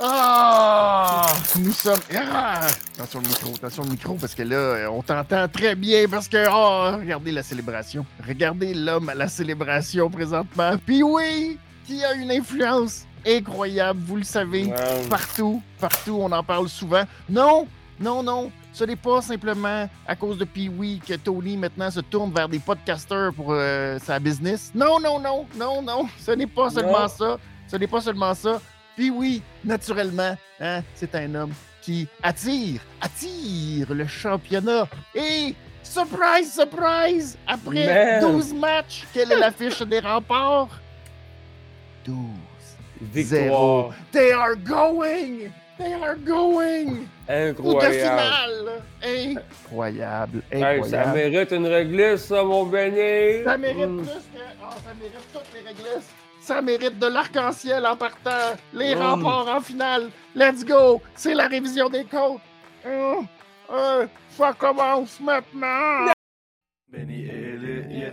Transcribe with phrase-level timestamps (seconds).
[0.00, 1.32] Ah!
[1.58, 2.00] Nous sommes.
[2.14, 2.66] Ah!
[2.94, 6.46] Attention le micro, attention le micro, parce que là, on t'entend très bien, parce que.
[6.50, 8.04] Oh, regardez la célébration.
[8.26, 10.76] Regardez l'homme à la célébration présentement.
[10.84, 14.70] Puis oui, qui a une influence incroyable, vous le savez.
[15.08, 17.04] Partout, partout, on en parle souvent.
[17.28, 17.66] Non,
[17.98, 18.52] non, non.
[18.72, 22.58] Ce n'est pas simplement à cause de Pee-Wee que Tony maintenant se tourne vers des
[22.58, 24.70] podcasters pour euh, sa business.
[24.74, 26.06] Non, non, non, non, non.
[26.20, 27.38] Ce n'est pas seulement ça.
[27.66, 28.60] Ce n'est pas seulement ça.
[28.96, 34.88] Puis oui, naturellement, hein, c'est un homme qui attire, attire le championnat.
[35.14, 40.80] Et surprise, surprise, après 12 matchs, quelle est l'affiche des remparts?
[42.06, 42.16] 12.
[43.02, 43.94] Victoire.
[44.12, 45.52] They are going!
[45.78, 47.06] They are going!
[47.28, 47.92] Incroyable.
[47.92, 48.82] finale!
[49.04, 50.42] Incroyable.
[50.50, 50.88] Incroyable.
[50.88, 53.44] ça mérite une réglisse, ça, mon Benny.
[53.44, 53.98] Ça mérite mm.
[53.98, 54.42] plus que.
[54.62, 56.14] Oh, ça mérite toutes les réglisses
[56.46, 58.54] ça mérite de l'arc-en-ciel en partant.
[58.72, 58.98] Les mm.
[58.98, 60.10] remparts en finale.
[60.34, 61.02] Let's go.
[61.16, 62.40] C'est la révision des comptes.
[62.86, 63.16] Euh,
[63.72, 66.12] euh, ça commence maintenant.
[66.88, 67.45] Benny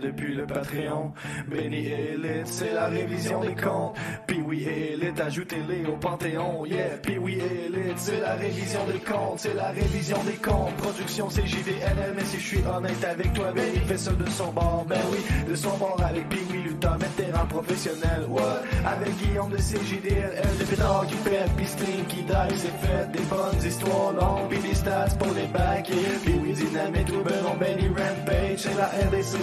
[0.02, 1.12] Depuis le Patreon.
[1.48, 3.96] Benny Elite, c'est la révision des comptes.
[4.26, 6.66] Puis oui Elite, ajoutez-les au Panthéon.
[6.66, 9.38] Yeah, puis oui Elite, c'est la révision des comptes.
[9.38, 10.74] C'est la révision des comptes.
[10.76, 14.84] Production JVNL, mais si je suis honnête avec toi, Benny fait ça de son bord.
[14.88, 18.26] Ben oui, de son bord avec Puis oui Lutin, vétéran professionnel.
[18.28, 18.42] Ouais,
[18.84, 23.12] avec Guillaume de CJDLL, de pétard qui pète, puis Sting qui dive, c'est fait.
[23.12, 25.90] Des bonnes histoires longues, puis des stats pour les bacs.
[26.24, 29.36] Puis oui, dynamite, ou ben Benny Rampage c'est la RDC,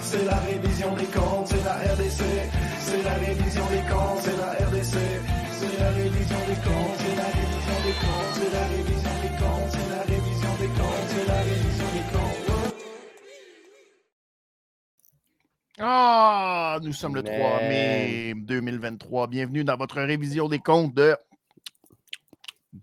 [0.00, 2.22] c'est la révision des comptes, c'est la RDC,
[2.80, 4.96] c'est la révision des comptes, c'est la RDC,
[5.52, 9.70] c'est la révision des comptes, c'est la révision des comptes, c'est la révision des comptes,
[9.70, 12.44] c'est la révision des comptes, c'est la révision des comptes.
[15.80, 19.26] Ah, nous sommes le 3 mai 2023.
[19.26, 21.16] Bienvenue dans votre révision des comptes de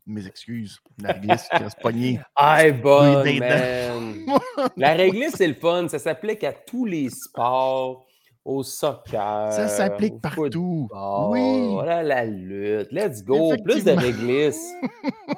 [0.06, 0.80] mes excuses.
[1.00, 2.20] La réglisse qui reste pognée.
[2.36, 4.25] Ah, bonne, man.
[4.78, 5.88] La réglisse, c'est le fun.
[5.88, 8.06] Ça s'applique à tous les sports,
[8.46, 9.51] au soccer.
[9.51, 10.90] Ça s'applique partout.
[11.30, 11.69] Oui.
[11.72, 12.91] Voilà la lutte.
[12.91, 13.53] Let's go.
[13.63, 14.74] Plus de réglisse.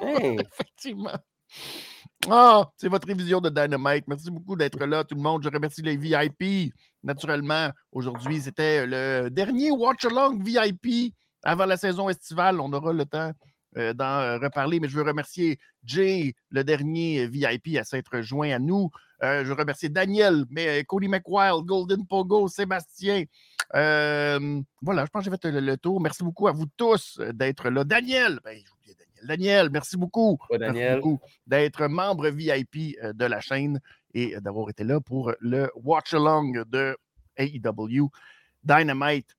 [0.02, 1.18] Effectivement.
[2.30, 4.08] Ah, c'est votre révision de Dynamite.
[4.08, 5.42] Merci beaucoup d'être là, tout le monde.
[5.42, 6.72] Je remercie les VIP.
[7.02, 11.12] Naturellement, aujourd'hui, c'était le dernier Watch Along VIP
[11.42, 12.60] avant la saison estivale.
[12.60, 13.30] On aura le temps
[13.94, 18.58] d'en euh, reparler, mais je veux remercier Jay, le dernier VIP à s'être joint à
[18.58, 18.90] nous.
[19.22, 23.24] Euh, je veux remercier Daniel, mais Cody McWild, Golden Pogo, Sébastien.
[23.72, 26.00] voilà, je pense que j'ai fait le, tour.
[26.00, 27.84] Merci beaucoup à vous tous d'être là.
[27.84, 29.26] Daniel, ben, j'ai Daniel.
[29.26, 30.38] Daniel, merci beaucoup.
[30.50, 31.00] Daniel.
[31.46, 33.80] d'être membre VIP de la chaîne
[34.12, 36.96] et d'avoir été là pour le watch-along de
[37.36, 38.10] AEW
[38.62, 39.36] Dynamite.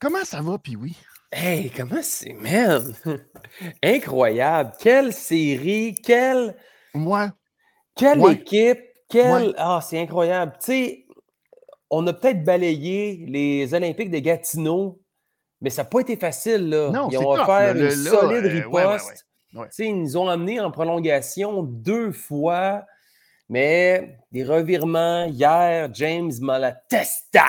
[0.00, 0.96] Comment ça va, puis oui?
[1.36, 2.94] Hey, comment c'est, man?
[3.82, 4.72] Incroyable.
[4.78, 6.54] Quelle série, quelle.
[6.94, 7.32] Moi.
[7.96, 8.78] Quelle équipe,
[9.08, 9.52] quelle.
[9.58, 10.52] Ah, c'est incroyable.
[10.60, 11.06] Tu sais,
[11.90, 15.02] on a peut-être balayé les Olympiques de Gatineau,
[15.60, 16.90] mais ça n'a pas été facile, là.
[16.90, 19.26] Non, ils ont offert une solide euh, riposte.
[19.52, 22.84] Tu sais, ils nous ont amenés en prolongation deux fois.
[23.48, 27.42] Mais des revirements, hier, James Malatesta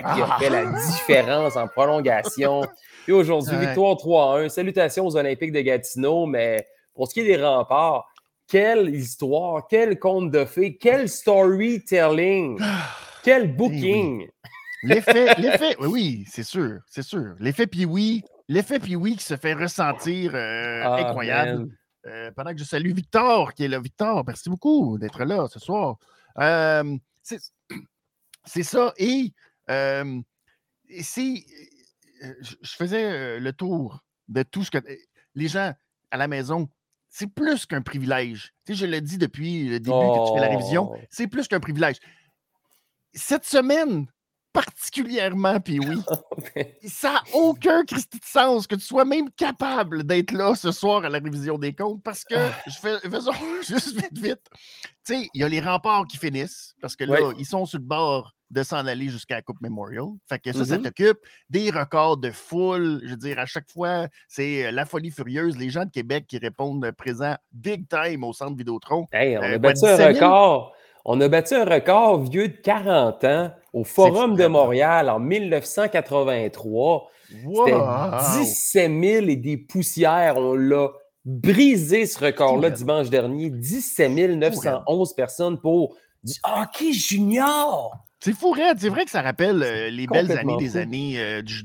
[0.00, 0.90] qui a fait la ah!
[0.90, 2.62] différence en prolongation.
[3.06, 4.48] Et aujourd'hui, victoire 3-1.
[4.48, 8.06] Salutations aux Olympiques de Gatineau, mais pour ce qui est des remparts,
[8.48, 12.58] quelle histoire, quel conte de fées, quel storytelling,
[13.22, 14.28] quel eh booking.
[14.84, 17.34] L'effet, l'effet, oui, c'est sûr, c'est sûr.
[17.38, 21.68] L'effet puis oui, l'effet puis oui qui se fait ressentir euh, ah, incroyable.
[22.06, 23.78] Euh, pendant que je salue Victor qui est là.
[23.78, 25.98] Victor, merci beaucoup d'être là ce soir.
[26.38, 28.92] Euh, c'est ça.
[28.96, 29.32] Et,
[29.70, 30.20] euh,
[30.88, 34.78] je faisais le tour de tout ce que
[35.34, 35.72] les gens
[36.10, 36.68] à la maison,
[37.08, 38.52] c'est plus qu'un privilège.
[38.64, 40.98] Tu sais, je le dis depuis le début que tu fais la révision, oh.
[41.10, 41.98] c'est plus qu'un privilège.
[43.14, 44.06] Cette semaine,
[44.52, 46.00] particulièrement, puis oui,
[46.86, 51.04] ça n'a aucun Christi de sens que tu sois même capable d'être là ce soir
[51.04, 52.50] à la révision des comptes parce que ah.
[52.66, 53.32] je fais, faisons
[53.66, 54.50] juste vite, vite.
[55.04, 57.78] Tu sais, il y a les remparts qui finissent parce que là, ils sont sur
[57.78, 60.08] le bord de s'en aller jusqu'à la Coupe Memorial.
[60.28, 60.82] Fait que ça, ça mm-hmm.
[60.82, 61.18] t'occupe.
[61.48, 63.00] Des records de foule.
[63.02, 65.56] Je veux dire, à chaque fois, c'est euh, la folie furieuse.
[65.56, 69.06] Les gens de Québec qui répondent présent big time au centre Vidéotron.
[69.10, 70.74] Hey, on a euh, battu un record.
[71.04, 77.10] On a battu un record vieux de 40 ans au Forum de Montréal en 1983.
[77.28, 80.36] C'était 17 000 et des poussières.
[80.36, 80.88] On l'a
[81.24, 83.50] brisé ce record-là dimanche dernier.
[83.50, 87.96] 17 911 personnes pour du hockey junior.
[88.20, 88.78] C'est fou, Red.
[88.78, 91.62] C'est vrai que ça rappelle euh, les belles années des années euh, du,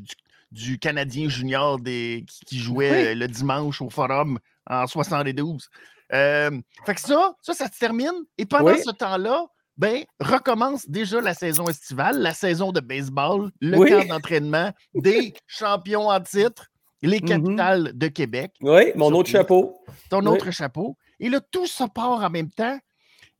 [0.51, 5.69] du Canadien junior des, qui, jouait le dimanche au Forum en 72.
[6.11, 8.23] Fait que ça, ça, ça se termine.
[8.37, 9.45] Et pendant ce temps-là,
[9.77, 16.09] ben, recommence déjà la saison estivale, la saison de baseball, le camp d'entraînement des champions
[16.09, 16.67] en titre,
[17.03, 17.27] les mm-hmm.
[17.27, 18.53] capitales de Québec.
[18.61, 19.79] Oui, mon autre chapeau.
[20.09, 20.97] Ton autre chapeau.
[21.19, 22.77] Et là, tout ça part en même temps.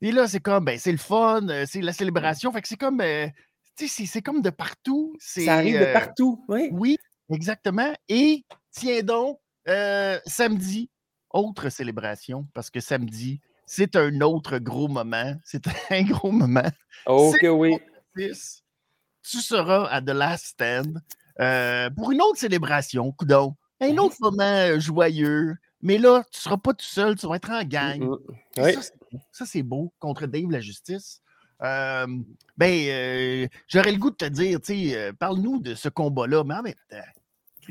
[0.02, 2.52] Et là, c'est comme, ben, c'est le fun, euh, c'est la célébration.
[2.52, 3.28] Fait que c'est comme, euh,
[3.76, 5.16] tu sais, c'est comme de partout.
[5.20, 6.70] Ça arrive de euh, partout, oui.
[6.72, 6.98] Oui,
[7.32, 7.94] exactement.
[8.08, 9.40] Et tiens donc,
[10.26, 10.90] samedi,
[11.32, 15.36] autre célébration, parce que samedi, c'est un autre gros moment.
[15.44, 16.70] C'est un gros moment.
[17.06, 17.78] Ok, oui.
[18.16, 21.02] Tu seras à The Last Stand
[21.96, 23.56] pour une autre célébration, coudon.
[23.80, 25.56] Un autre moment joyeux.
[25.82, 28.18] Mais là, tu ne seras pas tout seul, tu vas être en gang.
[29.32, 31.22] Ça, c'est beau contre Dave la justice.
[31.60, 36.64] ben, j'aurais le goût de te dire, tu sais, parle-nous de ce combat-là, mais en
[36.64, 36.98] même temps.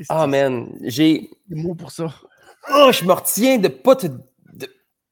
[0.09, 1.29] Ah, man, j'ai.
[1.47, 2.13] des mots pour ça.
[2.73, 4.07] Oh, je me retiens de pas te,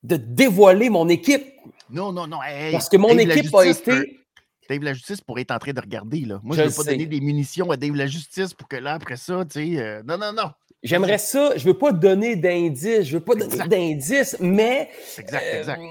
[0.03, 1.45] de, dévoiler mon équipe.
[1.89, 2.39] Non, non, non.
[2.71, 4.19] Parce que mon équipe a été.
[4.67, 6.21] Dave la Justice pourrait être en train de regarder.
[6.21, 6.39] Là.
[6.43, 8.93] Moi, je ne veux pas donner des munitions à Dave la Justice pour que là,
[8.93, 10.01] après ça, tu sais.
[10.03, 10.51] non, non, non.
[10.81, 14.89] J'aimerais ça, je ne veux pas donner d'indices, je ne veux pas donner d'indices, mais.
[15.17, 15.81] Exact, exact.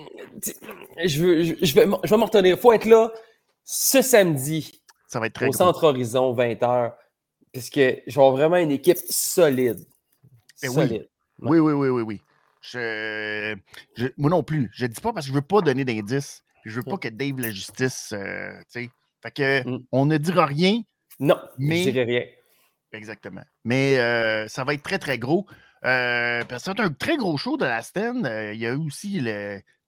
[1.04, 2.56] je, veux, je, vais, je vais m'en retenir.
[2.56, 3.12] Il faut être là
[3.64, 4.82] ce samedi.
[5.08, 6.92] Ça va être très Au Centre Horizon, 20h.
[7.52, 9.84] Parce que je vais avoir vraiment une équipe solide.
[10.62, 11.02] Eh solide.
[11.02, 11.08] Oui.
[11.44, 12.20] Oui, oui, oui, oui,
[12.62, 13.54] Je,
[14.16, 14.70] moi non plus.
[14.72, 16.42] Je ne dis pas parce que je ne veux pas donner d'indices.
[16.64, 18.12] Je ne veux pas que Dave la justice.
[18.12, 18.90] Euh, tu sais.
[19.22, 19.84] Fait que mm.
[19.92, 20.82] on ne dira rien.
[21.20, 21.82] Non, mais...
[21.82, 22.24] je ne dirai rien.
[22.94, 23.42] Exactement.
[23.64, 25.46] Mais euh, ça va être très, très gros.
[25.84, 28.24] Euh, c'est un très gros show de la scène.
[28.24, 29.20] Euh, il y a aussi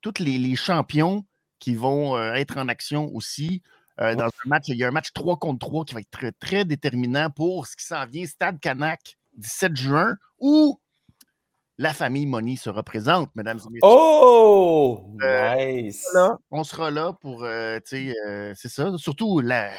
[0.03, 1.25] tous les, champions
[1.59, 3.63] qui vont être en action aussi.
[3.99, 6.33] Dans un match, il y a un match 3 contre 3 qui va être très,
[6.33, 10.79] très déterminant pour ce qui s'en vient, Stade Canac, 17 juin, où
[11.79, 13.81] la famille Money se représente, mesdames et messieurs.
[13.83, 15.15] Oh!
[15.21, 16.07] nice!
[16.51, 17.43] on sera là pour,
[17.87, 18.15] tu sais,
[18.55, 18.93] c'est ça.
[18.97, 19.71] Surtout la,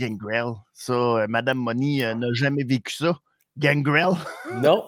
[0.00, 0.54] Gangrel.
[0.72, 3.18] Ça, euh, Madame Money euh, n'a jamais vécu ça.
[3.58, 4.12] Gangrel.
[4.62, 4.84] non.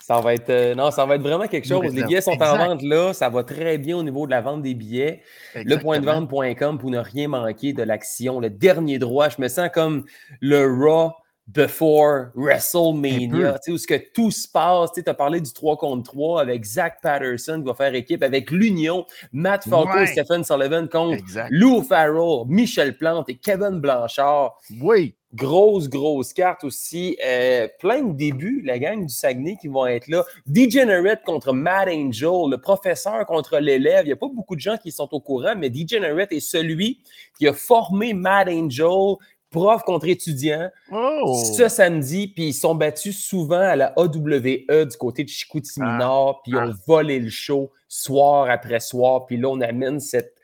[0.00, 1.94] Ça va être, euh, non, ça va être vraiment quelque chose.
[1.94, 3.12] Les billets sont en vente là.
[3.12, 5.22] Ça va très bien au niveau de la vente des billets.
[5.54, 8.40] Lepointdevente.com pour ne rien manquer de l'action.
[8.40, 9.28] Le dernier droit.
[9.28, 10.04] Je me sens comme
[10.40, 11.12] le Raw
[11.52, 14.92] before WrestleMania, où ce que tout se passe.
[14.92, 18.50] Tu as parlé du 3 contre 3 avec Zach Patterson qui va faire équipe avec
[18.50, 24.58] l'Union, Matt Falco et Stephen Sullivan contre Lou Farrell, Michel Plante et Kevin Blanchard.
[24.80, 25.14] Oui.
[25.32, 27.16] Grosse, grosse carte aussi.
[27.24, 30.24] Euh, plein de débuts, la gang du Saguenay qui vont être là.
[30.46, 34.04] Degenerate contre Matt Angel, le professeur contre l'élève.
[34.04, 36.98] Il n'y a pas beaucoup de gens qui sont au courant, mais Degenerate est celui
[37.38, 39.16] qui a formé Matt Angel
[39.50, 41.42] prof contre étudiant oh!
[41.56, 45.98] ce samedi, puis ils sont battus souvent à la AWE du côté de Chicoutimi ah.
[45.98, 46.78] Nord, puis ils ont ah.
[46.86, 50.34] volé le show soir après soir, puis là, on amène cette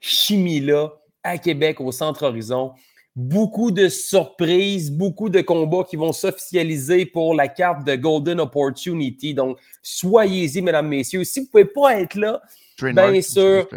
[0.00, 0.90] chimie-là
[1.22, 2.72] à Québec, au Centre Horizon.
[3.14, 9.34] Beaucoup de surprises, beaucoup de combats qui vont s'officialiser pour la carte de Golden Opportunity.
[9.34, 11.22] Donc, soyez-y, mesdames, messieurs.
[11.24, 12.40] Si vous ne pouvez pas être là,
[12.80, 13.68] Bien sûr.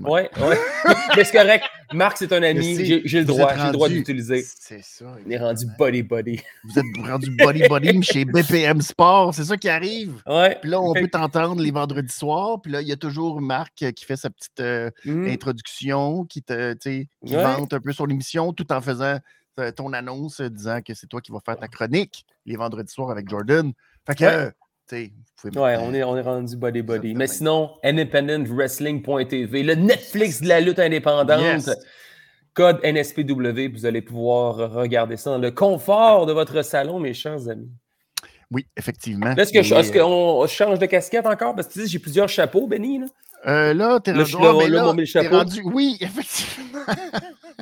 [0.00, 0.56] Oui, oui.
[1.16, 1.64] Mais c'est correct.
[1.92, 2.84] Marc, c'est un ami.
[3.04, 3.54] J'ai le droit.
[3.56, 4.44] J'ai le droit d'utiliser.
[4.58, 5.16] C'est ça.
[5.26, 6.40] Il est rendu body body.
[6.64, 9.34] Vous êtes rendu body body chez BPM Sport.
[9.34, 10.22] C'est ça qui arrive.
[10.26, 10.56] Ouais.
[10.60, 12.60] Puis là, on peut t'entendre les vendredis soirs.
[12.62, 15.26] Puis là, il y a toujours Marc qui fait sa petite euh, mmh.
[15.28, 19.18] introduction, qui te qui vante un peu sur l'émission tout en faisant
[19.58, 23.10] euh, ton annonce disant que c'est toi qui vas faire ta chronique les vendredis soirs
[23.10, 23.72] avec Jordan.
[24.06, 24.52] Fait que ouais,
[25.44, 27.14] on est, on est rendu body body.
[27.14, 31.70] Mais sinon, independentwrestling.tv, le Netflix de la lutte indépendante.
[32.52, 37.48] Code NSPW, vous allez pouvoir regarder ça dans le confort de votre salon, mes chers
[37.48, 37.70] amis.
[38.50, 39.34] Oui, effectivement.
[39.36, 41.54] Est-ce qu'on change de casquette encore?
[41.54, 42.98] Parce que tu dis, j'ai plusieurs chapeaux, Benny.
[42.98, 43.06] Là,
[43.46, 44.34] euh, là t'es rendu,
[45.28, 46.80] rendu, Oui, effectivement.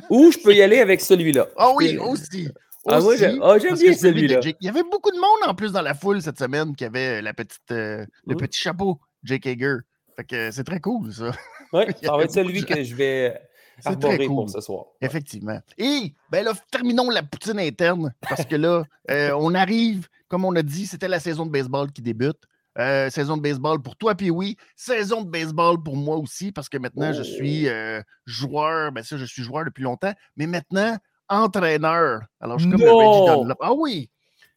[0.09, 1.47] Ou je peux y aller avec celui-là.
[1.55, 2.49] Ah oui, aussi.
[2.87, 4.39] Ah, moi, ah, j'aime bien celui-là.
[4.43, 7.21] Il y avait beaucoup de monde en plus dans la foule cette semaine qui avait
[7.21, 8.37] la petite, euh, le mmh.
[8.37, 9.77] petit chapeau, Jake Hager.
[10.15, 11.31] Fait que c'est très cool, ça.
[11.71, 13.39] Oui, ça va être celui que je vais
[13.85, 14.35] arborer cool.
[14.35, 14.85] pour ce soir.
[15.01, 15.59] Effectivement.
[15.77, 20.55] Et, ben là, terminons la poutine interne parce que là, euh, on arrive, comme on
[20.55, 22.39] a dit, c'était la saison de baseball qui débute.
[22.77, 26.69] Euh, saison de baseball pour toi, puis oui, saison de baseball pour moi aussi, parce
[26.69, 28.01] que maintenant, je suis oh.
[28.25, 28.91] joueur.
[28.91, 30.13] Ben ça, je suis joueur depuis longtemps.
[30.37, 30.97] Mais maintenant,
[31.29, 32.21] entraîneur.
[32.39, 33.53] Alors, je suis comme le.
[33.61, 34.09] Ah oui!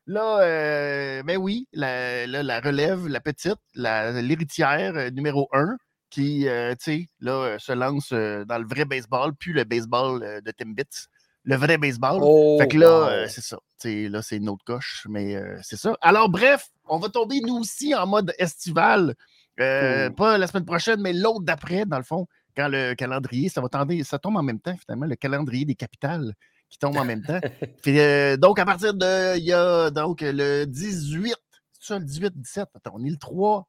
[0.06, 5.76] Là, euh, ben oui, la, la, relève, la petite, l'héritière euh, numéro un,
[6.10, 10.50] qui, euh, tu sais, là, se lance dans le vrai baseball, puis le baseball de
[10.50, 11.06] Timbits.
[11.44, 12.18] le vrai baseball.
[12.20, 13.58] Oh, fait que là, c'est ça.
[13.84, 15.96] là, c'est une autre coche, mais c'est ça.
[16.00, 19.14] Alors, bref, on va tomber nous aussi en mode estival.
[19.56, 22.26] Pas la semaine prochaine, mais l'autre d'après, dans le fond,
[22.56, 25.76] quand le calendrier, ça va tendre, ça tombe en même temps, finalement, le calendrier des
[25.76, 26.34] capitales
[26.72, 27.38] qui tombe en même temps.
[28.38, 31.36] donc, à partir de, il y a donc le 18
[31.82, 32.68] ça le 18, 17?
[32.74, 33.68] Attends, on est le 3.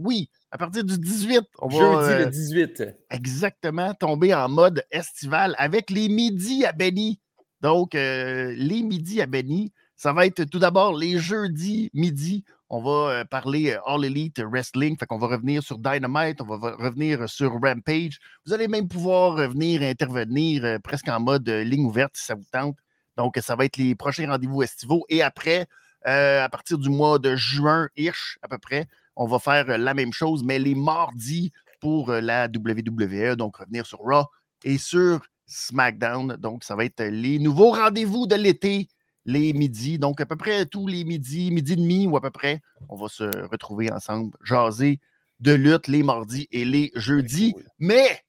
[0.00, 2.08] oui, à partir du 18, on va.
[2.08, 2.80] Jeudi le 18.
[2.80, 7.20] Euh, exactement, tomber en mode estival avec les midis à Benny.
[7.60, 12.44] Donc, euh, les midis à Benny, ça va être tout d'abord les jeudis midi.
[12.70, 14.96] On va euh, parler All Elite Wrestling.
[14.98, 18.18] Fait qu'on va revenir sur Dynamite, on va revenir sur Rampage.
[18.46, 22.76] Vous allez même pouvoir revenir intervenir presque en mode ligne ouverte si ça vous tente.
[23.16, 25.04] Donc, ça va être les prochains rendez-vous estivaux.
[25.08, 25.66] Et après,
[26.06, 29.76] euh, à partir du mois de juin, ish, à peu près, on va faire euh,
[29.76, 34.24] la même chose, mais les mardis pour euh, la WWE, donc revenir sur Raw
[34.62, 36.36] et sur SmackDown.
[36.36, 38.88] Donc, ça va être les nouveaux rendez-vous de l'été,
[39.28, 39.98] les midis.
[39.98, 42.96] Donc, à peu près tous les midis, midi et demi ou à peu près, on
[42.96, 45.00] va se retrouver ensemble, jaser
[45.38, 47.54] de lutte les mardis et les jeudis.
[47.78, 48.24] Mais,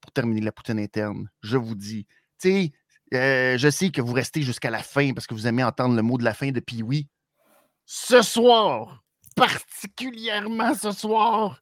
[0.00, 2.06] pour terminer la poutine interne, je vous dis,
[2.40, 2.72] tu sais,
[3.12, 6.02] euh, je sais que vous restez jusqu'à la fin parce que vous aimez entendre le
[6.02, 7.08] mot de la fin de Pee-Wee.
[7.86, 9.02] Ce soir,
[9.34, 11.60] particulièrement ce soir,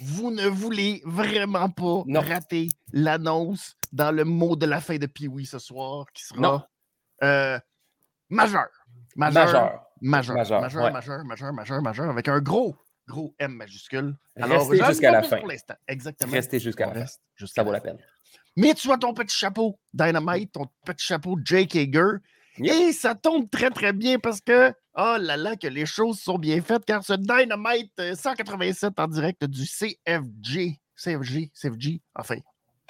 [0.00, 5.46] vous ne voulez vraiment pas rater l'annonce dans le mot de la fin de Pee-Wee
[5.46, 6.68] ce soir qui sera
[7.22, 7.58] euh,
[8.28, 8.68] majeur.
[9.16, 9.44] Majeur.
[10.00, 10.32] Majeur.
[10.32, 10.62] Majeur.
[10.62, 14.16] Majeur, majeur, majeur, majeur, majeur, avec un gros, gros M majuscule.
[14.36, 15.40] Restez jusqu'à la fin.
[15.88, 16.32] Exactement.
[16.32, 17.46] Restez jusqu'à la fin.
[17.46, 17.98] Ça vaut la peine.
[18.56, 22.18] Mais tu as ton petit chapeau Dynamite, ton petit chapeau Jake Hager.
[22.58, 26.38] Et ça tombe très, très bien parce que, oh là là, que les choses sont
[26.38, 32.36] bien faites, car ce Dynamite 187 euh, en direct du CFG, CFG, CFG, enfin,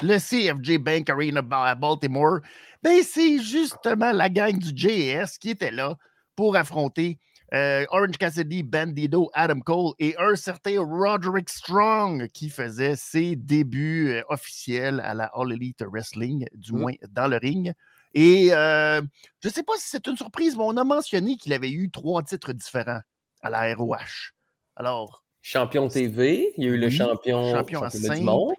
[0.02, 2.40] le CFG Bank Arena à Baltimore,
[2.82, 5.96] ben c'est justement la gang du JS qui était là
[6.34, 7.18] pour affronter
[7.52, 14.10] euh, Orange Cassidy, Bandido, Adam Cole et un certain Roderick Strong qui faisait ses débuts
[14.12, 16.78] euh, officiels à la All Elite Wrestling, du mmh.
[16.78, 17.72] moins dans le ring.
[18.14, 19.02] Et euh,
[19.40, 21.90] je ne sais pas si c'est une surprise, mais on a mentionné qu'il avait eu
[21.90, 23.00] trois titres différents
[23.42, 24.32] à la ROH.
[24.76, 25.24] Alors.
[25.42, 28.52] Champion TV, il y a eu le champion, champion, du monde.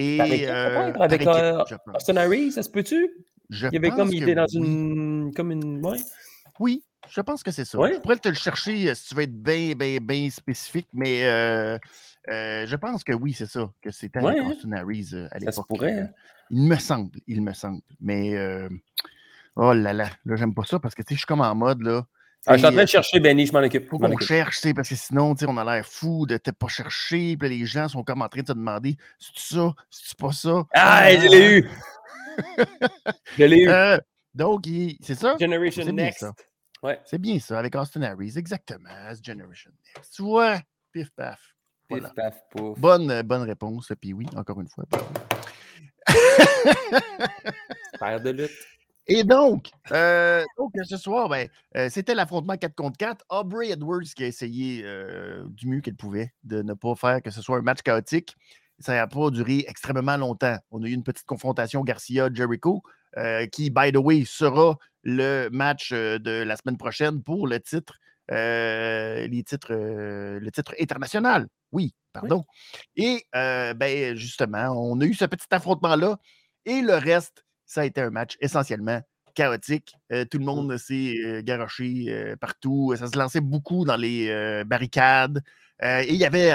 [0.00, 1.26] Et avec, avec
[1.94, 3.10] Austin Harry, ça se peut-tu?
[3.50, 5.32] il y avait comme il était dans une.
[5.34, 5.82] Comme une.
[6.60, 7.78] Oui, je pense que c'est ça.
[7.92, 11.24] Je pourrais te le chercher euh, si tu veux être bien, bien, bien spécifique, mais
[11.24, 11.78] euh,
[12.28, 15.54] euh, je pense que oui, c'est ça, que c'était ouais, Austin Harris à l'époque.
[15.54, 16.00] Ça pourrait.
[16.00, 16.10] Hein.
[16.50, 17.80] il me semble, il me semble.
[18.00, 18.36] Mais
[19.56, 21.54] oh là là, là, j'aime pas ça parce que tu sais, je suis comme en
[21.54, 22.06] mode là.
[22.46, 23.88] Ah, je suis en train de chercher Benny, je m'en occupe.
[23.88, 27.36] Faut qu'on cherche, parce que sinon, on a l'air fou de ne pas chercher.
[27.36, 30.64] Puis les gens sont comme en train de te demander c'est ça, c'est pas ça?
[30.72, 31.68] Ah, je l'ai eu.
[33.36, 33.70] je l'ai eu.
[34.34, 34.64] donc,
[35.02, 35.36] c'est ça?
[35.38, 36.26] Generation Next.
[36.82, 37.00] Ouais.
[37.04, 38.88] C'est bien ça, avec Austin Harris, exactement.
[39.22, 40.14] Generation Next.
[40.14, 40.60] Tu vois,
[40.92, 41.40] pif paf.
[41.88, 42.78] Pif paf, pouf.
[42.78, 44.84] Bonne, euh, bonne réponse, puis oui, encore une fois.
[47.98, 48.77] Père de lutte.
[49.10, 53.24] Et donc, euh, donc ce soir, ben, euh, c'était l'affrontement 4 contre 4.
[53.30, 54.82] Aubrey Edwards qui a essayé
[55.46, 58.36] du mieux qu'elle pouvait de ne pas faire que ce soit un match chaotique.
[58.80, 60.56] Ça n'a pas duré extrêmement longtemps.
[60.70, 62.82] On a eu une petite confrontation Garcia-Jericho,
[63.50, 67.98] qui, by the way, sera le match de la semaine prochaine pour le titre,
[68.28, 71.48] les titres, le titre international.
[71.72, 72.44] Oui, pardon.
[72.94, 76.18] Et ben, justement, on a eu ce petit affrontement-là.
[76.66, 79.00] Et le reste, ça a été un match essentiellement
[79.34, 79.94] chaotique.
[80.10, 80.44] tout le mmh.
[80.44, 82.96] monde s'est garoché partout.
[82.98, 85.40] Ça se lançait beaucoup dans les barricades.
[85.80, 86.50] et il y avait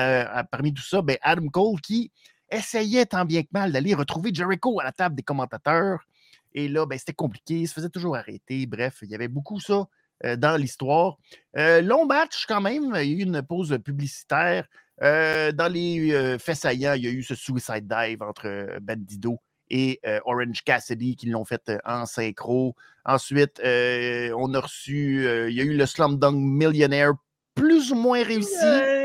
[0.51, 2.12] parmi tout ça ben, Adam Cole qui
[2.51, 6.05] essayait tant bien que mal d'aller retrouver Jericho à la table des commentateurs.
[6.53, 8.65] Et là, ben, c'était compliqué, il se faisait toujours arrêter.
[8.65, 9.88] Bref, il y avait beaucoup ça
[10.25, 11.17] euh, dans l'histoire.
[11.58, 14.67] Euh, long match quand même, il y a eu une pause publicitaire.
[15.01, 19.39] Euh, dans les faits saillants, il y a eu ce suicide dive entre Bandido
[19.70, 22.75] et Orange Cassidy qui l'ont fait en synchro.
[23.05, 27.13] Ensuite, on a reçu, il y a eu le Slam Dunk Millionaire
[27.55, 28.55] plus ou moins réussi.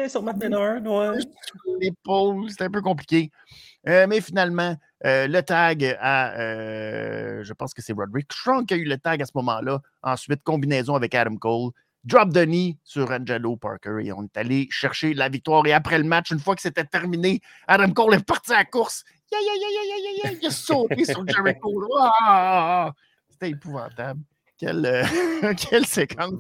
[0.09, 1.19] sur Matt ouais.
[1.81, 3.31] L'épaule, c'était un peu compliqué.
[3.85, 8.77] mais finalement, euh, le tag à, euh, je pense que c'est Roderick Strong qui a
[8.77, 9.81] eu le tag à ce moment-là.
[10.03, 11.71] Ensuite, combinaison avec Adam Cole.
[12.05, 15.67] Drop the knee sur Angelo Parker et on est allé chercher la victoire.
[15.67, 18.65] Et après le match, une fois que c'était terminé, Adam Cole est parti à la
[18.65, 19.05] course.
[19.33, 21.83] Il a sauté sur Jericho.
[22.21, 22.93] Ah!
[23.29, 24.21] C'était épouvantable.
[24.57, 26.33] Quelle, euh, quelle séquence.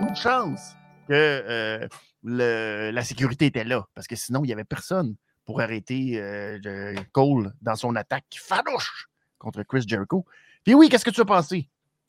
[0.00, 0.74] Une chance,
[1.08, 1.88] que
[2.22, 5.14] la sécurité était là parce que sinon, il n'y avait personne
[5.44, 10.26] pour arrêter euh, Cole dans son attaque farouche contre Chris Jericho.
[10.64, 11.68] Puis oui, qu'est-ce que tu as pensé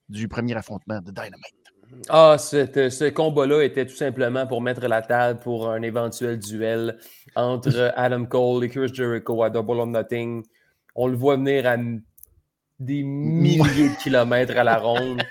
[0.09, 1.67] du premier affrontement de Dynamite?
[2.09, 6.97] Ah, ce combat-là était tout simplement pour mettre la table pour un éventuel duel
[7.35, 10.43] entre Adam Cole et Chris Jericho à Double or Nothing.
[10.95, 11.77] On le voit venir à
[12.79, 15.21] des milliers de kilomètres à la ronde.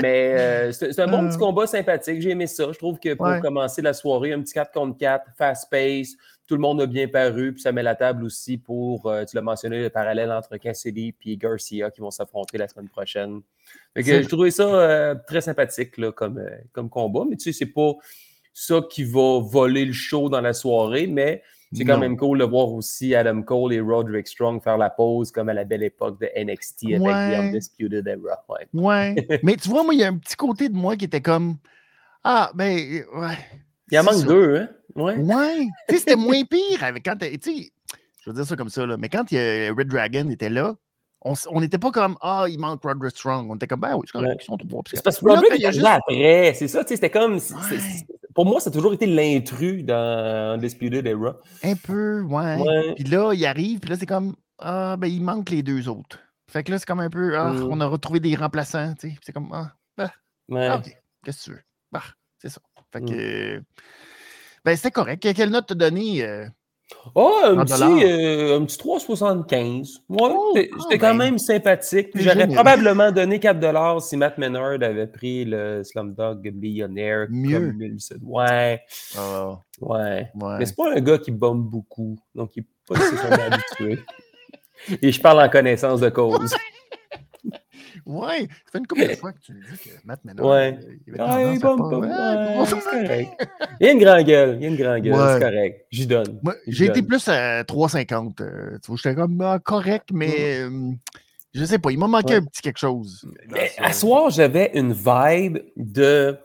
[0.00, 1.40] Mais euh, c'est un bon petit euh.
[1.40, 2.20] combat sympathique.
[2.20, 2.70] J'ai aimé ça.
[2.72, 6.14] Je trouve que pour commencer la soirée, un petit 4 contre 4, fast pace,
[6.46, 7.52] tout le monde a bien paru.
[7.52, 11.14] Puis ça met la table aussi pour, euh, tu l'as mentionné, le parallèle entre Cassidy
[11.24, 13.40] et Garcia qui vont s'affronter la semaine prochaine.
[13.96, 17.24] je trouvais ça très sympathique là, comme, comme combat.
[17.28, 17.92] Mais tu sais, c'est pas
[18.52, 21.42] ça qui va voler le show dans la soirée, mais
[21.76, 25.32] c'est quand même cool de voir aussi Adam Cole et Roderick Strong faire la pause
[25.32, 28.44] comme à la belle époque de NXT avec The Undisputed Era.
[28.48, 28.68] Ouais.
[28.72, 29.40] ouais.
[29.42, 31.56] Mais tu vois, moi, il y a un petit côté de moi qui était comme
[32.22, 32.76] Ah, ben,
[33.16, 33.38] ouais.
[33.90, 34.68] Il en manque deux, hein?
[34.96, 35.16] Ouais.
[35.16, 35.66] Ouais.
[35.88, 37.70] tu sais, c'était moins pire avec quand tu sais,
[38.22, 40.74] je veux dire ça comme ça, là, mais quand Red Dragon était là,
[41.24, 43.50] on n'était pas comme Ah, il manque Roderick Strong.
[43.50, 45.84] On était comme Ben oui, c'est correct, ils sont C'est parce que Roderick juste...
[45.84, 46.52] après.
[46.54, 47.38] C'est ça, tu sais, c'était comme.
[48.34, 51.36] Pour moi, ça a toujours été l'intrus dans Undisputed Era.
[51.62, 52.94] Un peu, ouais.
[52.96, 56.18] Puis là, il arrive, puis là, c'est comme Ah, ben il manque les deux autres.
[56.50, 57.68] Fait que là, c'est comme un peu Ah, mm.
[57.70, 59.16] on a retrouvé des remplaçants, tu sais.
[59.22, 61.62] C'est comme Ah, ah OK, qu'est-ce que tu veux?
[61.90, 62.02] Bah,
[62.38, 62.60] c'est ça.
[62.92, 63.62] Fait mm.
[64.64, 65.26] Ben, c'était correct.
[65.34, 66.24] Quelle note t'as donné?
[66.24, 66.46] Euh,
[67.14, 70.00] Oh, un petit, euh, un petit 3,75.
[70.08, 72.08] Ouais, oh, c'était quand ben, même sympathique.
[72.14, 77.26] J'aurais probablement donné 4 si Matt Menard avait pris le Slumdog Millionnaire.
[77.30, 77.74] Mieux.
[78.22, 78.82] ouais.
[79.18, 79.56] Oh.
[79.80, 80.28] ouais.
[80.34, 80.58] ouais.
[80.58, 82.16] Mais c'est pas un gars qui bombe beaucoup.
[82.34, 84.04] Donc, il n'est pas nécessairement habitué.
[85.00, 86.54] Et je parle en connaissance de cause.
[88.06, 90.78] Ouais, ça fait une couple de fois que tu dis que Matt Menard, ouais.
[91.06, 93.48] il avait ouais, bon, bon, ouais, c'est correct.
[93.80, 95.86] Il y a une grande gueule, il y a une grande gueule, c'est correct.
[95.90, 96.40] J'y donne.
[96.66, 98.42] J'ai été plus à 3,50.
[98.42, 100.90] Euh, tu vois, j'étais comme ah, correct, mais mm.
[100.90, 100.94] euh,
[101.54, 103.26] je sais pas, il m'a manqué un petit quelque chose.
[103.48, 106.36] Mais, à soir, j'avais une vibe de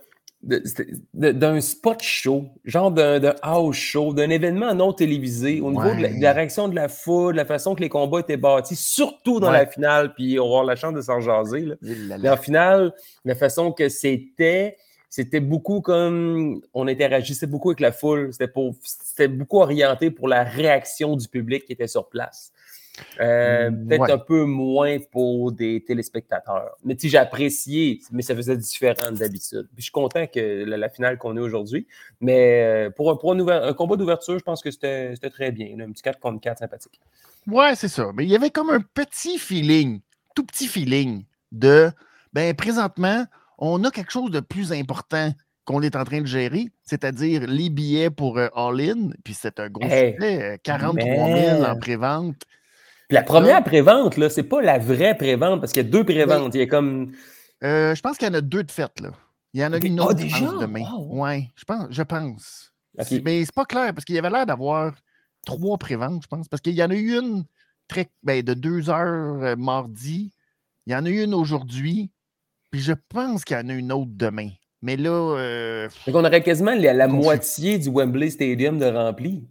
[0.42, 6.34] d'un spot show, genre d'un house show, d'un événement non télévisé, au niveau de, la,
[6.34, 10.14] réaction de la foule, la façon que les combats étaient bâtis, surtout dans la finale,
[10.14, 11.66] puis on va avoir la chance de s'en jaser.
[11.82, 12.34] Là.
[12.34, 12.94] en finale,
[13.26, 14.78] la façon que c'était,
[15.10, 21.18] c'était beaucoup comme on interagissait beaucoup avec la foule, c'était beaucoup orienté pour la réaction
[21.18, 22.54] du public qui était sur place.
[23.20, 26.78] Euh, mm, peut-être un peu moins pour des téléspectateurs.
[26.84, 29.68] Mais tu j'ai apprécié, mais ça faisait différent d'habitude.
[29.74, 31.88] Puis je suis content que la, finale qu'on ait aujourd'hui.
[32.22, 35.80] Mais euh, pour, pour un, combat d'ouverture, je pense que c'était très bien.
[35.80, 37.00] un petit 4 contre 4 sympathique.
[37.48, 38.12] Ouais, c'est ça.
[38.14, 40.02] Mais il y avait comme un petit feeling,
[40.36, 41.92] tout petit feeling de
[42.34, 43.26] ben présentement,
[43.58, 45.32] on a quelque chose de plus important
[45.66, 49.70] qu'on est en train de gérer, c'est-à-dire les billets pour euh, All-In, puis c'est un
[49.70, 52.44] gros succès, 43 000 en pré-vente
[53.10, 56.54] la première prévente, là, c'est pas la vraie prévente parce qu'il y a deux préventes.
[56.56, 57.12] Il y a comme.
[57.64, 59.12] Euh, je pense qu'il y en a deux de faites, là.
[59.54, 60.86] Il y en a une autre oh, demain.
[61.10, 61.88] Oui, je pense.
[61.90, 62.72] Je pense.
[63.24, 64.94] Mais c'est pas clair parce qu'il y avait l'air d'avoir
[65.46, 66.48] trois préventes, je pense.
[66.48, 67.46] Parce qu'il y en a eu une
[67.88, 70.32] très, ben, de deux heures euh, mardi.
[70.86, 72.12] Il y en a eu une aujourd'hui.
[72.70, 74.50] Puis je pense qu'il y en a une autre demain.
[74.84, 75.10] Mais là.
[75.10, 79.48] Euh, on aurait quasiment la moitié du Wembley Stadium de rempli.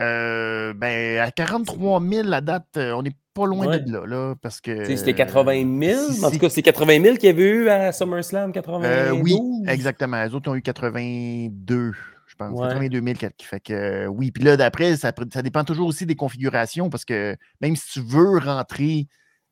[0.00, 4.34] Euh, ben, à 43 000 la date, euh, on n'est pas loin de là, là,
[4.40, 4.96] parce que.
[4.96, 6.24] C'était 80 000.
[6.24, 9.38] En tout cas, c'est 80 000 qu'il y avait eu à SummerSlam 80 euh, Oui,
[9.66, 10.22] exactement.
[10.22, 11.92] Les autres ont eu 82,
[12.26, 12.60] je pense.
[12.60, 14.30] 82 000 qui fait que oui.
[14.30, 18.00] Puis là, d'après, ça, ça, dépend toujours aussi des configurations parce que même si tu
[18.00, 19.08] veux rentrer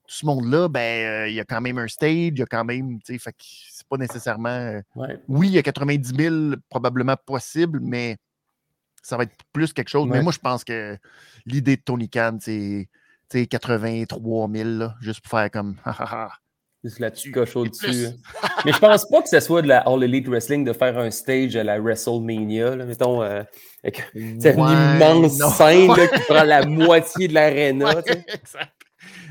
[0.06, 2.64] tout ce monde-là, ben, il y a quand même un stage, il y a quand
[2.64, 4.80] même, tu sais, fait que c'est pas nécessairement.
[5.26, 6.34] Oui, il y a 90 000
[6.70, 8.16] probablement possible, mais
[9.06, 10.08] ça va être plus quelque chose.
[10.08, 10.98] Mais moi, je pense que
[11.46, 12.88] l'idée de Tony Khan, c'est
[13.46, 14.68] 83 000,
[15.00, 15.76] juste pour faire comme.
[16.84, 18.06] Juste là-dessus, coche au-dessus.
[18.06, 18.48] Hein.
[18.64, 21.10] Mais je pense pas que ce soit de la All Elite Wrestling de faire un
[21.10, 22.76] stage à la WrestleMania.
[22.76, 23.42] Là, mettons, euh,
[23.82, 27.90] c'est une immense scène qui prend la moitié de l'aréna.
[28.00, 28.82] exact.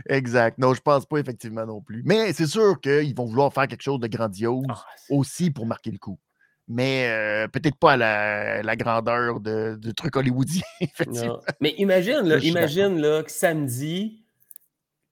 [0.07, 0.57] Exact.
[0.57, 2.01] Non, je pense pas effectivement non plus.
[2.05, 5.91] Mais c'est sûr qu'ils vont vouloir faire quelque chose de grandiose ah, aussi pour marquer
[5.91, 6.19] le coup
[6.67, 10.61] mais euh, peut-être pas à la, grandeur de, de trucs hollywoodiens.
[11.61, 14.23] Mais imagine, là, imagine là, que samedi,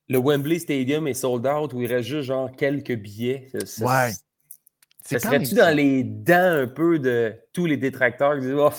[0.10, 3.50] le Wembley Stadium est sold out où il reste juste genre quelques billets.
[3.66, 4.12] Ça, ouais.
[5.04, 8.72] Ça serait-tu dans les dents un peu de tous les détracteurs qui disent oh,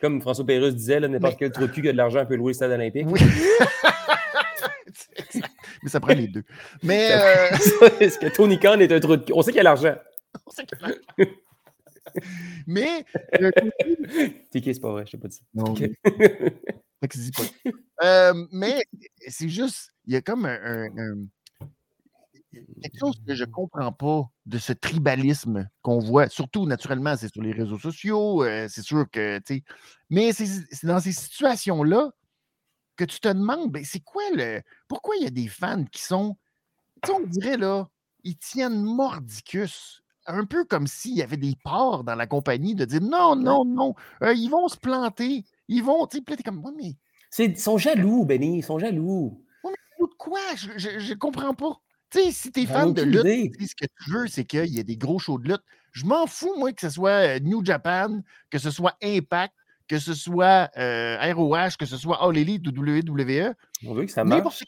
[0.00, 2.50] comme François Pérusse disait, n'importe quel trou de cul qui a de l'argent peut louer
[2.50, 3.06] le stade olympique.
[3.08, 3.20] Oui.
[5.82, 6.42] Mais ça prend les deux.
[6.82, 7.10] Mais.
[8.00, 9.32] Est-ce que Tony Khan est un trou de cul?
[9.34, 9.94] On sait qu'il y a l'argent.
[10.46, 11.32] On sait qu'il a l'argent.
[12.66, 13.04] mais.
[14.50, 15.42] Tiki, c'est pas vrai, je sais pas dit.
[15.54, 15.74] Non.
[17.00, 17.66] pas.
[18.04, 18.84] Euh, mais
[19.28, 20.88] c'est juste, il y a comme un,
[22.82, 27.32] quelque chose que je ne comprends pas de ce tribalisme qu'on voit, surtout naturellement, c'est
[27.32, 29.64] sur les réseaux sociaux, euh, c'est sûr que, tu sais,
[30.10, 32.10] mais c'est dans ces situations-là
[32.96, 34.62] que tu te demandes, ben, c'est quoi le.
[34.88, 36.36] Pourquoi il y a des fans qui sont.
[37.02, 37.88] Tu sais, on dirait là,
[38.24, 40.02] ils tiennent mordicus.
[40.26, 43.64] Un peu comme s'il y avait des parts dans la compagnie de dire non, non,
[43.64, 45.44] non, euh, ils vont se planter.
[45.68, 46.96] Ils vont, tu sais, comme, mais.
[47.38, 49.44] Ils sont jaloux, Benny, ils sont jaloux.
[49.64, 50.40] mais de quoi?
[50.54, 51.80] Je, ne comprends pas.
[52.10, 54.78] Tu sais, si tu es fan de lutte, ce que tu veux, c'est qu'il y
[54.78, 55.62] ait des gros shows de lutte.
[55.92, 59.54] Je m'en fous, moi, que ce soit euh, New Japan, que ce soit Impact,
[59.88, 63.54] que ce soit euh, ROH, que ce soit All Elite ou WWE.
[63.86, 64.64] On veut que ça marche.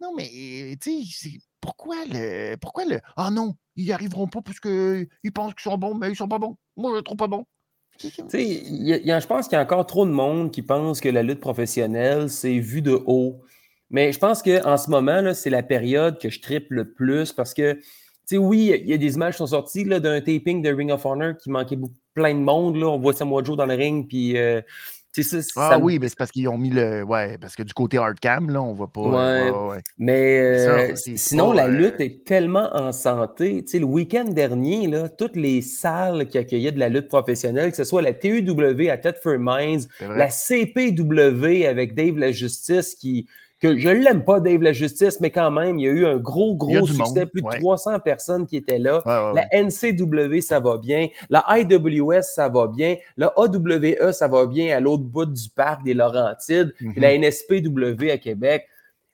[0.00, 2.56] Non, mais tu sais, pourquoi le.
[2.56, 3.00] Pourquoi le.
[3.16, 6.28] Ah non, ils n'y arriveront pas parce qu'ils pensent qu'ils sont bons, mais ils sont
[6.28, 6.56] pas bons.
[6.76, 7.44] Moi, je les trouve pas bons.
[7.98, 11.22] Tu sais, je pense qu'il y a encore trop de monde qui pense que la
[11.22, 13.40] lutte professionnelle, c'est vu de haut.
[13.90, 17.54] Mais je pense qu'en ce moment, c'est la période que je triple le plus parce
[17.54, 17.80] que, tu
[18.26, 21.06] sais, oui, il y a des images qui sont sorties d'un taping de Ring of
[21.06, 22.76] Honor qui manquait beaucoup, plein de monde.
[22.76, 22.88] Là.
[22.88, 24.36] On voit Samoa Joe dans le ring, puis.
[24.36, 24.60] Euh,
[25.22, 27.02] ça, ah oui, mais c'est parce qu'ils ont mis le.
[27.02, 29.00] Ouais, parce que du côté hardcam, là, on voit pas.
[29.00, 33.64] Ouais, Mais euh, sinon, la lutte est tellement en santé.
[33.64, 37.70] Tu sais, le week-end dernier, là, toutes les salles qui accueillaient de la lutte professionnelle,
[37.70, 43.26] que ce soit la TUW à Thetford Mines, la CPW avec Dave La Justice qui
[43.64, 46.04] que je ne l'aime pas, Dave La Justice, mais quand même, il y a eu
[46.04, 47.24] un gros, gros succès.
[47.24, 49.02] Plus de 300 personnes qui étaient là.
[49.34, 51.08] la NCW, ça va bien.
[51.30, 52.96] La IWS, ça va bien.
[53.16, 56.74] La AWE, ça va bien à l'autre bout du parc des Laurentides.
[56.80, 58.66] Mm La NSPW à Québec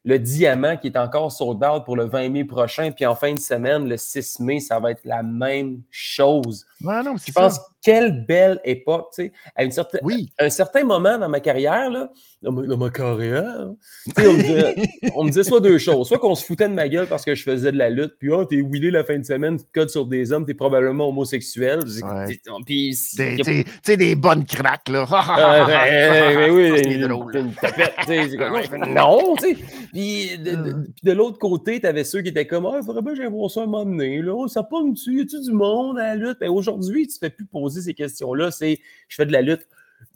[0.04, 2.90] le diamant qui est encore sold out pour le 20 mai prochain.
[2.90, 6.66] Puis en fin de semaine, le 6 mai, ça va être la même chose.
[6.80, 9.32] Non, je pense, quelle belle époque, tu sais.
[9.54, 10.30] À une certaine, oui.
[10.38, 12.10] un certain moment dans ma carrière, là,
[12.42, 13.68] dans, ma, carrière,
[14.16, 16.08] on, me on, me disait, soit deux choses.
[16.08, 18.30] Soit qu'on se foutait de ma gueule parce que je faisais de la lutte, puis
[18.30, 21.80] oh, t'es wheelé la fin de semaine, tu codes sur des hommes, t'es probablement homosexuel.
[22.66, 25.06] Puis, tu sais, des bonnes craques, là.
[26.36, 27.94] mais oui, une, tapette,
[28.88, 29.56] non, tu sais.
[29.92, 33.18] Puis de, de, l'autre côté, t'avais ceux qui étaient comme, ah, il faudrait bien que
[33.18, 34.46] j'aille voir ça à un moment donné, là.
[34.48, 35.18] Ça pogne-tu?
[35.18, 36.38] Y a-tu du monde à la lutte?
[36.40, 38.78] Ben, aujourd'hui, tu fais plus poser ces questions-là, c'est
[39.08, 39.66] je fais de la lutte.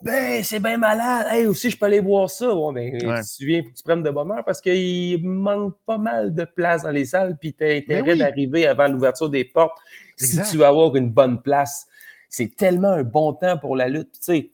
[0.03, 1.27] Ben, c'est bien malade.
[1.31, 2.47] Hey, aussi, je peux aller voir ça.
[2.47, 6.45] Bon, ben, tu viens, tu prennes de bonne heure parce qu'il manque pas mal de
[6.45, 9.77] place dans les salles, puis tu as ben intérêt d'arriver avant l'ouverture des portes
[10.17, 11.87] si tu veux avoir une bonne place.
[12.29, 14.13] C'est tellement un bon temps pour la lutte.
[14.13, 14.51] Tu sais,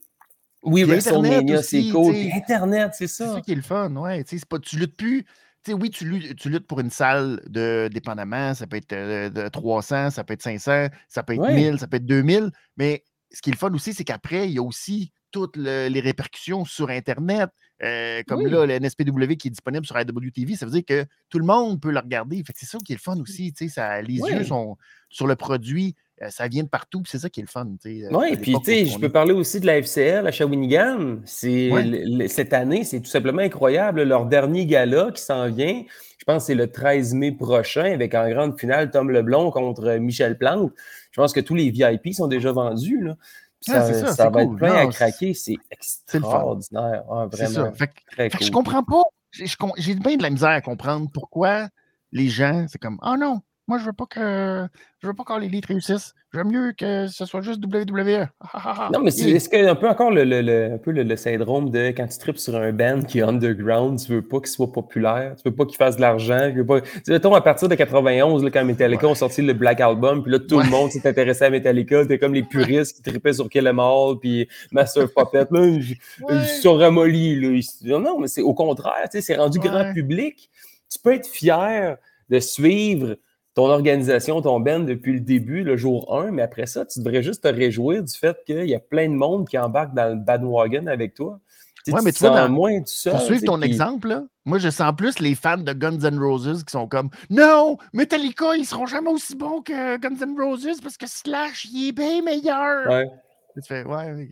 [0.63, 2.15] oui, WrestleMania, c'est cool.
[2.35, 3.29] Internet, c'est ça.
[3.29, 4.23] C'est ça qui est le fun, ouais.
[4.25, 5.25] Tu sais, pas, tu luttes plus.
[5.69, 9.49] Oui, tu luttes, tu luttes, pour une salle de dépendamment, ça peut être euh, de
[9.49, 13.43] 300, ça peut être 500, ça peut être 1000, ça peut être 2000, mais ce
[13.43, 16.91] qui est le fun aussi, c'est qu'après, il y a aussi toutes les répercussions sur
[16.91, 17.51] Internet.
[17.83, 21.39] Euh, comme là, le NSPW qui est disponible sur IWTV, ça veut dire que tout
[21.39, 22.43] le monde peut le regarder.
[22.55, 23.55] c'est ça qui est le fun aussi.
[23.69, 24.77] Ça, les yeux sont
[25.09, 25.95] sur le produit.
[26.23, 27.67] Euh, ça vient de partout, c'est ça qui est le fun.
[27.87, 31.21] Euh, oui, puis tu sais, je peux parler aussi de la FCL à Shawinigan.
[31.25, 34.03] Cette année, c'est tout simplement incroyable.
[34.03, 35.83] Leur dernier gala qui s'en vient,
[36.19, 39.97] je pense que c'est le 13 mai prochain, avec en grande finale Tom Leblond contre
[39.97, 40.73] Michel Plante.
[41.11, 43.01] Je pense que tous les VIP sont déjà vendus.
[43.03, 43.17] Là.
[43.63, 45.33] Ça, ça, va être plein à craquer.
[45.33, 47.05] C'est extraordinaire.
[47.11, 47.73] Ah, vraiment.
[48.19, 49.03] Je comprends pas.
[49.33, 51.69] J'ai bien de la misère à comprendre pourquoi
[52.13, 54.67] les gens, c'est comme, oh non, moi, je veux pas que
[55.01, 56.13] je veux pas que l'élite réussisse.
[56.35, 58.27] J'aime mieux que ce soit juste WWE.
[58.93, 62.09] non, mais c'est -ce un peu encore le, le, un peu le, syndrome de quand
[62.09, 65.49] tu tripes sur un band qui est underground, tu veux pas qu'il soit populaire, tu
[65.49, 66.51] veux pas qu'il fasse de l'argent.
[66.53, 66.81] Tu pas...
[67.07, 70.41] mettons, à partir de 91, là, quand Metallica ont sorti le Black Album, puis là,
[70.41, 72.03] tout le monde s'est intéressé à Metallica.
[72.03, 75.47] C'était comme les puristes qui tripaient sur Kill Em All, puis Master Puppet.
[75.49, 77.63] Là, ils, sont ramollis.
[77.85, 80.51] Non, mais c'est au contraire, c'est rendu grand public.
[80.93, 81.99] Tu peux être fier
[82.31, 83.17] de suivre
[83.55, 87.23] ton organisation, ton band depuis le début, le jour 1, mais après ça, tu devrais
[87.23, 90.17] juste te réjouir du fait qu'il y a plein de monde qui embarque dans le
[90.17, 91.41] bandwagon avec toi.
[91.87, 95.19] Oui, mais tu vois, moins du seul, pour suivre ton exemple, moi, je sens plus
[95.19, 99.35] les fans de Guns N' Roses qui sont comme Non, Metallica, ils seront jamais aussi
[99.35, 102.87] bons que Guns N' Roses parce que Slash, il est bien meilleur.
[102.87, 103.11] Ouais.
[103.55, 104.29] Tu fais, ouais,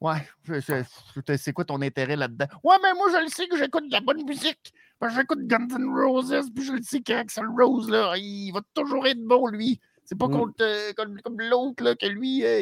[0.00, 2.46] ouais, c'est quoi ton intérêt là-dedans?
[2.64, 4.72] Ouais, mais moi, je le sais que j'écoute de la bonne musique.
[5.08, 9.22] J'écoute Guns N' Roses, puis je le sais qu'Axel Rose, là, il va toujours être
[9.22, 9.80] bon, lui.
[10.04, 10.52] C'est pas mm.
[10.60, 12.60] euh, comme, l'autre, là, que lui, euh,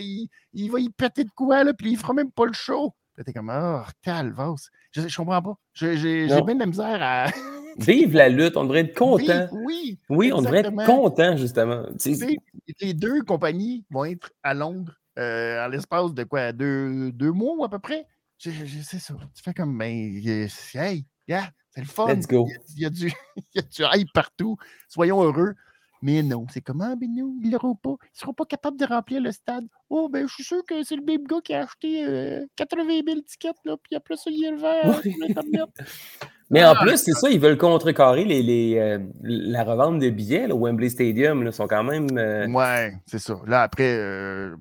[0.52, 2.94] il, va y péter de quoi, là, puis il fera même pas le show.
[3.24, 4.68] T'es comme, oh, calvasse.
[4.92, 5.54] Je, je comprends pas.
[5.72, 7.26] J'ai bien de la misère à.
[7.78, 9.46] Vive la lutte, on devrait être content.
[9.52, 10.00] oui.
[10.08, 11.86] Oui, on devrait être content, justement.
[12.80, 17.66] Les deux compagnies vont être à Londres euh, à l'espace de quoi, deux, deux mois
[17.66, 18.06] à peu près?
[18.38, 18.52] C'est
[18.98, 19.14] ça.
[19.34, 22.06] Tu fais comme, ben, hey, yeah, C'est le fun.
[22.06, 22.46] Let's go.
[22.76, 24.56] Il y, a, du, il y a du hype partout.
[24.88, 25.54] Soyons heureux.
[26.00, 27.66] Mais non, c'est comment, ben non, ils pas.
[27.84, 29.66] Ils ne seront pas capables de remplir le stade.
[29.90, 32.04] Oh, ben, je suis sûr que c'est le même gars qui a acheté
[32.54, 35.02] 80 euh, 000 tickets, là, puis après ça, il est le vert.
[36.50, 40.08] Mais en ah, plus, c'est ça, ils veulent contrecarrer les, les euh, la revente de
[40.08, 41.42] billets au Wembley Stadium.
[41.42, 42.06] Là, sont quand même.
[42.16, 43.38] Euh, ouais, c'est ça.
[43.46, 44.00] Là, après,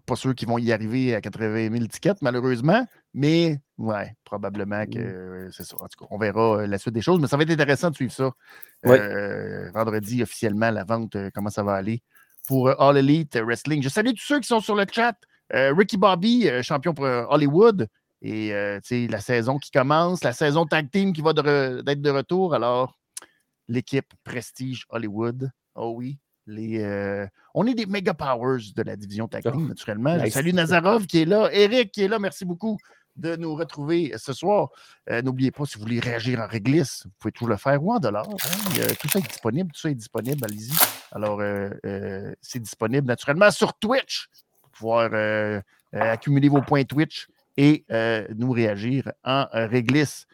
[0.06, 2.86] pas sûr qu'ils vont y arriver à 80 000 tickets, malheureusement.
[3.13, 5.52] Mais ouais, probablement que mmh.
[5.54, 5.78] c'est ça.
[5.80, 7.21] En tout cas, on verra la suite des choses.
[7.21, 8.32] Mais ça va être intéressant de suivre ça.
[8.84, 12.02] vendredi, officiellement, la vente, comment ça va aller
[12.47, 13.82] pour All Elite Wrestling.
[13.82, 15.15] Je salue tous ceux qui sont sur le chat.
[15.52, 17.88] Ricky Bobby, champion pour Hollywood.
[18.21, 18.51] Et
[18.91, 22.53] la saison qui commence, la saison tag team qui va d'être de, retour.
[22.56, 22.97] Alors,
[23.67, 25.51] l'équipe Prestige Hollywood.
[25.75, 26.17] Oh oui.
[26.47, 30.17] Les, on est des méga powers de la division tag team, oh, naturellement.
[30.30, 31.49] Salut Nazarov qui est là.
[31.51, 32.17] Eric qui est là.
[32.17, 32.77] Merci beaucoup
[33.15, 34.69] de nous retrouver ce soir.
[35.23, 37.99] N'oubliez pas, si vous voulez réagir en réglisse, vous pouvez toujours le faire ou en
[37.99, 38.27] dollars.
[38.30, 38.93] Hein.
[38.99, 39.71] tout ça est disponible.
[39.71, 40.43] Tout ça est disponible.
[40.43, 40.73] Allez-y.
[41.12, 41.39] Alors,
[42.41, 44.27] c'est disponible naturellement sur Twitch
[44.62, 50.27] pour pouvoir accumuler vos points Twitch et euh, nous réagir en euh, réglisse.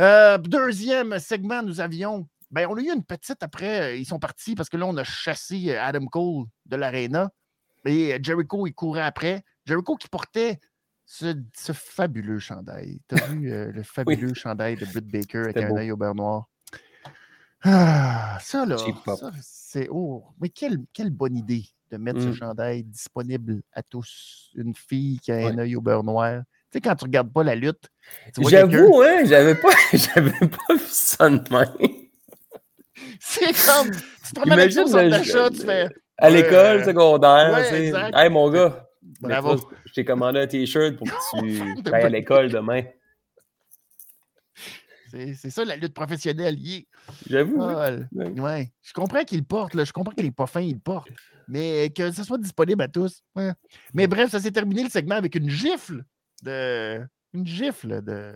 [0.00, 2.28] Euh, deuxième segment, nous avions.
[2.50, 5.04] Ben, on a eu une petite après, ils sont partis parce que là, on a
[5.04, 7.30] chassé Adam Cole de l'Arena
[7.84, 9.42] et Jericho, il courait après.
[9.64, 10.60] Jericho qui portait
[11.04, 11.34] ce,
[11.72, 13.00] fabuleux chandail.
[13.08, 16.48] Tu as vu le fabuleux chandail de Britt Baker avec un œil au beurre noir?
[17.62, 18.76] Ah, ça, là,
[19.42, 19.88] c'est.
[19.90, 22.34] Oh, mais quelle, quelle bonne idée de mettre ce mmh.
[22.34, 24.50] chandail disponible à tous.
[24.54, 26.42] Une fille qui a un œil au beurre noir.
[26.70, 27.88] Tu sais, quand tu regardes pas la lutte.
[28.48, 31.68] J'avoue, hein, j'avais pas, j'avais pas vu ça de même.
[33.20, 33.90] C'est comme.
[33.90, 35.88] Tu te promènes avec ton d'achat, tu fais.
[36.18, 38.10] À l'école secondaire, ouais, tu sais.
[38.14, 38.88] Hey, mon gars.
[39.20, 39.56] Bravo.
[39.86, 42.82] Je t'ai commandé un t-shirt pour que tu ailles à l'école demain.
[45.10, 46.58] C'est ça la lutte professionnelle.
[47.28, 47.62] J'avoue.
[47.62, 48.72] ouais.
[48.82, 49.84] Je comprends qu'il porte, là.
[49.84, 51.08] je comprends qu'il n'est pas fin, il porte
[51.48, 53.22] mais que ce soit disponible à tous.
[53.94, 56.04] Mais bref, ça s'est terminé le segment avec une gifle
[56.42, 57.00] de
[57.32, 58.34] une gifle de,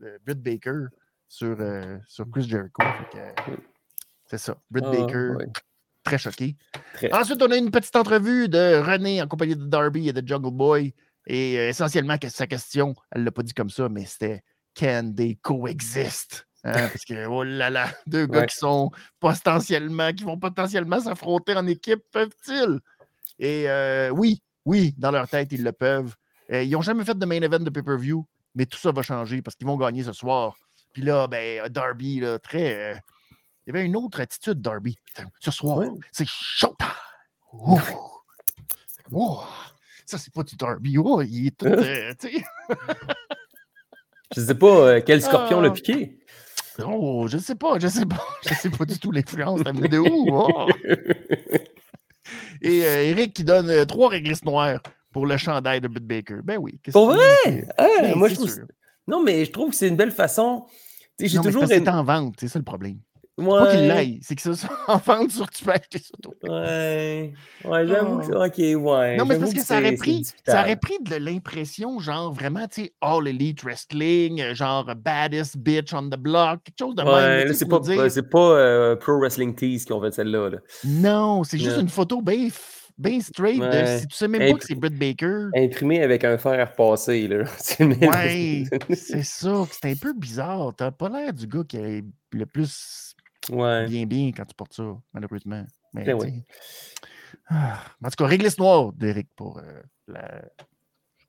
[0.00, 0.86] de Britt Baker
[1.28, 2.82] sur, euh, sur Chris Jericho.
[4.26, 4.56] C'est ça.
[4.70, 5.34] Britt ah, Baker,
[6.02, 6.56] très choqué.
[7.12, 10.50] Ensuite, on a une petite entrevue de René en compagnie de Darby et de Jungle
[10.50, 10.94] Boy.
[11.26, 14.42] Et euh, essentiellement, sa question, elle ne l'a pas dit comme ça, mais c'était
[14.78, 16.46] Can they coexist?
[16.64, 21.54] Hein, parce que, oh là là, deux gars qui sont potentiellement, qui vont potentiellement s'affronter
[21.54, 22.80] en équipe, peuvent-ils?
[23.38, 26.14] Et euh, oui, oui, dans leur tête, ils le peuvent.
[26.52, 29.40] Euh, ils n'ont jamais fait de main event de pay-per-view, mais tout ça va changer
[29.42, 30.56] parce qu'ils vont gagner ce soir.
[30.92, 32.92] Puis là, ben, Darby, là, très.
[32.92, 32.98] Euh,
[33.66, 34.96] il y avait une autre attitude, Darby.
[35.40, 36.88] Ce soir, c'est showtime.
[40.06, 40.96] Ça, c'est pas du Darby.
[40.98, 41.66] Oh, il est tout.
[44.34, 45.72] Je sais pas quel scorpion l'a ah.
[45.72, 46.18] piqué.
[46.86, 48.24] Oh, je sais pas, je sais pas.
[48.48, 49.60] Je sais pas du tout l'influence.
[49.64, 50.28] Ça de où?
[50.32, 50.68] Oh!
[52.60, 54.80] Et euh, Eric qui donne euh, trois réglisses noires
[55.12, 56.40] pour le chandail de Bud Baker.
[56.44, 56.78] Ben oui.
[56.92, 57.66] Pour vrai?
[57.78, 58.54] Ah, ben, moi, je trouve...
[59.06, 60.66] Non, mais je trouve que c'est une belle façon.
[61.18, 61.64] J'ai toujours.
[61.66, 62.98] C'est en vente, c'est ça le problème.
[63.38, 63.58] Ouais.
[63.58, 66.02] Pas qu'il l'aille, c'est que ça soit en vente sur tu peux acheter.
[66.42, 67.32] Ouais.
[67.64, 68.46] Ouais, j'avoue que.
[68.46, 69.16] Ok, ouais.
[69.16, 72.84] Non, mais parce que, ça aurait pris, ça aurait pris de l'impression, genre vraiment, tu
[72.84, 77.54] sais, All Elite Wrestling, genre Baddest Bitch on the Block, quelque chose de ouais, même.
[77.54, 80.50] C'est pas, c'est pas euh, Pro Wrestling Tease qui ont fait celle-là.
[80.50, 80.58] Là.
[80.84, 82.48] Non, c'est juste une photo bien
[82.98, 83.60] bien straight.
[83.60, 85.48] De, si tu sais même pas que c'est Britt Baker.
[85.54, 87.28] Imprimé avec un fer passé.
[87.28, 87.44] Là.
[87.80, 89.64] ouais, c'est ça.
[89.70, 90.74] C'est un peu bizarre.
[90.76, 93.07] T'as pas l'air du gars qui est le plus
[93.50, 95.64] bien, bien quand tu portes ça, malheureusement.
[95.94, 96.42] Mais, ben
[97.48, 100.42] ah, en tout cas, réglisse noire d'Eric pour euh, la.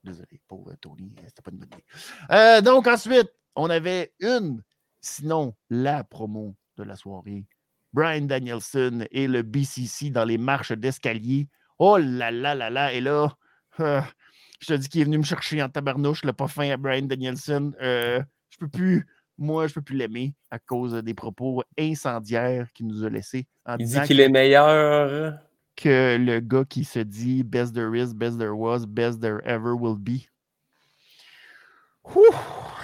[0.03, 1.83] Désolé, pour euh, Tony, c'était pas une bonne idée.
[2.31, 4.61] Euh, donc, ensuite, on avait une,
[5.01, 7.45] sinon la promo de la soirée.
[7.91, 11.47] Brian Danielson et le BCC dans les marches d'escalier.
[11.79, 13.35] Oh là là là là, et là,
[13.79, 17.03] je te dis qu'il est venu me chercher en tabarnouche, le pas fin à Brian
[17.03, 17.73] Danielson.
[17.79, 19.07] je peux plus
[19.39, 23.47] moi, je ne peux plus l'aimer à cause des propos incendiaires qu'il nous a laissés.
[23.79, 25.39] Il dit qu'il est meilleur.
[25.75, 29.71] Que le gars qui se dit best there is, best there was, best there ever
[29.71, 30.27] will be.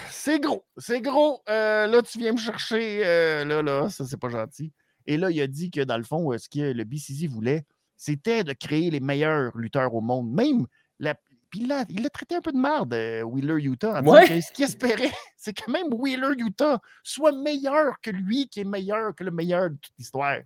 [0.10, 1.42] C'est gros, c'est gros.
[1.50, 3.06] Euh, là, tu viens me chercher.
[3.06, 4.72] Euh, là, là, ça, c'est pas gentil.
[5.06, 7.66] Et là, il a dit que dans le fond, ce que le BCC voulait,
[7.98, 10.32] c'était de créer les meilleurs lutteurs au monde.
[10.32, 10.66] Même
[11.00, 11.16] la,
[11.56, 15.70] il l'a, traité un peu de merde, euh, Wheeler Utah, ce qu'il espérait, c'est que
[15.72, 19.94] même Wheeler Utah soit meilleur que lui, qui est meilleur que le meilleur de toute
[19.98, 20.38] l'histoire.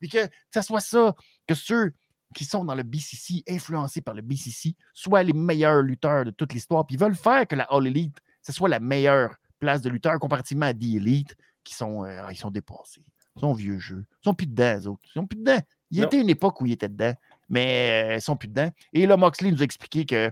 [0.00, 1.14] Puis que ça soit ça,
[1.46, 1.92] que ceux
[2.34, 6.52] qui sont dans le BCC, influencés par le BCC, soient les meilleurs lutteurs de toute
[6.52, 6.86] l'histoire.
[6.86, 10.18] Puis ils veulent faire que la All Elite, ce soit la meilleure place de lutteur
[10.20, 13.02] comparativement à The Elite, qu'ils sont, ils sont dépassés.
[13.36, 14.04] Ils sont vieux jeux.
[14.22, 15.02] Ils sont plus dedans, eux autres.
[15.04, 15.60] Ils sont plus dedans.
[15.90, 17.14] Il y a une époque où ils étaient dedans,
[17.48, 18.70] mais ils ils sont plus dedans.
[18.92, 20.30] Et là, Moxley nous a expliqué que,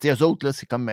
[0.00, 0.90] tu eux autres, là, c'est comme,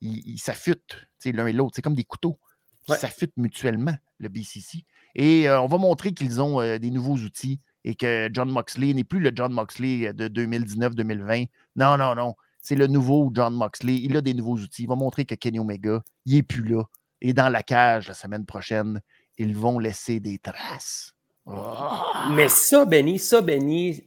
[0.00, 1.72] ils s'affûtent, l'un et l'autre.
[1.76, 2.38] C'est comme des couteaux
[2.86, 4.84] qui s'affûtent mutuellement, le BCC.
[5.14, 9.20] Et on va montrer qu'ils ont des nouveaux outils et que John Moxley n'est plus
[9.20, 11.48] le John Moxley de 2019-2020.
[11.76, 12.34] Non, non, non.
[12.60, 13.96] C'est le nouveau John Moxley.
[13.96, 14.84] Il a des nouveaux outils.
[14.84, 16.84] Il va montrer que Kenny Omega, il n'est plus là.
[17.20, 19.00] Et dans la cage la semaine prochaine,
[19.36, 21.12] ils vont laisser des traces.
[22.30, 24.04] Mais ça, Benny, ça, Benny,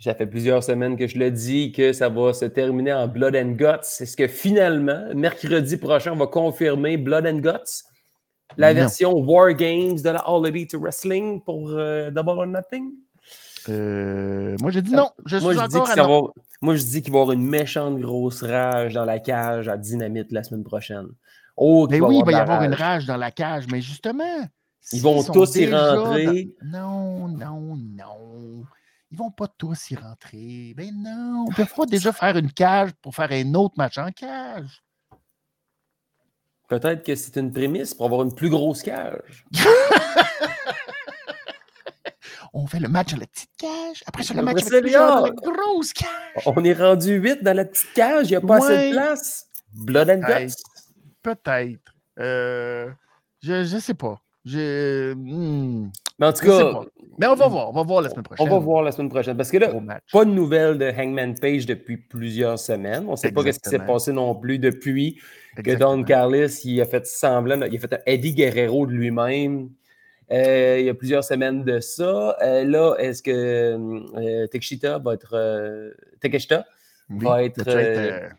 [0.00, 3.36] ça fait plusieurs semaines que je le dis que ça va se terminer en Blood
[3.36, 4.00] and Guts.
[4.00, 7.84] Est-ce que finalement, mercredi prochain, on va confirmer Blood and Guts?
[8.56, 12.92] La version War Games de la All Elite Wrestling pour euh, Double or Nothing?
[13.68, 15.10] Euh, moi, j'ai dit non.
[15.26, 15.76] Je moi, je dis
[16.62, 19.76] moi, je dis qu'il va y avoir une méchante grosse rage dans la cage à
[19.76, 21.08] Dynamite la semaine prochaine.
[21.56, 24.48] Oh, mais oui, il va y avoir une rage dans la cage, mais justement.
[24.92, 26.50] Ils vont tous y rentrer.
[26.64, 28.64] Non, non, non.
[29.12, 30.72] Ils vont pas tous y rentrer.
[30.76, 31.46] Ben non.
[31.48, 34.82] On peut pas déjà faire une cage pour faire un autre match en cage.
[36.68, 39.44] Peut-être que c'est une prémisse pour avoir une plus grosse cage.
[42.52, 44.04] on fait le match à la petite cage.
[44.06, 46.44] Après ça, le match avec la grosse cage.
[46.46, 48.28] On est rendu 8 dans la petite cage.
[48.28, 49.48] Il n'y a pas assez de place.
[49.72, 50.54] Blood and Guts.
[51.22, 51.94] Peut-être.
[52.20, 52.88] Euh,
[53.42, 54.20] je ne sais pas.
[54.44, 55.90] Je, hmm,
[56.20, 56.80] Mais en tout cas.
[57.18, 57.70] Mais on va voir.
[57.70, 58.46] On va voir la semaine prochaine.
[58.46, 59.36] On va voir la semaine prochaine.
[59.36, 59.72] Parce que là,
[60.12, 63.04] pas de nouvelles de Hangman Page depuis plusieurs semaines.
[63.08, 65.18] On ne sait pas ce qui s'est passé non plus depuis
[65.56, 67.60] que Don Carlos il a fait semblant.
[67.62, 69.70] Il a fait un Eddie Guerrero de lui-même.
[70.32, 72.36] Euh, il y a plusieurs semaines de ça.
[72.40, 75.94] Euh, là, est-ce que euh, Tekshita va être.
[76.20, 76.64] Tekeshita
[77.08, 78.30] va être.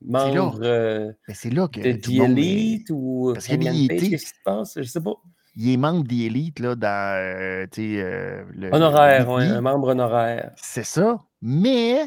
[0.00, 3.30] membre c'est là, que de The Elite ou.
[3.34, 4.74] Parce qu'il Qu'est-ce qui se passe?
[4.76, 5.14] Je sais pas.
[5.54, 7.68] Il est membre d'Elite là, dans.
[7.76, 10.52] le, honoraire, oui, un membre honoraire.
[10.56, 11.18] C'est ça.
[11.42, 12.06] Mais,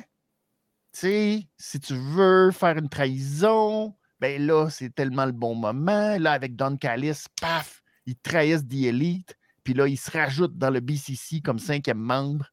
[0.91, 6.17] tu sais, si tu veux faire une trahison, ben là, c'est tellement le bon moment.
[6.17, 10.69] Là, avec Don Callis, paf, ils trahissent The Elite, puis là, ils se rajoutent dans
[10.69, 12.47] le BCC comme cinquième membre.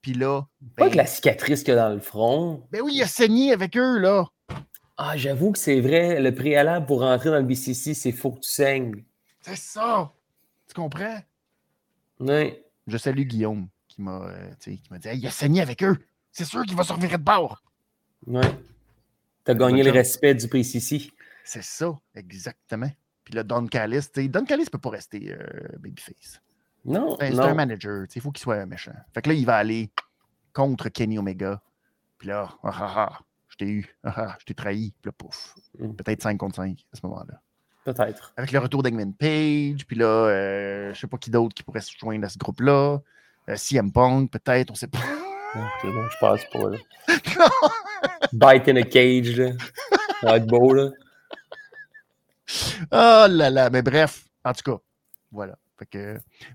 [0.00, 0.42] Puis là.
[0.76, 2.66] Pas que ben la cicatrice qu'il y a dans le front.
[2.70, 4.26] Ben oui, il a saigné avec eux, là.
[4.96, 6.20] Ah, j'avoue que c'est vrai.
[6.20, 9.04] Le préalable pour rentrer dans le BCC, c'est faut que tu saignes.
[9.40, 10.12] C'est ça.
[10.78, 11.18] Comprends?
[12.20, 12.54] Oui.
[12.86, 14.80] Je salue Guillaume qui m'a euh, dit
[15.12, 15.98] il a saigné avec eux.
[16.30, 17.64] C'est sûr qu'il va se revirer de bord.
[18.28, 18.44] Oui.
[19.44, 21.10] Tu as gagné le respect du BCC.
[21.42, 22.88] C'est ça, exactement.
[23.24, 26.40] Puis là, Don Callis, Don Callis ne peut pas rester euh, babyface.
[26.84, 27.16] Non.
[27.18, 28.94] C'est un manager, il faut qu'il soit méchant.
[29.12, 29.90] Fait que là, il va aller
[30.52, 31.60] contre Kenny Omega.
[32.18, 34.94] Puis là, ah ah ah, je t'ai eu, ah ah, je t'ai trahi.
[35.02, 35.56] Puis là, pouf.
[35.76, 35.94] Mm.
[35.94, 37.42] Peut-être 5 contre 5 à ce moment-là.
[37.92, 38.34] Peut-être.
[38.36, 41.80] Avec le retour d'Egman Page, puis là, euh, je sais pas qui d'autre qui pourrait
[41.80, 42.98] se joindre à ce groupe-là.
[43.48, 44.98] Euh, CM Punk, peut-être, on sait pas.
[45.54, 46.78] Bon, je passe pas, là.
[48.32, 49.52] Bite in a cage, là.
[50.20, 50.90] Ça va être beau, là.
[52.92, 54.82] Oh là là, mais bref, en tout cas,
[55.32, 55.56] voilà.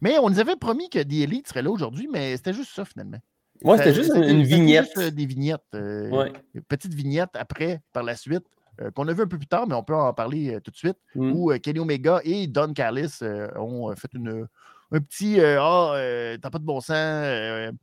[0.02, 2.86] Mais on nous avait promis que The Elite serait là aujourd'hui, mais c'était juste ça
[2.86, 3.20] finalement.
[3.64, 4.86] Moi, c'était juste une vignette.
[4.86, 5.62] Juste euh, des vignettes.
[5.74, 6.30] Euh,
[6.68, 8.46] Petite vignette après, par la suite,
[8.96, 10.98] qu'on a vu un peu plus tard, mais on peut en parler tout de suite,
[11.16, 11.32] mm.
[11.32, 13.20] où Kenny Omega et Don Callis
[13.56, 14.48] ont fait une,
[14.92, 15.94] un petit Ah,
[16.42, 17.74] t'as pas de bon sens,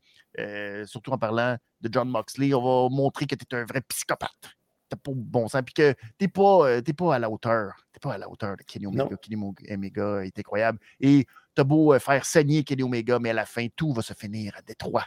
[0.87, 2.55] surtout en parlant de John Moxley.
[2.55, 4.57] On va montrer que tu es un vrai psychopathe
[4.91, 7.73] t'as pas bon sens, puis que t'es pas, euh, pas à la hauteur.
[7.93, 9.17] T'es pas à la hauteur de Kenny Omega.
[9.17, 10.79] Kenny Omega est incroyable.
[11.01, 14.13] Et t'as beau euh, faire saigner Kenny Omega, mais à la fin, tout va se
[14.13, 15.07] finir à Détroit.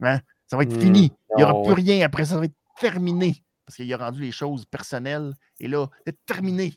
[0.00, 0.20] Hein?
[0.46, 0.80] Ça va être mmh.
[0.80, 1.12] fini.
[1.36, 2.06] Il n'y aura plus rien.
[2.06, 3.42] Après, ça va être terminé.
[3.68, 5.34] Parce qu'il a rendu les choses personnelles.
[5.60, 6.72] Et là, c'est terminé.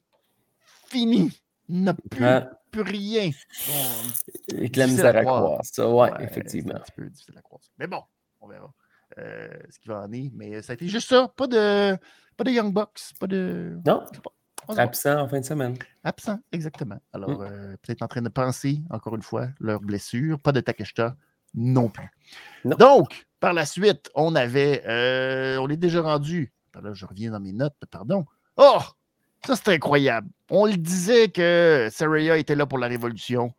[0.90, 1.32] Fini.
[1.70, 2.26] Il n'a plus,
[2.70, 3.32] plus rien.
[3.66, 5.62] Bon, la misère à croire.
[5.64, 6.74] Ça, ouais, effectivement.
[6.74, 7.62] C'est un petit peu difficile à croire.
[7.78, 8.04] Mais bon,
[8.42, 8.74] on verra.
[9.20, 10.32] Euh, ce qui va en est.
[10.36, 11.30] Mais ça a été juste ça.
[11.30, 11.98] Pas de,
[12.36, 13.14] pas de Young Bucks.
[13.18, 13.80] Pas de.
[13.86, 14.04] Non.
[14.68, 15.78] Absent en fin de semaine.
[16.04, 17.00] Absent, exactement.
[17.14, 17.42] Alors, mm.
[17.42, 20.42] euh, peut-être en train de penser, encore une fois, leur blessure.
[20.42, 21.16] Pas de Takeshita
[21.54, 22.10] non plus.
[22.66, 24.84] Donc, par la suite, on avait.
[24.88, 26.52] Euh, on est déjà rendu.
[26.80, 28.26] Là, je reviens dans mes notes, pardon.
[28.58, 28.80] Oh!
[29.46, 30.30] Ça, c'est incroyable.
[30.50, 33.54] On le disait que Saraya était là pour la révolution.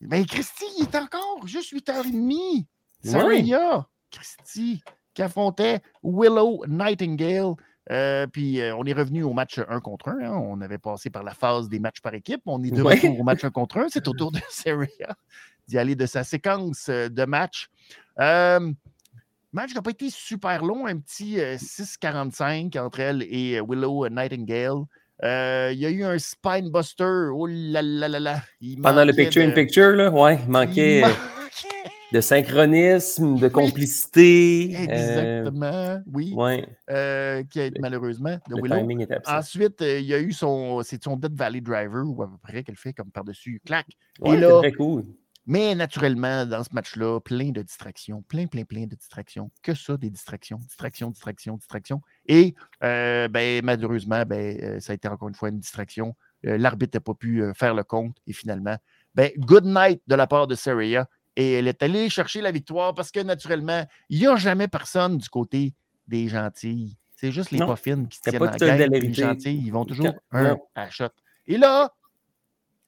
[0.00, 2.66] Mais Christy, il est encore juste 8h30.
[3.02, 3.86] Saraya.
[4.10, 4.82] Christy,
[5.14, 7.54] qui affrontait Willow Nightingale.
[7.90, 10.20] Euh, puis euh, on est revenu au match 1 contre 1.
[10.20, 10.32] Hein.
[10.32, 12.42] On avait passé par la phase des matchs par équipe.
[12.46, 13.88] On est de retour au match 1 contre 1.
[13.88, 15.16] C'est au tour de Seria
[15.68, 17.68] d'y aller de sa séquence euh, de match.
[19.56, 24.84] Match n'a pas été super long, un petit 6-45 entre elle et Willow Nightingale.
[25.24, 27.30] Euh, il y a eu un spine buster.
[27.32, 28.42] Oh là là là là.
[28.82, 31.02] Pendant le picture-in-picture, là, ouais, il manquait
[32.12, 34.74] de synchronisme, de complicité.
[34.74, 36.34] Exactement, oui.
[36.36, 36.66] Ouais.
[37.48, 39.06] qui a été malheureusement de Willow.
[39.26, 42.62] Ensuite, il y a eu son, c'est son Dead Valley Driver, ou à peu près,
[42.62, 43.86] qu'elle fait comme par-dessus, clac.
[44.20, 45.04] Ouais, c'est très cool.
[45.46, 49.50] Mais naturellement, dans ce match-là, plein de distractions, plein, plein, plein de distractions.
[49.62, 52.02] Que ça, des distractions, distractions, distractions, distractions.
[52.26, 56.16] Et euh, ben, malheureusement, ben, euh, ça a été encore une fois une distraction.
[56.46, 58.16] Euh, l'arbitre n'a pas pu faire le compte.
[58.26, 58.76] Et finalement,
[59.14, 61.08] ben, good night de la part de Saraya.
[61.36, 65.18] Et elle est allée chercher la victoire parce que naturellement, il n'y a jamais personne
[65.18, 65.74] du côté
[66.08, 66.96] des gentils.
[67.14, 68.88] C'est juste les pas fines qui se tiennent en guerre.
[68.88, 71.08] Les gentils, ils vont toujours un à shot.
[71.46, 71.92] Et là,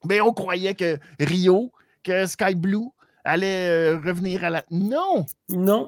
[0.03, 1.71] ben, on croyait que Rio,
[2.03, 2.89] que Sky Blue
[3.23, 4.65] allait euh, revenir à la.
[4.71, 5.25] Non!
[5.49, 5.87] Non.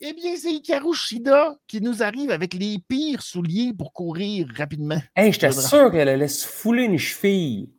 [0.00, 5.00] Eh bien, c'est Hikaru Shida qui nous arrive avec les pires souliers pour courir rapidement.
[5.14, 7.70] Hey, j'étais sûr qu'elle allait se fouler une cheville.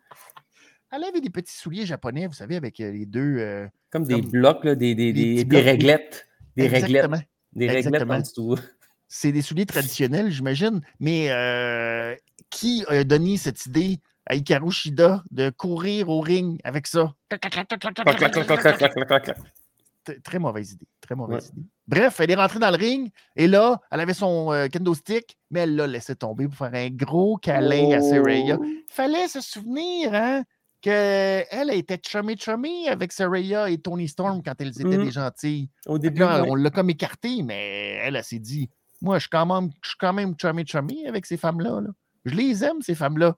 [0.91, 3.38] Elle avait des petits souliers japonais, vous savez, avec euh, les deux.
[3.39, 6.28] Euh, comme des blocs, là, des, des, des, des réglettes.
[6.55, 7.18] Des Exactement.
[7.18, 7.28] réglettes.
[7.53, 8.57] Des réglettes en dessous.
[9.07, 10.82] C'est des souliers traditionnels, j'imagine.
[10.99, 11.30] Mais
[12.49, 17.14] qui a donné cette idée à Hikaru Shida de courir au ring avec ça.
[20.24, 20.88] Très mauvaise idée.
[21.02, 21.68] Très mauvaise idée.
[21.88, 25.38] Bref, elle est rentrée dans le ring et là, elle avait son euh, kendo stick,
[25.52, 28.58] mais elle l'a laissé tomber pour faire un gros câlin à Saraya.
[28.62, 28.84] Il oh.
[28.90, 30.44] fallait se souvenir hein,
[30.82, 35.06] qu'elle était chummy chummy avec Saraya et Tony Storm quand elles étaient mm.
[35.06, 35.70] des gentilles.
[35.88, 38.70] Au début, on l'a comme écarté, mais elle, elle s'est dit
[39.02, 41.82] Moi, je suis quand même, je suis quand même chummy chummy avec ces femmes-là.
[41.82, 41.90] Là.
[42.26, 43.36] Je les aime, ces femmes-là.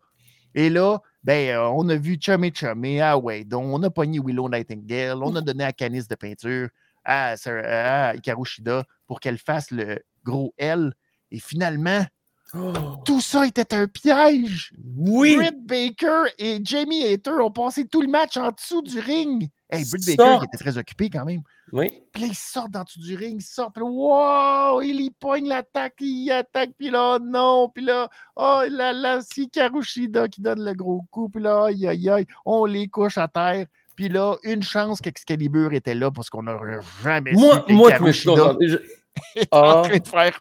[0.56, 4.20] Et là, ben, euh, on a vu Chummy Chummy, ah ouais, donc on a pogné
[4.24, 6.70] Willow Nightingale, on a donné à Canis de peinture
[7.04, 8.14] à, à
[8.46, 10.94] Shida pour qu'elle fasse le gros L.
[11.32, 12.06] Et finalement,
[12.54, 12.72] oh.
[13.04, 14.74] tout ça était un piège.
[14.98, 15.36] Oui.
[15.36, 19.50] Britt Baker et Jamie Hater ont passé tout le match en dessous du ring.
[19.70, 21.42] Hey, Britt Baker qui était très occupé quand même.
[21.76, 21.92] Oui.
[22.14, 25.12] Puis là, il sort dans dessous du ring, il sort, puis là, wow, il y
[25.12, 28.08] poigne l'attaque, il attaque, puis là, non, puis là,
[28.38, 32.26] oh là là, c'est Karushida qui donne le gros coup, puis là, aïe, aïe, aïe,
[32.46, 33.66] on les couche à terre.
[33.98, 38.56] Puis là, une chance qu'Excalibur était là parce qu'on n'aurait jamais moi, su moi, Karushida
[38.62, 38.78] je,
[39.36, 40.40] est en train de faire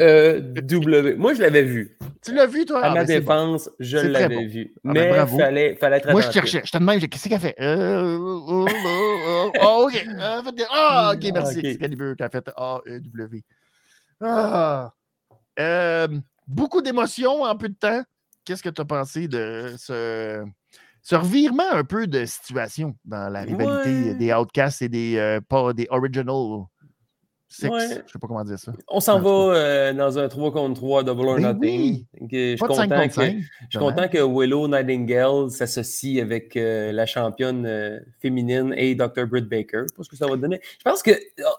[0.00, 1.16] euh, w.
[1.16, 1.98] Moi, je l'avais vu.
[2.22, 2.82] Tu l'as vu, toi?
[2.82, 4.72] À ah, ma ben, défense, je l'avais vu.
[4.84, 6.62] Ah, ben, mais il fallait, fallait être Moi, je cherchais.
[6.64, 7.54] Je te demande, qu'est-ce qu'elle fait?
[7.60, 8.66] Euh, oh,
[9.62, 10.06] OK.
[10.18, 11.58] Ah, OK, merci.
[11.58, 11.70] Okay.
[11.70, 13.42] Excalibur qui a fait A-E-W.
[14.20, 14.92] Ah.
[15.58, 16.08] Euh,
[16.46, 18.02] beaucoup d'émotions en peu de temps.
[18.44, 20.44] Qu'est-ce que tu as pensé de ce,
[21.02, 25.72] ce revirement un peu de situation dans la rivalité des Outcasts et des, euh, pas,
[25.72, 26.64] des Original
[27.60, 28.72] je ne sais pas comment dire ça.
[28.88, 32.04] On s'en va euh, dans un 3 contre 3 Double or ben Nothing.
[32.30, 32.86] Je suis, content,
[33.78, 39.26] content que Willow Nightingale s'associe avec euh, la championne euh, féminine et Dr.
[39.26, 39.84] Britt Baker.
[39.88, 40.60] Je pense que ça va donner.
[40.78, 41.12] Je pense que,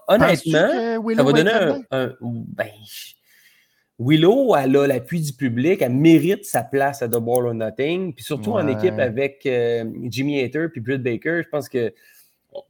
[0.07, 1.51] honnêtement, ça va donner
[1.91, 2.13] un.
[2.21, 2.69] ben,
[3.99, 8.13] Willow, elle a l'appui du public, elle mérite sa place à Double or Nothing.
[8.13, 9.47] Puis surtout en équipe avec
[10.05, 11.93] Jimmy Hater puis Britt Baker, je pense que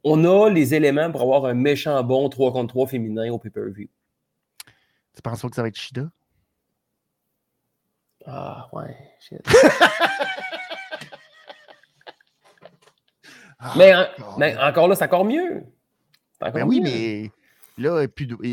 [0.02, 3.88] on a les éléments pour avoir un méchant bon 3 contre 3 féminin au pay-per-view.
[5.14, 6.10] Tu penses pas que ça va être Shida?
[8.26, 9.40] Ah, ouais, shit.
[13.66, 13.74] Ah,
[14.36, 15.64] mais, encore là, c'est encore mieux.
[16.40, 17.30] ben oui, mais
[17.78, 18.04] là,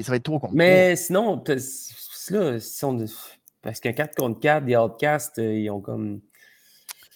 [0.04, 3.06] ça va être trop contre Mais sinon, là, si on,
[3.62, 6.22] parce qu'un 4 contre 4, des outcasts, euh, ils ont comme.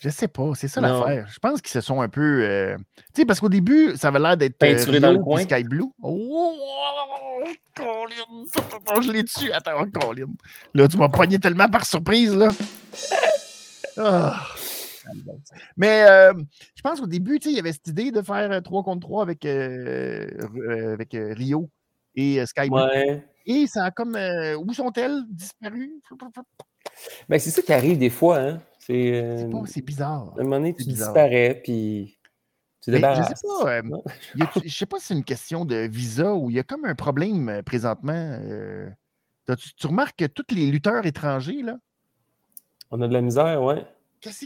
[0.01, 1.27] Je sais pas, c'est ça l'affaire.
[1.31, 2.43] Je pense qu'ils se sont un peu.
[2.43, 2.77] Euh,
[3.13, 5.41] tu sais, parce qu'au début, ça avait l'air d'être euh, dans le coin.
[5.41, 5.85] Sky Blue.
[6.01, 6.53] Oh,
[7.75, 9.01] Colin!
[9.01, 9.53] Je l'ai tué.
[9.53, 10.27] Attends, Colin.
[10.73, 12.49] Là, tu m'as poigné tellement par surprise, là.
[13.97, 14.41] Ah.
[15.77, 16.33] Mais euh,
[16.75, 19.45] je pense qu'au début, il y avait cette idée de faire 3 contre 3 avec,
[19.45, 21.69] avec Rio
[22.15, 23.21] et Sky Blue.
[23.45, 24.17] Et ça a comme.
[24.59, 26.01] où sont-elles disparues?
[27.29, 28.61] Ben, c'est ça qui arrive des fois, hein?
[28.85, 30.33] C'est c'est bizarre.
[30.37, 32.19] À un moment donné, tu disparais, puis
[32.81, 33.29] tu débarrasses.
[33.31, 33.81] Je sais pas, euh,
[34.63, 36.93] je sais pas si c'est une question de visa ou il y a comme un
[36.93, 38.13] problème euh, présentement.
[38.13, 38.87] Euh,
[39.77, 41.77] tu, remarques que tous les lutteurs étrangers, là?
[42.91, 43.83] On a de la misère, ouais.
[44.21, 44.45] Qu'est-ce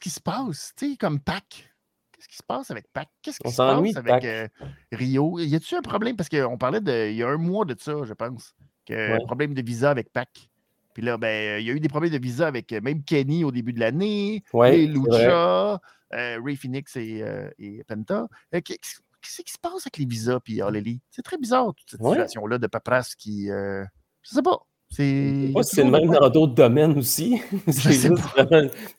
[0.00, 0.72] qui, se passe?
[0.76, 1.68] Tu sais, comme Pac.
[2.12, 3.08] Qu'est-ce qui se passe avec Pac?
[3.22, 4.52] Qu'est-ce qui se passe avec
[4.92, 5.40] Rio?
[5.40, 6.16] Y a-tu un problème?
[6.16, 7.10] Parce qu'on parlait de.
[7.10, 8.54] Il y a un mois de ça, je pense.
[8.86, 10.49] Que un problème de visa avec Pac.
[11.00, 13.42] Puis là, ben, il y a eu des problèmes de visa avec euh, même Kenny
[13.42, 15.80] au début de l'année, ouais, Lucha,
[16.12, 17.48] euh, Ray Phoenix et, euh,
[17.88, 18.28] Penta.
[18.52, 20.78] Qu'est-ce qui se passe avec les visas puis All
[21.10, 23.46] C'est très bizarre, toute cette situation-là de paperasse qui.
[23.46, 23.86] je
[24.22, 24.58] sais pas.
[24.90, 27.40] C'est pas si c'est le même dans d'autres domaines aussi.
[27.68, 28.10] c'est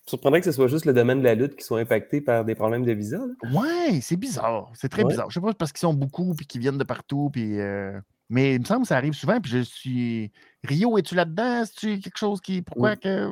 [0.08, 2.56] surprenant que ce soit juste le domaine de la lutte qui soit impacté par des
[2.56, 3.20] problèmes de visa.
[3.54, 4.72] Ouais, c'est bizarre.
[4.74, 5.30] C'est très bizarre.
[5.30, 7.30] Je sais pas parce qu'ils sont beaucoup puis qu'ils viennent de partout.
[7.32, 7.92] Puis, euh,
[8.32, 9.40] Mais il me semble que ça arrive souvent.
[9.42, 10.32] Puis je suis.
[10.64, 11.64] Rio, es-tu là-dedans?
[11.64, 12.62] Est-tu quelque chose qui.
[12.62, 13.30] Pourquoi que.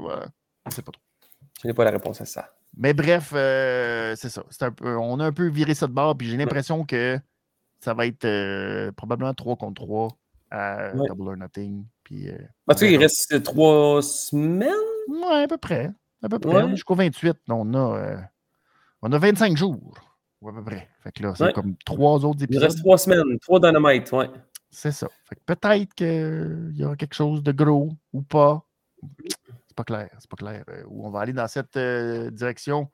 [0.69, 1.01] Je sais pas trop.
[1.63, 2.49] Je n'ai pas la réponse à ça.
[2.77, 4.43] Mais bref, euh, c'est ça.
[4.61, 4.95] Un peu...
[4.97, 6.17] On a un peu viré ça de bord.
[6.17, 7.19] Puis j'ai l'impression que
[7.79, 10.09] ça va être euh, probablement 3 contre 3
[10.51, 11.85] à Double or Nothing.
[12.03, 12.37] Puis, euh,
[12.81, 14.69] il reste trois semaines?
[15.07, 15.91] Ouais, à peu près.
[16.21, 16.67] À peu près.
[16.69, 17.37] Jusqu'au 28.
[17.49, 18.17] On a, euh,
[19.01, 19.93] on a 25 jours.
[20.45, 20.89] à peu près.
[21.03, 22.63] Fait que là, c'est comme trois autres épisodes.
[22.63, 24.29] Il reste trois semaines, trois dynamites, ouais.
[24.71, 25.07] C'est ça.
[25.45, 28.65] Peut-être qu'il y aura quelque chose de gros ou pas.
[29.67, 30.09] C'est pas clair.
[30.19, 32.89] C'est pas clair euh, où on va aller dans cette direction.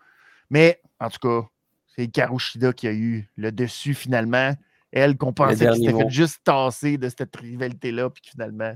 [0.50, 1.48] Mais en tout cas,
[1.96, 4.54] c'est Karushida qui a eu le dessus finalement.
[4.92, 8.74] Elle qu'on pensait qu'elle s'était fait juste tasser de cette rivalité-là, puis finalement,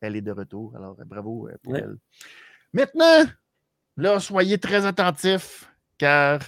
[0.00, 0.74] elle est de retour.
[0.76, 1.96] Alors, euh, bravo euh, pour elle.
[2.72, 3.24] Maintenant,
[3.96, 6.40] là, soyez très attentifs, car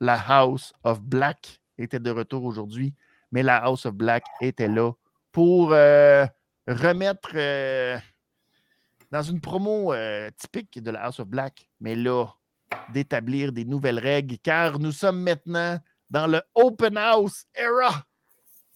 [0.00, 2.94] la House of Black était de retour aujourd'hui,
[3.30, 4.92] mais la House of Black était là
[5.34, 6.24] pour euh,
[6.68, 7.32] remettre
[9.10, 9.92] dans une promo
[10.38, 12.26] typique de la House of Black, mais là,
[12.92, 15.78] d'établir des nouvelles règles, car nous sommes maintenant
[16.08, 18.04] dans le Open House Era.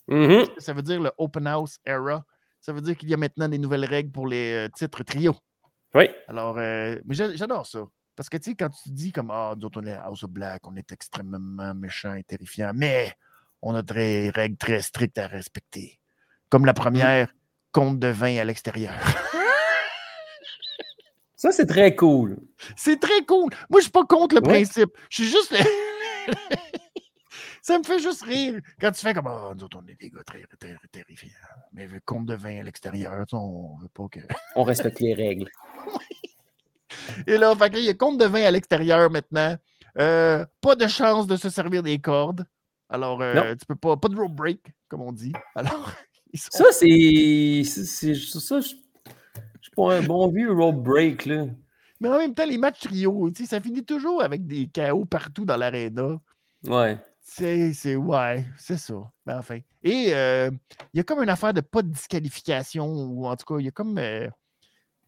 [0.08, 0.58] Mm-hmm.
[0.60, 2.24] Ça veut dire le Open House Era?
[2.60, 5.36] Ça veut dire qu'il y a maintenant des nouvelles règles pour les euh, titres trio.
[5.94, 6.10] Oui.
[6.26, 7.86] Alors, euh, mais j'adore ça.
[8.16, 10.30] Parce que, tu sais, quand tu dis comme, ah, nous autres, on est House of
[10.30, 13.14] Black, on est extrêmement méchant et terrifiant, mais
[13.62, 15.97] on a des règles très strictes à respecter.
[16.50, 17.32] Comme la première,
[17.72, 18.94] compte de vin à l'extérieur.
[21.36, 22.36] Ça, c'est très cool.
[22.76, 23.52] C'est très cool.
[23.70, 24.90] Moi, je suis pas contre le principe.
[25.08, 25.54] Je suis juste.
[27.62, 30.10] Ça me fait juste rire quand tu fais comme oh, nous autres, on est des
[30.10, 31.28] gars très, très, terrifiants.
[31.72, 34.20] Mais vu compte de vin à l'extérieur, on veut pas que.
[34.56, 35.50] on respecte les règles.
[37.26, 39.56] Et là, fait il y a compte de vin à l'extérieur maintenant.
[39.98, 42.46] Euh, pas de chance de se servir des cordes.
[42.88, 43.96] Alors, euh, tu peux pas.
[43.96, 45.34] Pas de rope break, comme on dit.
[45.54, 45.92] Alors,
[46.34, 47.62] Ça, c'est.
[47.64, 51.46] Ça, je suis pas un bon vieux rope break, là.
[52.00, 55.56] Mais en même temps, les matchs trio, ça finit toujours avec des chaos partout dans
[55.56, 56.20] l'aréna.
[56.64, 56.98] Ouais.
[57.20, 58.94] C'est, ouais, c'est ça.
[59.26, 59.60] Ben, enfin.
[59.82, 60.50] Et euh,
[60.92, 63.66] il y a comme une affaire de pas de disqualification, ou en tout cas, il
[63.66, 63.98] y a comme.
[63.98, 64.28] Euh,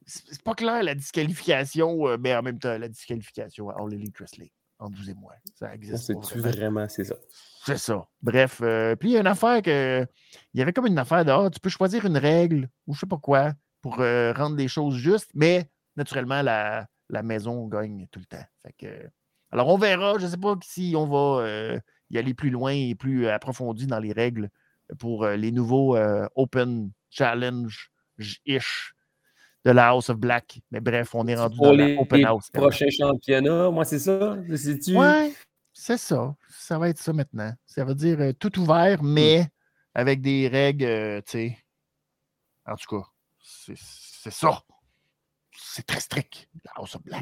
[0.07, 4.18] c'est pas clair la disqualification, euh, mais en même temps, la disqualification à All Elite
[4.18, 4.51] Wrestling,
[4.81, 5.33] entre vous et moi.
[5.55, 6.12] Ça existe.
[6.22, 7.14] C'est vraiment, c'est ça?
[7.64, 8.07] C'est ça.
[8.22, 8.62] Bref,
[8.99, 10.07] puis il y a une affaire que.
[10.55, 13.01] Il y avait comme une affaire de ah, tu peux choisir une règle ou je
[13.01, 13.53] sais pas quoi
[13.83, 18.45] pour rendre les choses justes, mais naturellement, la, la maison gagne tout le temps.
[18.62, 19.11] Fait que,
[19.53, 20.18] alors, on verra.
[20.18, 23.87] Je ne sais pas si on va y aller plus loin et plus euh, approfondi
[23.87, 24.51] dans les règles
[24.99, 28.95] pour euh, les nouveaux euh, Open Challenge-ish
[29.65, 30.61] de la House of Black.
[30.71, 32.51] Mais bref, on est rendu dans les, la Open House.
[32.53, 34.37] Prochain championnat, moi, c'est ça?
[34.57, 34.97] C'est-tu?
[34.97, 35.33] Ouais,
[35.73, 36.35] c'est ça.
[36.49, 37.53] Ça va être ça maintenant.
[37.67, 39.13] Ça veut dire tout ouvert, hmm.
[39.13, 39.47] mais
[39.95, 41.59] avec des règles, tu sais.
[42.67, 43.07] En tout cas,
[43.41, 44.63] c'est ça
[45.63, 46.49] c'est très strict,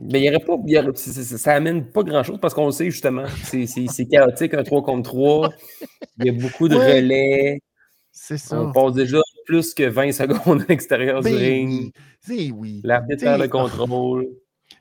[0.02, 0.56] Mais il y aurait pas.
[0.94, 3.26] ça, amène pas grand-chose parce qu'on le sait justement.
[3.44, 5.50] C'est chaotique, un 3 contre 3.
[6.18, 7.60] Il y a beaucoup de relais.
[8.12, 8.60] C'est ça.
[8.60, 9.18] On passe déjà
[9.48, 11.92] plus que 20 secondes à l'extérieur du ben ring.
[12.20, 12.82] C'est oui.
[12.84, 14.28] L'arbitre de contrôle.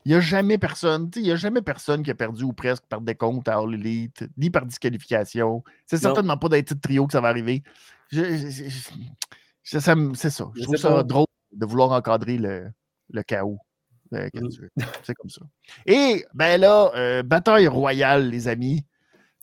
[0.03, 2.83] Il n'y a jamais personne, il y a jamais personne qui a perdu ou presque
[2.87, 5.63] par décompte à All Elite, ni par disqualification.
[5.85, 7.63] C'est certainement pas d'être trio que ça va arriver.
[8.11, 9.95] c'est ça.
[9.95, 12.67] Je trouve ça drôle de vouloir encadrer le,
[13.09, 13.59] le chaos.
[14.13, 14.81] Euh, mmh.
[15.03, 15.41] C'est comme ça.
[15.85, 18.85] Et ben là, euh, bataille royale, les amis.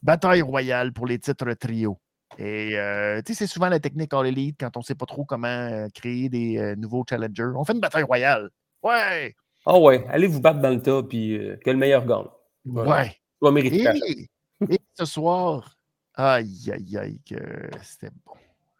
[0.02, 1.98] Bataille royale pour les titres trio.
[2.38, 5.06] Et euh, tu sais, c'est souvent la technique All Elite quand on ne sait pas
[5.06, 7.52] trop comment créer des nouveaux challengers.
[7.56, 8.50] On fait une bataille royale.
[8.82, 9.34] Ouais!
[9.66, 12.26] Ah ouais, allez vous battre dans le tas, puis que le meilleur gagne.
[12.66, 13.10] Ouais.
[13.40, 13.66] ouais.
[13.66, 15.76] et, et, ce soir,
[16.14, 17.36] aïe, aïe, aïe, que
[17.82, 18.34] c'était bon.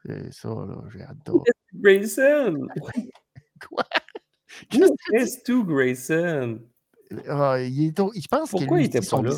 [0.05, 1.51] C'est ça, là, j'ai adoré.
[1.75, 2.67] Grayson!
[3.69, 3.85] Quoi?
[4.71, 6.61] Qu'est-ce que Grayson?
[7.29, 9.33] Ah, il est je pense Pourquoi il était pas là?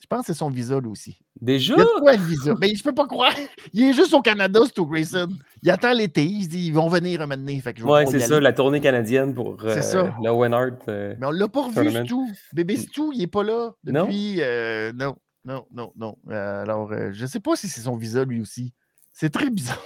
[0.00, 1.18] Je pense que c'est son visa, lui aussi.
[1.40, 1.74] Déjà?
[1.76, 2.54] Il a quoi, le visa?
[2.60, 3.32] Mais je peux pas croire.
[3.72, 5.28] Il est juste au Canada, Stu Grayson.
[5.62, 6.24] Il attend l'été.
[6.24, 7.62] Il se dit, ils vont venir un moment donné.
[7.84, 9.80] ouais, c'est ça, la tournée canadienne pour euh,
[10.22, 10.88] le Owen Hart.
[10.88, 12.14] Euh, Mais on l'a pas revu, Stu.
[12.52, 14.36] Bébé Stu, il est pas là depuis.
[14.40, 16.16] Euh, non, non, non, non.
[16.30, 18.72] Euh, alors, je sais pas si c'est son visa, lui aussi.
[19.12, 19.82] C'est très bizarre.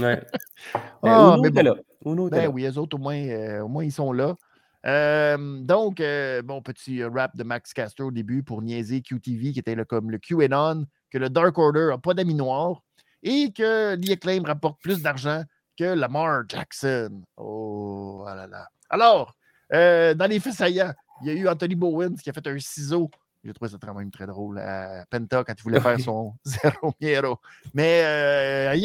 [0.00, 0.22] Ouais.
[1.02, 1.62] ah, mais bon.
[1.62, 1.74] là.
[2.30, 4.36] ben oui, les autres, au moins, euh, au moins, ils sont là.
[4.86, 9.74] Donc, euh, bon, petit rap de Max Caster au début pour niaiser QTV, qui était
[9.74, 12.82] là, comme le QAnon, que le Dark Order n'a pas d'amis noirs
[13.22, 15.42] et que The Acclaim rapporte plus d'argent
[15.78, 17.22] que Lamar Jackson.
[17.36, 18.68] Oh, là là.
[18.88, 19.34] Alors,
[19.72, 22.58] euh, dans les faits saillants, il y a eu Anthony Bowen qui a fait un
[22.58, 23.10] ciseau.
[23.44, 26.92] J'ai trouvé ça quand même très drôle à Penta quand il voulait faire son zéro
[27.00, 27.38] miero.
[27.72, 28.76] Mais euh,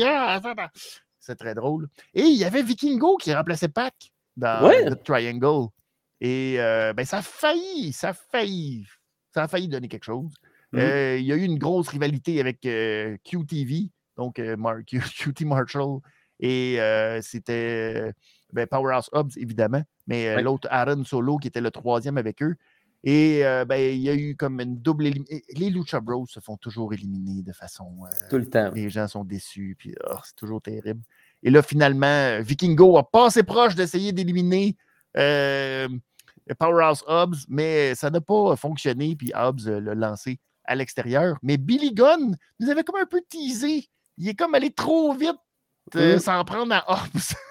[1.20, 1.88] c'est très drôle.
[2.14, 3.94] Et il y avait Vikingo qui remplaçait Pac
[4.38, 5.70] dans le Triangle.
[6.22, 8.88] Et euh, ben, ça a failli, ça a failli,
[9.34, 10.34] ça a failli donner quelque chose.
[10.72, 10.78] Mmh.
[10.80, 14.36] Euh, il y a eu une grosse rivalité avec QTV, donc
[14.86, 16.00] QT Marshall,
[16.40, 16.80] et
[17.22, 18.14] c'était
[18.54, 22.56] ben, Powerhouse Hobbs, évidemment, mais l'autre Aaron Solo qui était le troisième avec eux.
[23.08, 25.46] Et ben, il y a eu comme une double élimination.
[25.56, 27.92] Les Lucha Bros se font toujours éliminer de façon.
[28.30, 28.72] Tout le temps.
[28.74, 31.02] Les gens sont déçus, puis oh, c'est toujours terrible.
[31.44, 34.76] Et là, finalement, Vikingo a passé proche d'essayer d'éliminer
[35.16, 41.38] Powerhouse Hobbs, mais ça n'a pas fonctionné, puis Hobbs l'a lancé à l'extérieur.
[41.42, 43.88] Mais Billy Gunn nous avait comme un peu teasé.
[44.18, 45.38] Il est comme allé trop vite
[45.94, 46.20] mmh.
[46.20, 47.36] sans prendre à Hobbs.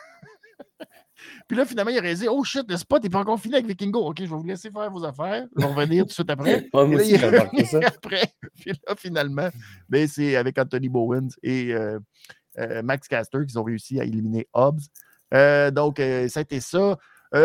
[1.49, 3.67] Puis là, finalement, il a réalisé Oh shit, le spot n'est pas encore fini avec
[3.67, 4.01] Vikingo.
[4.07, 5.47] OK, je vais vous laisser faire vos affaires.
[5.57, 6.69] Je vais revenir tout de suite après.
[6.73, 8.35] moi là, aussi, il après.
[8.61, 9.49] Puis là, finalement,
[9.89, 11.99] ben, c'est avec Anthony Bowens et euh,
[12.59, 14.83] euh, Max Caster qu'ils ont réussi à éliminer Hobbs.
[15.35, 16.99] Euh, donc, ça a été ça.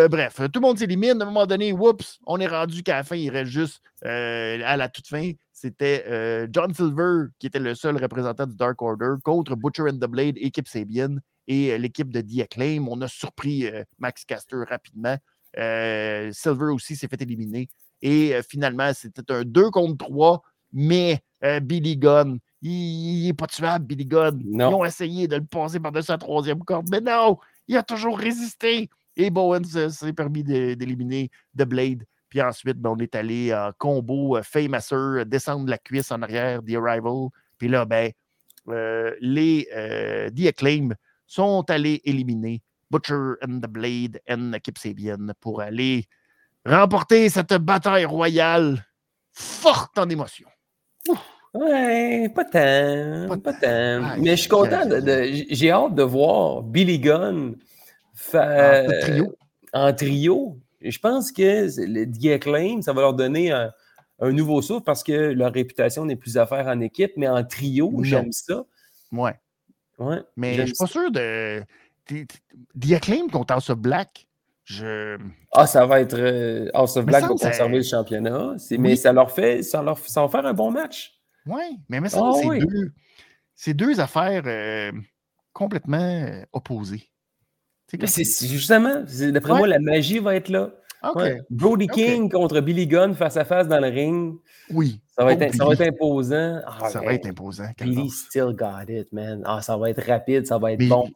[0.10, 1.20] Bref, tout le monde s'élimine.
[1.20, 4.78] À un moment donné, whoops, on est rendu qu'à la fin, il reste juste à
[4.78, 5.32] la toute fin.
[5.52, 10.08] C'était John Silver qui était le seul représentant du Dark Order contre Butcher and the
[10.08, 11.18] Blade, équipe Sabian
[11.48, 12.88] et l'équipe de The Acclaim.
[12.88, 13.66] On a surpris
[13.98, 15.18] Max Caster rapidement.
[15.54, 17.68] Silver aussi s'est fait éliminer.
[18.02, 21.20] Et finalement, c'était un 2 contre 3, mais
[21.62, 24.42] Billy Gunn, il n'est pas tuable, Billy Gunn.
[24.46, 27.38] Ils ont essayé de le passer par-dessus la troisième corde, mais non,
[27.68, 28.90] il a toujours résisté.
[29.20, 32.06] Et Bowen s'est permis d'éliminer The Blade.
[32.30, 36.76] Puis ensuite, ben, on est allé en combo Famouser, descendre la cuisse en arrière, The
[36.76, 37.28] Arrival.
[37.58, 38.12] Puis là, ben,
[39.20, 39.68] les
[40.34, 40.92] The Acclaim
[41.28, 46.06] sont allés éliminer Butcher and the Blade and Kip Sabian pour aller
[46.66, 48.86] remporter cette bataille royale
[49.34, 50.48] forte en émotion.
[51.54, 53.38] Ouais, pas tant.
[53.42, 54.18] Pas, tant.
[54.20, 54.86] Mais je suis content.
[54.86, 57.56] De, J'ai hâte de voir Billy Gunn
[58.34, 59.36] en trio.
[59.74, 60.60] En trio.
[60.82, 63.72] Je pense que le The Acclaim, ça va leur donner un,
[64.22, 67.94] nouveau souffle parce que leur réputation n'est plus à faire en équipe, mais en trio,
[68.04, 68.64] j'aime ça.
[69.12, 69.36] Ouais.
[69.98, 71.62] Ouais, mais je ne suis pas sûr de.
[72.08, 74.28] The Acclaim contre House of Black.
[74.64, 75.18] Je...
[75.52, 76.18] Ah, ça va être.
[76.18, 78.56] Euh, House of Black va conserver le championnat.
[78.78, 79.62] Mais ça leur fait.
[79.62, 81.20] Ça, leur, ça va faire un bon match.
[81.46, 82.32] Oui, mais mais ça, ah
[83.56, 84.92] c'est deux, deux affaires euh,
[85.54, 86.44] complètement euh,
[88.06, 90.72] C'est justement, d'après moi, la magie va être là.
[91.50, 94.36] Brody King contre Billy Gunn face à face dans le ring.
[94.72, 95.00] Oui.
[95.18, 96.62] Ça va, être, ça va être, imposant.
[96.66, 97.66] Ah, ça va être imposant.
[97.80, 99.42] Billy still got it, man.
[99.46, 101.10] Ah, ça va être rapide, ça va être bon.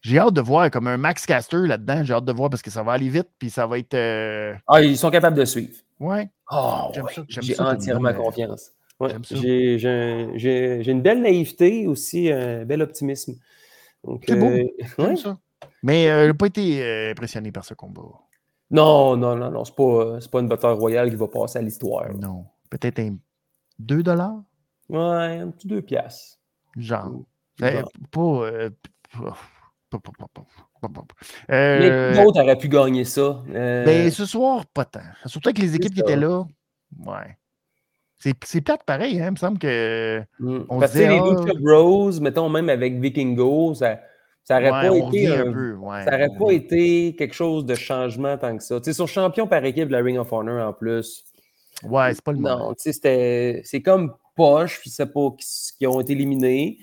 [0.00, 2.04] J'ai hâte de voir comme un Max Caster là-dedans.
[2.04, 3.94] J'ai hâte de voir parce que ça va aller vite, puis ça va être.
[3.94, 5.72] Euh, ah, ils sont capables de suivre.
[5.98, 6.28] Ouais.
[6.52, 6.92] Oh,
[7.28, 8.72] J'ai entièrement confiance.
[9.00, 9.14] Ouais.
[9.30, 13.34] J'ai une belle naïveté aussi, un bel optimisme.
[14.26, 14.50] C'est beau.
[14.50, 15.38] Euh, ça.
[15.82, 18.02] Mais euh, il n'a pas été impressionné par ce combat.
[18.70, 19.64] Non, non, non, non.
[19.64, 22.12] C'est pas, pas une bataille royale qui va passer à l'histoire.
[22.14, 22.46] Non.
[22.70, 23.16] Peut-être un
[23.78, 24.42] 2 dollars?
[24.88, 26.38] Ouais, un petit 2 piastres.
[26.76, 27.22] Genre.
[27.58, 28.70] Ben, pas, euh,
[31.50, 33.42] euh, Mais d'autres auraient pu gagner ça.
[33.48, 33.84] Euh...
[33.84, 35.00] Ben, ce soir, pas tant.
[35.26, 36.44] Surtout avec les équipes qui étaient là.
[37.06, 37.38] Ouais.
[38.18, 39.26] C'est peut-être pareil, hein?
[39.26, 40.22] Il me semble que.
[40.38, 40.60] Mm.
[40.68, 44.00] On Parce que les Lucha ah, Bros, mettons même avec Vikingo, ça
[44.44, 45.28] ça n'aurait pas, été,
[46.38, 48.78] pas été quelque chose de changement tant que ça.
[48.78, 51.24] Tu sais, sur champion par équipe de la Ring of Honor en plus.
[51.82, 52.58] Ouais, c'est pas le moment.
[52.58, 55.28] Non, tu sais, c'est comme Poche, je sais pas,
[55.78, 56.78] qui, ont été éliminés.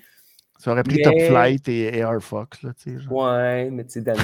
[0.58, 3.06] Ça aurait pris Top Flight et Air Fox, là, tu sais.
[3.08, 4.18] Ouais, mais tu sais, Dante.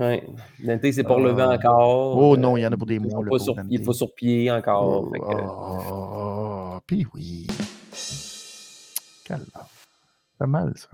[0.00, 0.22] ouais.
[0.64, 1.54] Dante, c'est pour le lever ah.
[1.54, 2.16] encore.
[2.16, 3.22] Oh non, il y en a pour des mois.
[3.68, 5.10] il faut sur pied encore.
[5.10, 7.46] Oh, oh, oh, puis oui.
[9.24, 9.46] Calme
[10.40, 10.88] pas mal, ça.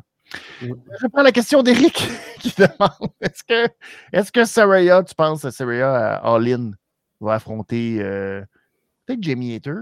[0.60, 1.94] Je prends la question d'Éric
[2.40, 3.72] qui demande est-ce que,
[4.12, 6.72] est que Saraya, tu penses que Saraya à All-In
[7.20, 8.42] va affronter euh,
[9.06, 9.76] peut-être Jamie Hater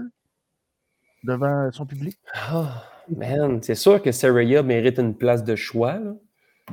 [1.23, 2.15] devant son public?
[2.53, 2.67] Oh,
[3.09, 5.97] Man, c'est sûr que Saraya mérite une place de choix.
[5.97, 6.13] Là.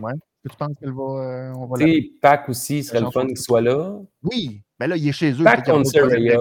[0.01, 0.13] Ouais.
[0.47, 1.03] Tu penses qu'elle va.
[1.03, 3.99] Euh, on va tu Pac aussi serait le fun qu'il soit là.
[4.23, 5.45] Oui, mais là, il est chez eux.
[5.45, 6.41] Pac contre Saraya.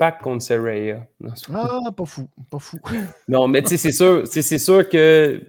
[0.00, 1.06] Pac contre Saraya.
[1.52, 2.78] Ah, pas fou, pas fou.
[3.28, 5.42] non, mais tu sais, c'est sûr, c'est sûr que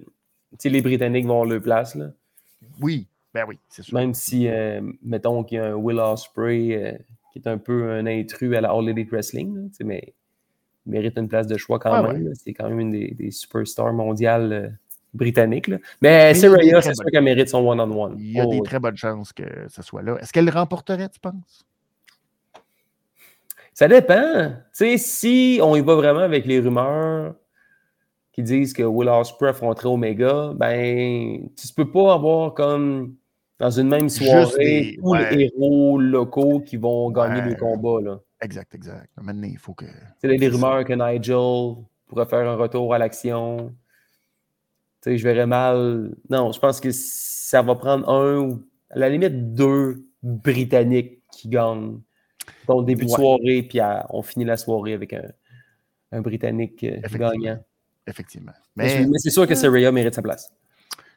[0.65, 1.95] les Britanniques vont leur place.
[1.95, 2.07] Là.
[2.81, 3.97] Oui, ben oui, c'est sûr.
[3.97, 6.97] Même si, euh, mettons qu'il y a un Will Ospreay euh,
[7.31, 10.13] qui est un peu un intrus à la All Elite Wrestling, mais
[10.85, 12.33] il mérite une place de choix quand même.
[12.35, 14.77] C'est quand même une des, superstars mondiales
[15.13, 15.67] britannique.
[15.67, 15.77] Là.
[16.01, 18.17] Mais, Saraya, c'est sûr qu'elle mérite son one-on-one.
[18.19, 20.17] Il y a des oh, très bonnes chances que ce soit là.
[20.19, 21.65] Est-ce qu'elle remporterait, tu penses?
[23.73, 24.49] Ça dépend.
[24.49, 27.35] Tu sais, si on y va vraiment avec les rumeurs
[28.31, 33.15] qui disent que Will Ospreay affronterait Omega, ben, tu ne peux pas avoir comme
[33.59, 38.01] dans une même soirée tous les héros locaux qui vont gagner le combat.
[38.01, 38.19] Là.
[38.41, 39.09] Exact, exact.
[39.21, 39.85] Maintenant, il faut que.
[40.19, 43.73] C'est les rumeurs que Nigel pourrait faire un retour à l'action.
[45.01, 46.15] Tu sais, je verrais mal.
[46.29, 51.49] Non, je pense que ça va prendre un ou à la limite deux Britanniques qui
[51.49, 51.99] gagnent.
[52.67, 53.79] Donc, début de soirée, puis
[54.09, 55.23] on finit la soirée avec un,
[56.11, 57.59] un Britannique euh, gagnant.
[58.07, 58.53] Effectivement.
[58.75, 60.49] Mais, c'est sûr que Saraya mérite sa place.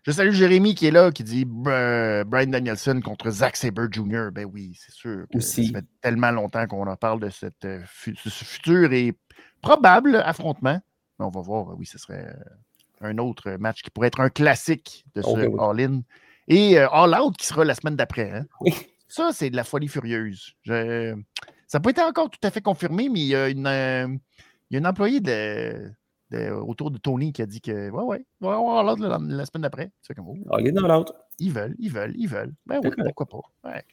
[0.04, 4.28] Je salue Jérémy qui est là, qui dit Brian Danielson contre Zack Sabre Jr.
[4.32, 5.24] Ben oui, c'est sûr.
[5.34, 5.68] Aussi.
[5.68, 9.14] Ça fait tellement longtemps qu'on en parle de cette, euh, ce futur et
[9.62, 10.78] probable affrontement.
[11.18, 14.28] Mais on va voir, oui, ce serait euh, un autre match qui pourrait être un
[14.28, 16.02] classique de ce All-In.
[16.48, 18.30] Et euh, All Out qui sera la semaine d'après.
[18.30, 18.46] Hein.
[19.14, 20.56] Ça, c'est de la folie furieuse.
[20.66, 21.14] Ça
[21.74, 24.18] n'a pas été encore tout à fait confirmé, mais il y a une,
[24.68, 25.92] il y a une employée de,
[26.50, 29.62] autour de Tony qui a dit que ouais, ouais, on va avoir l'autre la, semaine
[29.62, 29.92] d'après.
[30.02, 31.14] C'est comme oh, ah, il est dans l'autre.
[31.38, 32.52] Ils veulent, ils veulent, ils veulent.
[32.66, 33.70] Ben oui, pourquoi pas?
[33.70, 33.84] Ouais,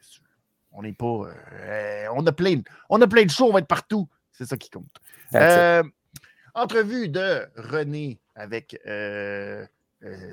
[0.71, 1.29] on n'est pas.
[1.67, 2.59] Euh, on, a plein,
[2.89, 4.09] on a plein de shows, on va être partout.
[4.31, 4.95] C'est ça qui compte.
[5.35, 5.83] Euh,
[6.55, 9.67] entrevue de René avec euh,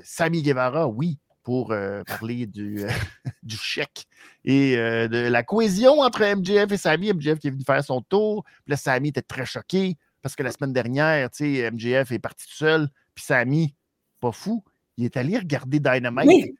[0.03, 1.73] Sami Guevara, oui, pour
[2.05, 2.85] parler du,
[3.43, 4.05] du chèque
[4.45, 7.11] et de la cohésion entre MJF et Sami.
[7.13, 8.43] MJF qui est venu faire son tour.
[8.43, 9.97] Puis là, Sami était très choqué.
[10.21, 13.75] Parce que la semaine dernière, tu sais, MJF est parti tout seul, puis Samy,
[14.19, 14.63] pas fou,
[14.97, 16.55] il est allé regarder Dynamite.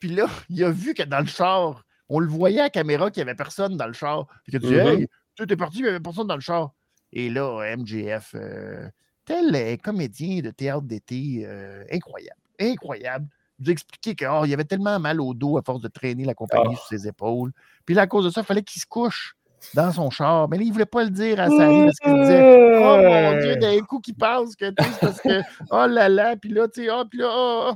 [0.00, 3.22] Puis là, il a vu que dans le char, on le voyait à caméra qu'il
[3.22, 4.26] n'y avait personne dans le char.
[4.42, 5.00] Puis que tu mm-hmm.
[5.00, 6.74] hey, tu es parti, il n'y avait personne dans le char.
[7.12, 8.88] Et là, MJF, euh,
[9.24, 13.28] tel comédien de théâtre d'été, euh, incroyable, incroyable.
[13.66, 16.74] A expliqué qu'il oh, avait tellement mal au dos à force de traîner la compagnie
[16.74, 16.76] ah.
[16.76, 17.52] sur ses épaules.
[17.86, 19.36] Puis là, à cause de ça, il fallait qu'il se couche
[19.72, 20.48] dans son char.
[20.48, 23.38] Mais là, il ne voulait pas le dire à Sally parce qu'il disait Oh mon
[23.40, 25.40] Dieu, d'un coup qui passe que tu parce que
[25.70, 27.74] oh là là, puis là, tu sais, oh, puis là, oh, oh.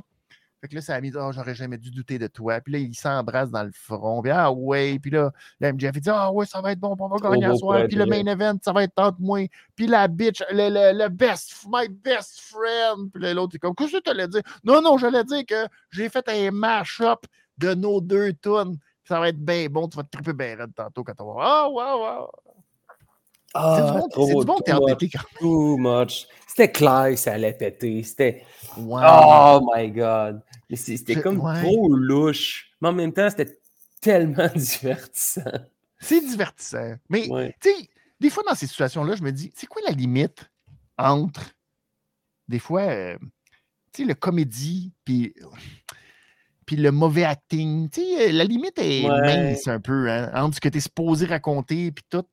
[0.61, 2.59] Fait que là, ça a mis, oh, j'aurais jamais dû douter de toi.
[2.61, 4.21] Puis là, il s'embrasse dans le front.
[4.21, 4.99] Puis ah ouais.
[4.99, 7.45] Puis là, là MJF, il dit, ah ouais, ça va être bon, on va gagner
[7.45, 7.85] à soir.
[7.87, 9.45] Puis le main event, ça va être tant de moins.
[9.75, 13.11] Puis la bitch, le, le, le, best, my best friend.
[13.13, 14.41] Puis l'autre, il est comme, qu'est-ce que tu allais dire?
[14.63, 17.25] Non, non, j'allais dire que j'ai fait un mash-up
[17.57, 18.77] de nos deux tunes
[19.09, 21.41] ça va être bien bon, tu vas te triper bien raide tantôt quand on va.
[21.43, 22.27] Ah, waouh, waouh!
[23.55, 25.39] Ah, c'est du bon théâtre d'été quand même.
[25.39, 26.27] Too much.
[26.47, 28.03] C'était clair ça allait péter.
[28.03, 28.43] C'était.
[28.77, 30.41] Oh my God.
[30.75, 32.71] C'était comme trop louche.
[32.81, 33.59] Mais en même temps, c'était
[34.01, 35.51] tellement divertissant.
[35.99, 36.95] C'est divertissant.
[37.09, 37.23] Mais,
[37.59, 37.89] tu sais,
[38.19, 40.49] des fois, dans ces situations-là, je me dis, c'est quoi la limite
[40.97, 41.53] entre,
[42.47, 43.17] des fois, euh,
[43.93, 45.33] tu sais, le comédie, puis
[46.69, 47.89] puis le mauvais acting?
[47.89, 51.25] Tu sais, la limite est mince un peu hein, entre ce que tu es supposé
[51.25, 52.23] raconter puis tout.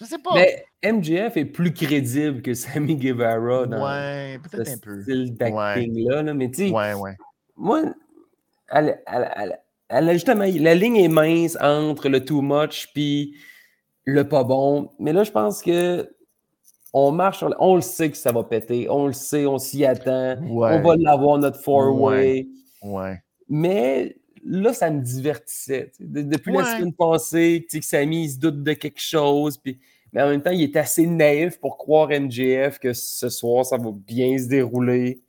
[0.00, 0.34] Je sais pas.
[0.34, 5.02] Mais MJF est plus crédible que Sammy Guevara dans ouais, peut-être un peu.
[5.02, 6.32] style d'acting-là.
[6.32, 7.16] Mais tu sais, ouais, ouais.
[7.62, 7.82] Moi,
[8.70, 13.36] elle, elle, elle, justement, la ligne est mince entre le too much puis
[14.04, 14.90] le pas bon.
[14.98, 16.10] Mais là, je pense que
[16.92, 18.88] on marche On le sait que ça va péter.
[18.90, 20.36] On le sait, on s'y attend.
[20.42, 22.48] On va l'avoir, notre four-way.
[22.82, 23.22] ouais.
[23.48, 25.92] Mais là, ça me divertissait.
[26.00, 29.56] depuis la semaine passée, que Samy se doute de quelque chose.
[29.56, 29.78] Puis,
[30.12, 33.76] mais en même temps, il est assez naïf pour croire MJF que ce soir, ça
[33.76, 35.22] va bien se dérouler.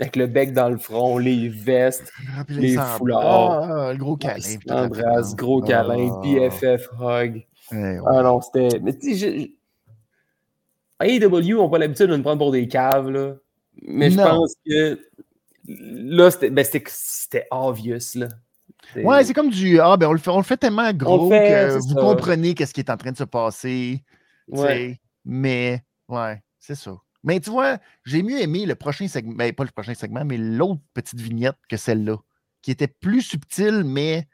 [0.00, 3.62] Avec le bec dans le front, les vestes, ah, les foulards.
[3.62, 4.56] Ah, le gros câlin.
[4.68, 7.46] Embrasse, gros câlin, BFF hug.
[7.72, 8.78] Ah non, c'était.
[8.80, 9.52] Mais tu sais,
[11.00, 13.34] AEW n'ont pas l'habitude de nous prendre pour des caves, là.
[13.82, 14.98] Mais je pense que
[15.66, 18.14] là, ben, c'était obvious.
[18.14, 18.28] Là.
[18.96, 21.78] Ouais, c'est comme du Ah, ben on le fait, on le fait tellement gros que
[21.78, 24.02] vous comprenez qu'est-ce qui est en train de se passer.
[24.48, 24.98] Ouais.
[25.24, 26.96] Mais, ouais, c'est ça.
[27.24, 30.36] Mais tu vois, j'ai mieux aimé le prochain segment, ben, pas le prochain segment, mais
[30.36, 32.16] l'autre petite vignette que celle-là,
[32.62, 34.28] qui était plus subtile, mais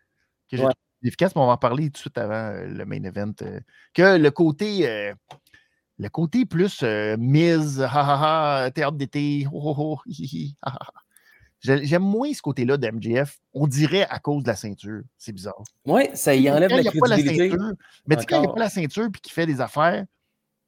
[0.51, 0.64] que j'ai
[1.03, 1.35] efficace.
[1.35, 3.32] Mais on va en parler tout de suite avant euh, le main event.
[3.43, 3.61] Euh,
[3.93, 4.89] que le côté.
[4.89, 5.14] Euh,
[5.97, 10.93] le côté plus mise, ha ha ha, théâtre d'été, ho ho ho, hi ha ha.
[11.64, 13.39] J'aime moins ce côté-là de MJF.
[13.55, 15.03] On dirait à cause de la ceinture.
[15.16, 15.62] C'est bizarre.
[15.87, 17.49] Oui, ça y enlève la crédibilité.
[17.49, 17.72] La ceinture,
[18.07, 20.05] mais quand il n'y a pas la ceinture et qu'il fait des affaires,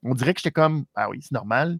[0.02, 1.78] on dirait que j'étais comme Ah oui, c'est normal.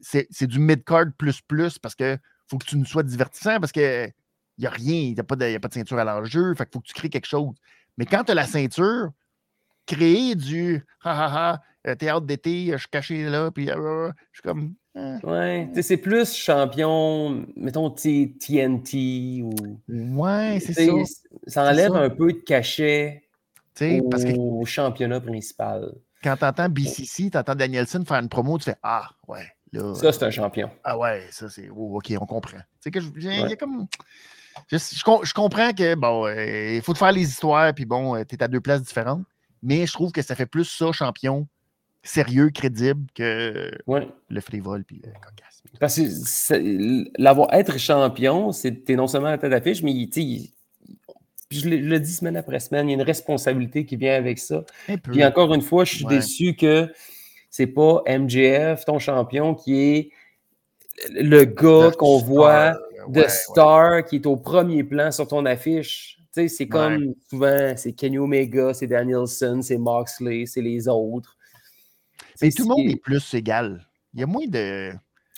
[0.00, 2.18] C'est du mid-card plus plus parce que
[2.48, 4.12] faut que tu nous sois divertissant parce qu'il
[4.58, 6.54] n'y a rien, il n'y a, pas de, pas de ceinture à l'enjeu.
[6.54, 7.54] Fait qu'il faut que tu crées quelque chose.
[7.98, 9.10] Mais quand tu as la ceinture,
[9.86, 14.38] créer du ha ha ha, euh, théâtre d'été, je suis caché là, puis euh, je
[14.38, 15.18] suis comme Hein.
[15.22, 19.50] Ouais, c'est plus champion, mettons TNT ou.
[19.88, 20.92] Ouais, c'est ça.
[21.46, 23.22] Ça enlève un peu de cachet
[23.80, 24.32] au parce que...
[24.66, 25.94] championnat principal.
[26.22, 29.46] Quand tu entends BCC, tu entends Danielson faire une promo, tu fais Ah, ouais.
[29.72, 30.70] Là, ça, c'est un champion.
[30.84, 31.68] Ah, ouais, ça, c'est.
[31.74, 32.58] Oh, OK, on comprend.
[32.80, 33.86] C'est que je, comme.
[34.70, 38.22] Je, je, comprends que, bon, euh, il faut te faire les histoires, puis bon, euh,
[38.28, 39.24] tu es à deux places différentes,
[39.62, 41.46] mais je trouve que ça fait plus ça, champion,
[42.02, 43.70] sérieux, crédible que
[44.28, 45.62] le frivole puis le cocasse.
[45.80, 50.08] Parce que l'avoir être champion, c'est non seulement la tête d'affiche, mais
[51.50, 54.64] je le, dis semaine après semaine, il y a une responsabilité qui vient avec ça.
[55.02, 56.92] Puis encore une fois, je suis déçu que
[57.52, 60.10] c'est pas MJF, ton champion, qui est
[61.10, 62.74] le gars qu'on voit
[63.08, 66.18] de star qui est au premier plan sur ton affiche.
[66.32, 71.36] c'est comme souvent, c'est Kenny Omega, c'est Danielson, c'est Moxley, c'est les autres.
[72.40, 73.86] Mais tout le monde est plus égal.
[74.14, 74.92] Il y a moins de.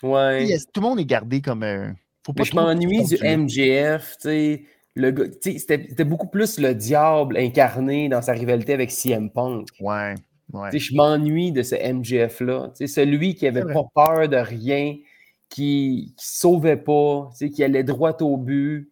[0.05, 0.57] Ouais.
[0.73, 1.65] tout le monde est gardé comme.
[1.65, 1.97] un.
[2.25, 4.17] Faut pas je m'ennuie du MJF.
[4.21, 9.67] C'était beaucoup plus le diable incarné dans sa rivalité avec CM Punk.
[9.81, 10.15] Ouais.
[10.55, 10.78] Ouais.
[10.78, 12.72] Je m'ennuie de ce MJF-là.
[12.74, 14.96] Celui qui avait pas peur de rien,
[15.48, 18.90] qui ne sauvait pas, qui allait droit au but.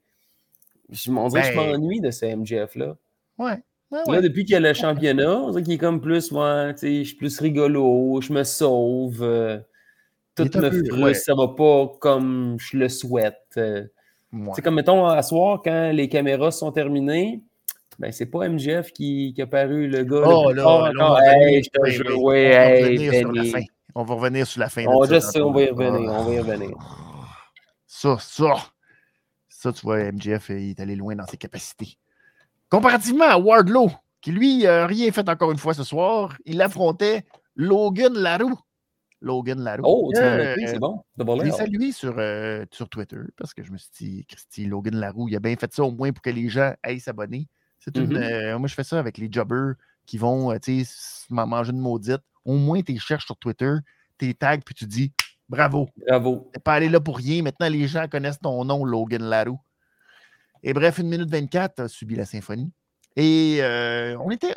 [0.90, 2.96] Je, on dirait que je ben m'ennuie de ce MJF-là.
[3.38, 3.58] Ouais.
[3.90, 7.02] Là, depuis qu'il y a le championnat, on dirait qu'il est comme plus, moi, je
[7.04, 9.58] suis plus rigolo, je me sauve, euh,
[10.34, 13.36] tout me frustre, ça va pas comme je le souhaite.
[13.58, 13.84] Euh.
[14.54, 17.42] C'est comme, mettons, à soir, quand les caméras sont terminées,
[18.02, 20.24] ben, c'est pas MGF qui, qui, a paru le gars.
[20.26, 21.20] Oh, là, là,
[23.94, 24.84] on va revenir sur la fin.
[24.88, 26.76] On, va ça, on va y revenir, on va y revenir.
[27.86, 28.54] Ça, ça,
[29.48, 31.96] ça, tu vois, MGF, il est allé loin dans ses capacités.
[32.68, 37.22] Comparativement à Wardlow, qui lui n'a rien fait encore une fois ce soir, il affrontait
[37.54, 38.56] Logan Larue.
[39.20, 39.82] Logan Larue.
[39.84, 41.04] Oh, euh, c'est bon.
[41.16, 44.96] Je l'ai salué sur, euh, sur Twitter parce que je me suis dit, Christy, Logan
[44.96, 47.46] Larue, il a bien fait ça au moins pour que les gens aillent s'abonner.
[47.84, 48.52] C'est une, mm-hmm.
[48.54, 49.74] euh, moi, je fais ça avec les jobbers
[50.06, 50.56] qui vont
[51.30, 52.22] manger une maudite.
[52.44, 53.74] Au moins, tu cherches sur Twitter,
[54.18, 55.12] tu tags, puis tu dis
[55.48, 55.88] bravo.
[56.06, 56.50] Bravo.
[56.54, 57.42] Tu pas allé là pour rien.
[57.42, 59.58] Maintenant, les gens connaissent ton nom, Logan Larue.
[60.62, 62.70] Et bref, une minute 24 a subi la symphonie.
[63.16, 64.54] Et euh, on était.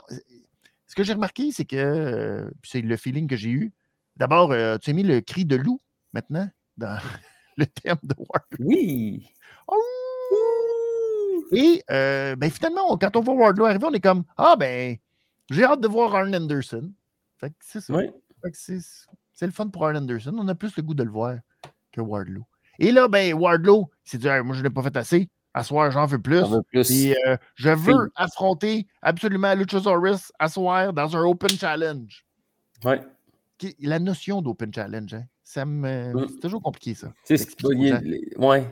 [0.88, 3.73] Ce que j'ai remarqué, c'est que euh, c'est le feeling que j'ai eu.
[4.17, 5.82] D'abord, euh, tu as mis le cri de loup
[6.13, 6.47] maintenant
[6.78, 6.97] dans
[7.57, 8.65] le thème de Wardlow.
[8.65, 9.28] Oui.
[11.51, 14.97] Et ben, finalement, quand on voit Wardlow arriver, on est comme Ah ben,
[15.49, 16.91] j'ai hâte de voir Arn Anderson.
[17.59, 17.93] c'est ça.
[17.93, 18.05] Oui.
[18.53, 20.35] c'est le fun pour Arn Anderson.
[20.37, 21.37] On a plus le goût de le voir
[21.91, 22.45] que Wardlow.
[22.79, 25.29] Et là, ben, Wardlow, c'est dit Moi, je ne l'ai pas fait assez.
[25.53, 26.43] À soir, j'en veux plus.
[26.43, 32.25] Euh, je veux affronter absolument Luchasaurus à soir dans un Open Challenge.
[32.83, 33.01] Ouais.
[33.79, 36.11] La notion d'Open Challenge, hein, ça me...
[36.13, 36.27] Mm.
[36.27, 37.13] c'est toujours compliqué, ça.
[37.29, 38.67] ouais.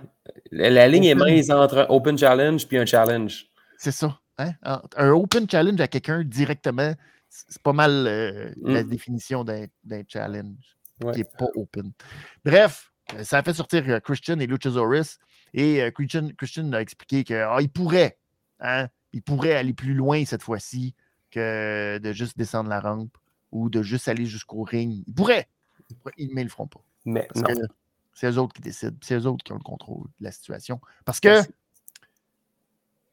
[0.51, 3.45] La, ligne est mince entre un Open Challenge puis un Challenge.
[3.77, 4.19] C'est ça.
[4.39, 4.53] Hein?
[4.63, 6.93] Un Open Challenge à quelqu'un directement,
[7.29, 8.89] c'est pas mal euh, la mm.
[8.89, 9.67] définition d'un
[10.07, 11.91] challenge qui n'est pas open.
[12.43, 12.91] Bref,
[13.23, 15.19] ça a fait sortir euh, Christian et Luchasaurus.
[15.53, 18.17] Et euh, Christian, a expliqué qu'il ah, pourrait,
[18.59, 20.95] hein, il pourrait aller plus loin cette fois-ci
[21.29, 23.15] que de juste descendre la rampe
[23.51, 25.03] ou de juste aller jusqu'au ring.
[25.05, 25.47] Il pourrait,
[26.05, 26.81] mais ils ne le feront pas.
[27.05, 27.27] Mais
[28.13, 30.79] c'est eux autres qui décident, c'est eux autres qui ont le contrôle de la situation.
[31.05, 31.41] Parce que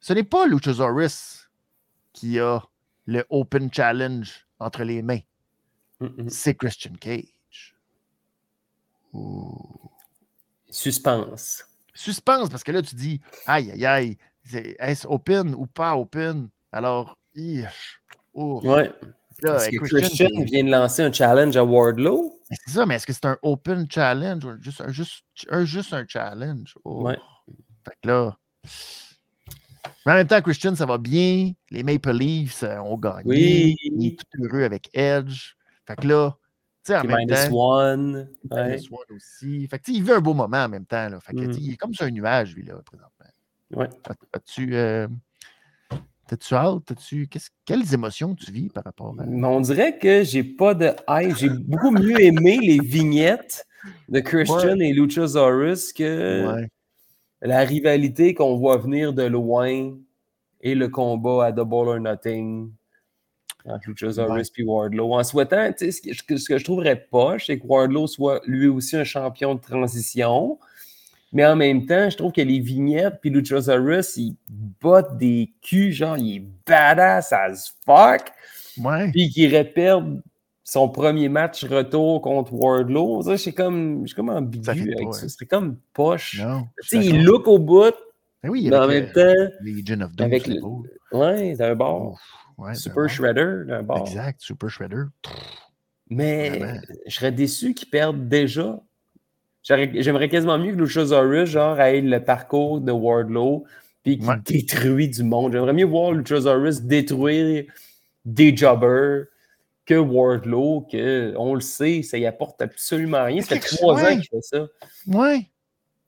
[0.01, 1.51] ce n'est pas Luchasaurus
[2.13, 2.61] qui a
[3.07, 5.21] le Open Challenge entre les mains.
[6.29, 7.77] C'est Christian Cage.
[10.71, 11.71] Suspense
[12.01, 14.17] suspense, parce que là, tu dis, aïe, aïe, aïe,
[14.79, 16.49] est-ce open ou pas open?
[16.73, 17.19] Alors,
[18.35, 18.61] oh.
[18.65, 18.93] Ouais.
[19.43, 22.41] Est-ce que Christian, vient de lancer un challenge à Wardlow?
[22.51, 25.93] C'est ça, mais est-ce que c'est un open challenge ou juste un, juste, un, juste
[25.93, 26.75] un challenge?
[26.85, 27.03] Oh.
[27.05, 27.19] Ouais.
[27.85, 28.37] Fait que là.
[30.07, 31.53] Mais en même temps, Christian, ça va bien.
[31.71, 33.23] Les Maple Leafs euh, ont gagné.
[33.25, 33.77] Oui.
[33.83, 35.55] Il est tout heureux avec Edge.
[35.87, 36.37] Fait que là,
[36.85, 38.31] tu sais, en même minus one.
[38.51, 39.69] Minus one aussi.
[39.69, 41.09] Fait que, il veut un beau moment en même temps.
[41.09, 41.21] Là.
[41.21, 41.53] Fait que, mm.
[41.59, 43.27] Il est comme sur un nuage, lui, là, présentement.
[43.73, 43.89] Ouais.
[44.33, 44.75] As-tu.
[44.75, 45.07] Euh,
[46.31, 46.93] T'as-tu hâte?
[47.65, 49.25] Quelles émotions tu vis par rapport à.
[49.25, 51.37] On dirait que j'ai pas de hype.
[51.37, 53.67] J'ai beaucoup mieux aimé les vignettes
[54.09, 56.69] de Christian et Luchasaurus que
[57.43, 59.97] la rivalité qu'on voit venir de loin
[60.61, 62.71] et le combat à Double or Nothing
[63.65, 65.15] entre Luchasaurus et Wardlow.
[65.15, 68.97] En souhaitant, ce que, ce que je trouverais pas, c'est que Wardlow soit lui aussi
[68.97, 70.61] un champion de transition.
[71.33, 74.37] Mais en même temps, je trouve que les vignettes, puis Luchasaurus, il
[74.81, 78.33] botte des culs, genre, il est badass as fuck.
[78.79, 79.11] Ouais.
[79.13, 80.03] Puis qu'il répète
[80.65, 83.23] son premier match retour contre Wardlow.
[83.23, 85.29] Ça, j'ai comme, comme ambigu avec ça.
[85.29, 86.41] C'était comme poche.
[86.93, 87.95] il look au bout.
[88.43, 89.35] Ben oui, mais en même temps.
[89.61, 90.27] Legion of Doom.
[90.27, 90.61] Avec le,
[91.13, 92.19] ouais, d'un bord.
[92.75, 94.07] super Shredder, d'un bord.
[94.07, 95.05] Exact, Super Shredder.
[96.09, 98.81] Mais je serais déçu qu'ils perdent déjà.
[99.63, 103.65] J'aimerais quasiment mieux que Luchasaurus, genre, ait le parcours de Wardlow,
[104.03, 105.53] puis qu'il détruit du monde.
[105.53, 107.65] J'aimerais mieux voir Luchasaurus détruire
[108.25, 109.27] des jobbers
[109.87, 113.43] que Wardlow, que on le sait, ça y apporte absolument rien.
[113.43, 114.67] Ça fait trois ans qu'il fait ça.
[115.07, 115.51] Ouais.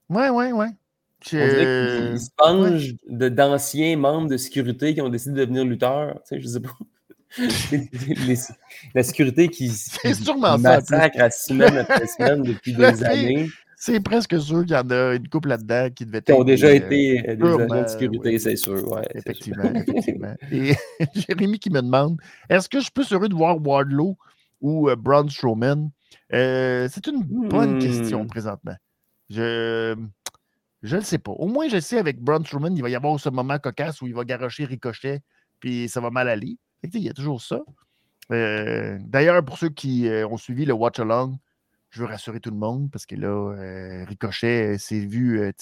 [0.08, 0.68] Ouais, ouais, ouais.
[1.32, 2.16] On dirait
[3.08, 6.14] qu'il d'anciens membres de sécurité qui ont décidé de devenir lutteurs.
[6.26, 6.76] Tu sais, je sais pas.
[8.94, 13.48] La sécurité qui, qui sûrement massacre à semaine après semaine depuis des années.
[13.84, 16.26] C'est presque sûr qu'il y en a une couple là-dedans qui devaient être.
[16.26, 18.88] Qui ont déjà euh, été euh, des agents de sécurité, c'est sûr.
[18.92, 20.34] Ouais, effectivement, effectivement.
[20.52, 20.74] Et
[21.16, 22.16] Jérémy qui me demande
[22.48, 24.16] est-ce que je suis plus heureux de voir Wardlow
[24.60, 25.90] ou euh, Braun Strowman?
[26.30, 28.28] C'est une bonne question hmm.
[28.28, 28.76] présentement.
[29.28, 29.96] Je.
[30.84, 31.32] Je ne sais pas.
[31.32, 34.06] Au moins, je sais avec Braun Strowman, il va y avoir ce moment cocasse où
[34.06, 35.22] il va garocher Ricochet,
[35.58, 36.56] puis ça va mal aller.
[36.82, 37.60] Il y a toujours ça.
[38.30, 41.36] Euh, d'ailleurs, pour ceux qui euh, ont suivi le Watch Along,
[41.90, 45.52] je veux rassurer tout le monde parce que là, euh, Ricochet s'est vu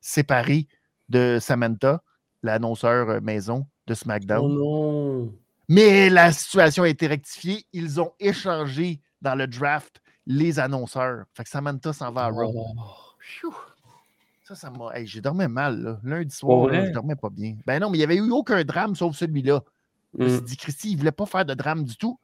[0.00, 0.66] séparé
[1.08, 2.02] de Samantha,
[2.42, 4.58] l'annonceur maison de SmackDown.
[4.60, 5.32] Oh
[5.68, 7.66] Mais la situation a été rectifiée.
[7.72, 11.24] Ils ont échangé dans le draft les annonceurs.
[11.34, 12.52] Fait que Samantha s'en va à Raw.
[12.54, 13.54] Oh.
[14.44, 15.04] Ça, ça m'a.
[15.04, 16.00] J'ai dormi mal.
[16.02, 17.56] Lundi soir, je dormais pas bien.
[17.66, 19.62] Ben non, mais il n'y avait eu aucun drame sauf celui-là.
[20.14, 20.44] Je me suis mm.
[20.44, 22.18] dit, Christy, il ne voulait pas faire de drame du tout.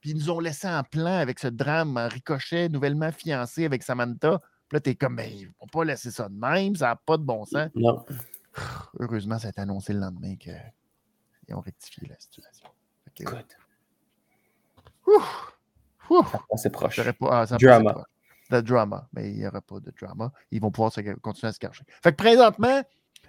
[0.00, 3.82] Puis ils nous ont laissé en plan avec ce drame en ricochet, nouvellement fiancé avec
[3.82, 4.40] Samantha.
[4.68, 7.16] Puis là, t'es comme, mais ils vont pas laisser ça de même, ça n'a pas
[7.16, 7.70] de bon sens.
[7.74, 8.04] Non.
[8.98, 12.68] Heureusement, ça a été annoncé le lendemain qu'ils ont rectifié la situation.
[13.18, 13.44] Good.
[16.56, 17.00] C'est proche.
[17.12, 18.04] Pas, ah, drama.
[18.50, 20.32] De drama, mais il n'y aura pas de drama.
[20.52, 21.84] Ils vont pouvoir continuer à se cacher.
[22.02, 22.82] Fait que présentement,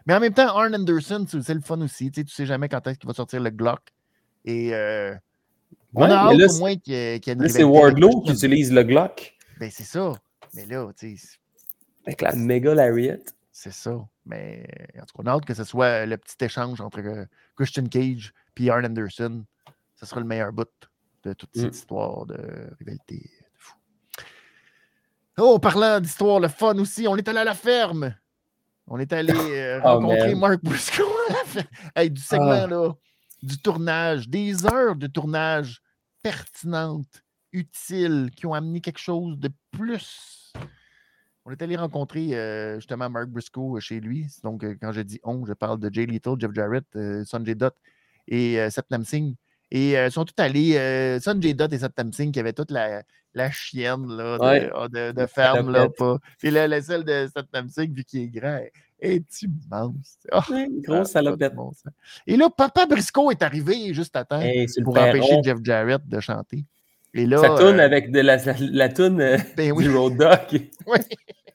[0.07, 2.09] mais en même temps, Arn Anderson, c'est le fun aussi.
[2.11, 3.81] Tu sais, sais jamais quand est-ce qu'il va sortir le Glock.
[4.45, 5.13] Et euh,
[5.93, 9.35] on a hâte au moins qu'il y ait, une C'est Wardlow qui utilise le Glock.
[9.59, 10.13] Ben, c'est ça.
[10.53, 11.37] Mais là, tu sais.
[12.05, 13.17] Avec la méga Lariat.
[13.51, 13.99] C'est ça.
[14.25, 17.25] Mais en tout cas, on a hâte que ce soit le petit échange entre euh,
[17.57, 19.43] Christian Cage et Arn Anderson.
[19.95, 20.69] Ce sera le meilleur bout
[21.23, 21.75] de toute cette mm.
[21.75, 22.37] histoire de
[22.79, 23.75] rivalité de fou.
[25.37, 28.15] Oh, parlant d'histoire, le fun aussi, on est allé à la ferme.
[28.87, 31.03] On est allé euh, oh, rencontrer Mark Briscoe
[31.95, 32.67] hey, du segment ah.
[32.67, 32.93] là,
[33.43, 35.81] du tournage, des heures de tournage
[36.23, 40.53] pertinentes, utiles, qui ont amené quelque chose de plus.
[41.45, 44.27] On est allé rencontrer euh, justement Mark Briscoe chez lui.
[44.43, 46.85] Donc, euh, quand je dis on, je parle de Jay Little, Jeff Jarrett,
[47.25, 47.73] Sanjay Dutt
[48.27, 49.35] et Satnam Singh.
[49.69, 53.03] Et ils sont tous allés, Sanjay Dutt et Satnam Singh, qui avaient toute la,
[53.37, 55.71] la chienne là, de, ah, de, ferme.
[55.71, 56.17] Là, pas.
[56.39, 58.59] Puis là, la celle de Satnam Singh, vu qu'il est grand,
[58.99, 60.17] est immense.
[60.31, 60.39] Oh,
[60.83, 61.53] grosse salopette.
[62.25, 64.41] Et là, Papa Briscoe est arrivé juste à temps
[64.83, 66.65] pour empêcher Jeff Jarrett de chanter.
[67.13, 70.67] Et là, Ça tourne euh, avec de la, la, toune euh, ben du Road Dog.
[70.85, 70.99] Oui.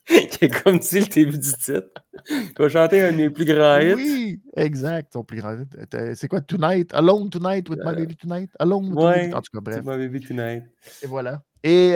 [0.30, 1.90] qui est comme si le début du titre.
[2.26, 3.94] Tu vas chanter un des plus grands hits.
[3.94, 5.12] Oui, exact.
[5.12, 5.96] Ton plus grand hit.
[6.14, 6.92] C'est quoi Tonight?
[6.92, 8.50] Alone Tonight with my euh, baby tonight?
[8.58, 9.84] Alone with ouais, En tout cas, bref.
[9.84, 10.64] My baby tonight.
[11.02, 11.42] Et voilà.
[11.64, 11.94] Et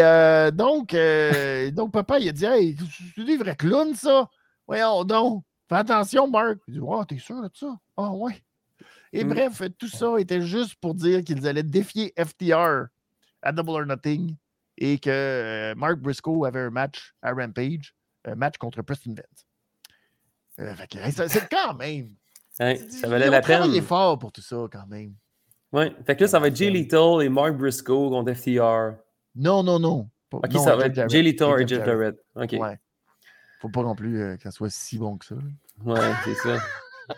[0.52, 0.94] donc,
[1.72, 2.76] donc, papa, il a dit Hey,
[3.14, 4.28] c'est des vrais clowns, ça?
[4.66, 6.58] Voyons donc, fais attention, Mark.
[6.68, 7.76] Il dit Oh, t'es sûr de ça?
[7.96, 8.42] Ah, oh, ouais.
[9.12, 9.28] Et mm.
[9.28, 12.86] bref, tout ça était juste pour dire qu'ils allaient défier FTR
[13.42, 14.36] à Double or Nothing
[14.78, 17.94] et que euh, Mark Briscoe avait un match à Rampage,
[18.24, 19.46] un match contre Preston Vance.
[20.58, 20.74] Euh,
[21.28, 22.14] c'est quand même.
[22.50, 23.64] ça valait la peine.
[23.66, 25.14] Il est fort pour tout ça, quand même.
[25.72, 28.96] Oui, fait que là, ça va être Jay Little et Mark Briscoe contre FTR.
[29.36, 30.08] Non, non, non.
[30.32, 32.16] Ok, ça va être Jay et Jeff Jarrett.
[32.34, 32.56] Ok.
[32.58, 32.78] Ouais.
[33.60, 35.34] Faut pas non plus euh, qu'elle soit si bon que ça.
[35.84, 36.58] Ouais, c'est ça.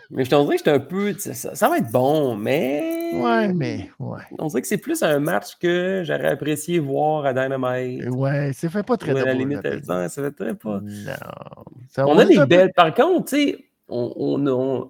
[0.09, 1.13] mais je t'en dirais que j'étais un peu.
[1.17, 3.11] Ça, ça, va être bon, mais.
[3.13, 3.89] Ouais, mais.
[3.99, 4.21] Ouais.
[4.37, 8.07] On dirait que c'est plus un match que j'aurais apprécié voir à Dynamite.
[8.09, 10.79] Ouais, ça fait pas très ouais, À la limite, ça fait très pas.
[10.81, 12.05] Non.
[12.05, 12.71] on, a des belles.
[12.73, 14.13] Par contre, tu sais, on,
[14.47, 14.89] on,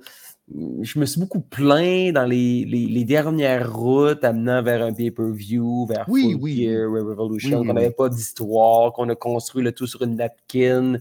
[0.82, 5.86] je me suis beaucoup plaint dans les, les, les, dernières routes amenant vers un pay-per-view,
[5.86, 6.64] vers oui, Full oui.
[6.64, 10.97] Gear, Revolution, qu'on n'avait pas d'histoire, qu'on a construit le tout sur une napkin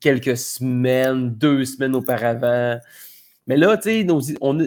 [0.00, 2.78] quelques semaines, deux semaines auparavant.
[3.46, 4.06] Mais là, tu sais,
[4.40, 4.58] on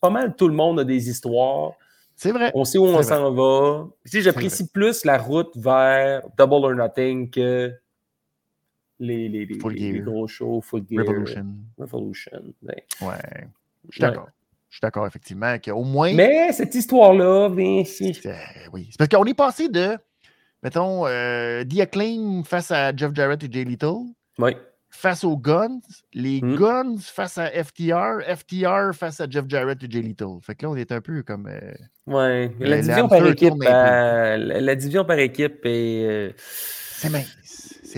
[0.00, 1.72] pas mal tout le monde a des histoires.
[2.16, 2.52] C'est vrai.
[2.54, 3.88] On sait où on s'en va.
[4.04, 7.72] Tu sais, j'apprécie plus la route vers Double or Nothing que
[9.00, 11.46] les, les, les, gros shows, Full Gear, Revolution.
[11.76, 12.54] Revolution.
[12.62, 13.48] Ouais.
[13.88, 14.28] Je suis d'accord.
[14.68, 16.12] je suis d'accord, effectivement, qu'au moins.
[16.12, 18.18] Mais cette histoire-là, bien, si.
[18.72, 18.88] Oui.
[18.90, 19.96] C'est parce qu'on est passé de,
[20.62, 24.12] mettons, euh, The Acclaim face à Jeff Jarrett et Jay Little.
[24.38, 24.56] Oui.
[24.94, 25.80] Face aux Guns,
[26.12, 26.56] les hmm.
[26.56, 30.38] Guns face à FTR, FTR face à Jeff Jarrett et Jay Little.
[30.42, 31.46] Fait que là, on est un peu comme.
[31.46, 31.72] Euh,
[32.06, 32.50] oui.
[32.60, 36.34] La, division par équipe, euh, la, division par équipe est.
[36.36, 37.36] c'est mince.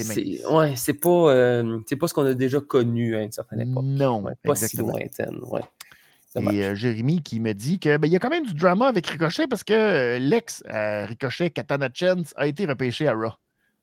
[0.03, 3.85] C'est ouais, c'est pas, c'est pas ce qu'on a déjà connu à une certaine époque.
[3.85, 4.25] Non.
[4.43, 5.39] pas si lointaine.
[5.43, 5.63] Ouais.
[6.37, 9.07] Et euh, Jérémy qui me dit qu'il ben, y a quand même du drama avec
[9.07, 13.33] Ricochet parce que euh, l'ex euh, Ricochet, Katana Chance, a été repêché à Raw.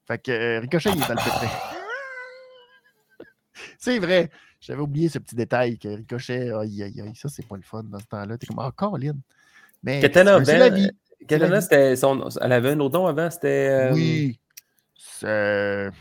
[0.05, 1.47] Fait que Ricochet, il est dans le pétrin.
[3.79, 4.29] c'est vrai.
[4.59, 7.83] J'avais oublié ce petit détail que Ricochet, aïe, aïe, aïe, ça, c'est pas le fun
[7.83, 8.37] dans ce temps-là.
[8.37, 9.15] T'es comme, ah, Colin.
[9.81, 10.91] Mais Katana, c'est la vie.
[11.27, 12.29] Katana, c'était son...
[12.41, 13.91] elle avait un autre nom avant, c'était.
[13.93, 14.40] Oui.
[15.21, 15.91] C'est.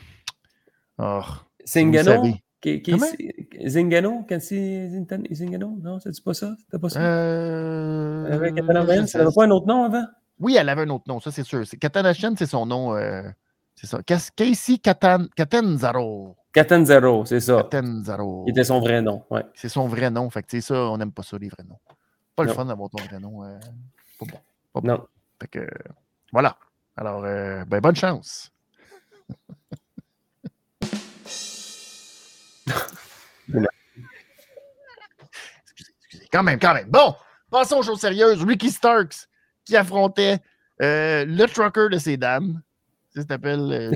[0.97, 1.21] Oh,
[1.63, 2.23] Singano?
[2.59, 2.95] Qui, qui,
[3.67, 4.27] Zingano?
[5.31, 5.79] Zingano?
[5.83, 6.55] Non, c'est pas ça?
[6.59, 7.01] C'était pas ça?
[7.01, 8.27] Euh...
[8.27, 10.07] Elle avait Katana Man, ça n'avait pas un autre nom avant?
[10.39, 11.65] Oui, elle avait un autre nom, ça c'est sûr.
[11.79, 12.95] Katana Shen, c'est son nom.
[12.97, 13.29] Euh...
[13.75, 14.01] C'est ça.
[14.03, 15.27] Casey Katan...
[15.37, 16.37] Katanzaro.
[16.53, 17.57] Katanzaro, c'est ça.
[17.57, 18.45] Katanzaro.
[18.47, 19.45] C'était son vrai nom, ouais.
[19.55, 20.31] C'est son vrai nom.
[20.31, 21.79] Fait que, ça, on n'aime pas ça, les vrais noms.
[22.37, 23.45] Pas le fun d'avoir ton vrai nom.
[23.45, 23.59] Euh...
[24.19, 24.39] Pas bon.
[24.73, 24.89] Pas bon.
[24.89, 25.07] Non.
[25.41, 25.67] Fait que,
[26.33, 26.57] voilà.
[26.97, 28.51] Alors, euh, ben, bonne chance.
[35.63, 36.29] Excusez, excusez.
[36.33, 36.89] Quand même, quand même.
[36.89, 37.15] Bon,
[37.51, 38.43] passons aux choses sérieuses.
[38.45, 39.29] Ricky Starks
[39.65, 40.39] qui affrontait
[40.83, 42.63] euh, le trucker de ces dames.
[43.15, 43.93] Ça s'appelle euh,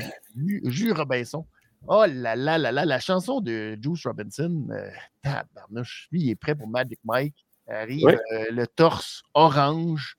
[0.64, 1.46] Jus Robinson.
[1.86, 4.66] Oh là là là là, la chanson de Juice Robinson.
[4.70, 4.90] Euh,
[5.22, 6.09] tabarnouche.
[6.11, 7.46] Lui, il est prêt pour Magic Mike.
[7.66, 10.18] Arrive euh, le torse orange,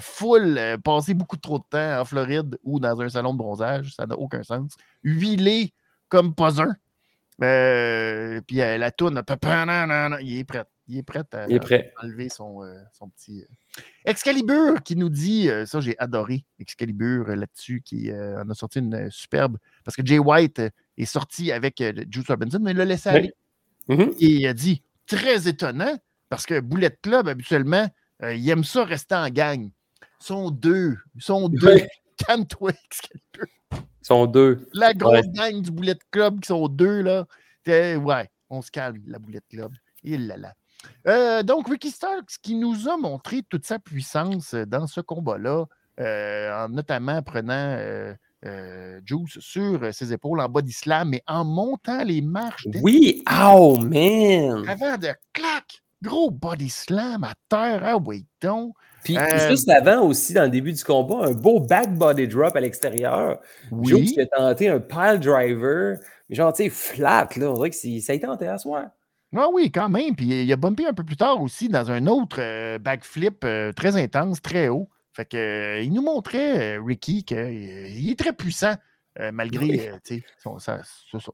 [0.00, 3.94] full, passé beaucoup trop de temps en Floride ou dans un salon de bronzage.
[3.94, 4.76] Ça n'a aucun sens.
[5.02, 5.74] Huilé
[6.08, 6.74] comme pas un.
[7.42, 9.22] Euh, puis euh, la tourne,
[10.20, 10.64] il est prêt.
[10.88, 11.46] Il est prêt à,
[12.02, 13.44] enlever son, euh, son petit.
[14.04, 19.56] Excalibur qui nous dit, ça j'ai adoré Excalibur là-dessus, qui en a sorti une superbe,
[19.84, 20.60] parce que Jay White
[20.96, 21.80] est sorti avec
[22.10, 23.32] Juice Robinson, mais il l'a laissé aller.
[23.88, 24.14] Mm-hmm.
[24.18, 25.96] Et il a dit, très étonnant,
[26.28, 27.88] parce que Bullet Club, habituellement,
[28.22, 29.70] il aime ça rester en gang.
[30.02, 30.96] Ils sont deux.
[31.14, 31.86] Ils sont deux.
[32.26, 33.46] Calme-toi, Excalibur
[34.10, 34.68] sont deux.
[34.72, 37.26] La grosse gang du Boulet Club qui sont deux, là.
[37.66, 39.72] Ouais, on se calme, la Boulet Club.
[40.02, 40.54] Il là là.
[41.06, 45.66] Euh, donc, Ricky Starks qui nous a montré toute sa puissance dans ce combat-là,
[46.00, 47.76] euh, en notamment prenant
[48.44, 52.66] euh, Juice sur ses épaules en bas d'islam, mais en montant les marches.
[52.82, 54.66] Oui, oh man!
[54.68, 58.74] Avant de clac, gros body slam à terre, ah oui donc.
[59.04, 62.54] Puis euh, juste avant aussi, dans le début du combat, un beau back body drop
[62.54, 63.40] à l'extérieur.
[63.70, 64.04] Oui.
[64.04, 65.98] qui a tenté un pile driver,
[66.28, 67.50] genre, tu sais, flat, là.
[67.50, 68.88] On dirait que ça a été tenté à soir.
[69.34, 70.14] Ah oui, quand même.
[70.16, 73.72] Puis il a bumpé un peu plus tard aussi dans un autre euh, backflip euh,
[73.72, 74.88] très intense, très haut.
[75.12, 78.74] Fait que il nous montrait, Ricky, qu'il est très puissant.
[79.32, 79.66] malgré,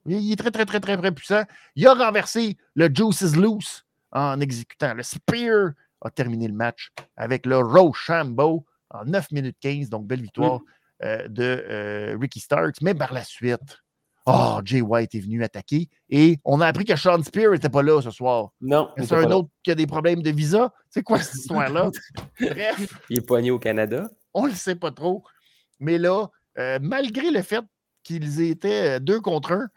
[0.07, 1.43] il est très, très, très, très, très puissant.
[1.75, 6.91] Il a renversé le Juice is Loose en exécutant le Spear a terminé le match
[7.17, 9.89] avec le Rochambeau en 9 minutes 15.
[9.91, 10.61] Donc, belle victoire
[11.03, 12.81] euh, de euh, Ricky Starks.
[12.83, 13.79] Mais par la suite,
[14.27, 17.83] oh, Jay White est venu attaquer et on a appris que Sean Spear n'était pas
[17.83, 18.51] là ce soir.
[18.61, 18.91] Non.
[18.99, 20.73] C'est un autre qui a des problèmes de visa?
[20.91, 21.91] C'est quoi cette histoire-là?
[22.41, 23.01] Bref.
[23.11, 24.09] Il est poigné au Canada.
[24.35, 25.25] On ne le sait pas trop.
[25.81, 26.29] Mais là,
[26.59, 27.65] euh, malgré le fait
[28.03, 29.69] qu'ils étaient deux contre un,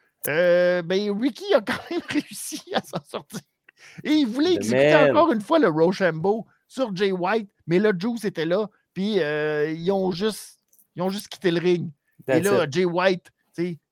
[0.84, 3.42] ben, Ricky a quand même réussi à s'en sortir.
[4.04, 8.24] Et il voulait exécuter encore une fois le Rochambeau sur Jay White, mais là, Juice
[8.26, 10.60] était là, puis euh, ils, ont juste,
[10.96, 11.90] ils ont juste quitté le ring.
[12.28, 13.32] et là, Jay White,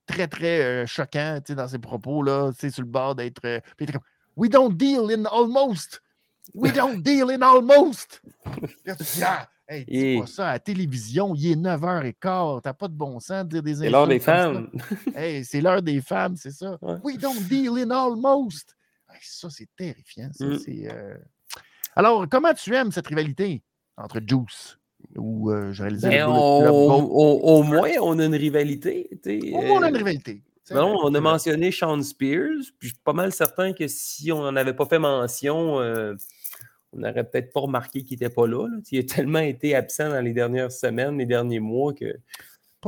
[0.06, 3.42] très, très euh, choquant dans ses propos, là, sur le bord d'être.
[3.46, 3.60] Euh,
[4.38, 6.00] We don't deal in almost.
[6.54, 8.22] We don't deal in almost.
[9.24, 13.20] ah, hey, dis pas ça à la télévision, il est 9h15, t'as pas de bon
[13.20, 14.70] sens de dire des C'est l'heure des femmes.
[15.16, 16.78] hey, c'est l'heure des femmes, c'est ça.
[17.04, 18.77] We don't deal in almost
[19.22, 20.30] ça, c'est terrifiant.
[20.40, 20.56] Mmh.
[20.90, 21.18] Euh,
[21.96, 23.64] alors, comment tu aimes cette rivalité
[23.98, 24.78] entre Juice
[25.16, 29.10] ou euh, je ben, au, moins, on a une rivalité.
[29.54, 30.42] Au moins, on a une euh, rivalité.
[30.72, 34.56] on a mentionné Sean Spears, puis je suis pas mal certain que si on n'en
[34.56, 39.04] avait pas fait mention, on n'aurait peut-être pas remarqué qu'il n'était pas là, Il a
[39.04, 42.18] tellement été absent dans les dernières semaines, les derniers mois que.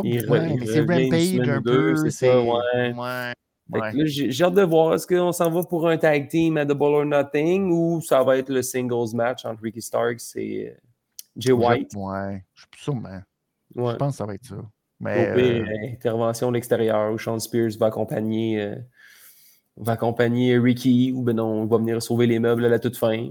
[0.04, 1.96] c'est Rampage un peu.
[1.96, 3.34] C'est ça, ouais.
[4.06, 4.96] J'ai hâte de voir.
[4.96, 8.38] Est-ce qu'on s'en va pour un tag team à Double or Nothing ou ça va
[8.38, 10.74] être le singles match entre Ricky Starks et euh,
[11.38, 11.94] Jay White?
[11.96, 12.44] Ouais,
[12.76, 13.22] sûrement.
[13.76, 13.92] Ouais.
[13.92, 14.56] Je pense que ça va être ça.
[15.00, 18.76] Mais, euh, intervention de l'extérieur où Sean Spears va accompagner, euh,
[19.78, 22.98] va accompagner Ricky ou ben non, il va venir sauver les meubles à la toute
[22.98, 23.30] fin.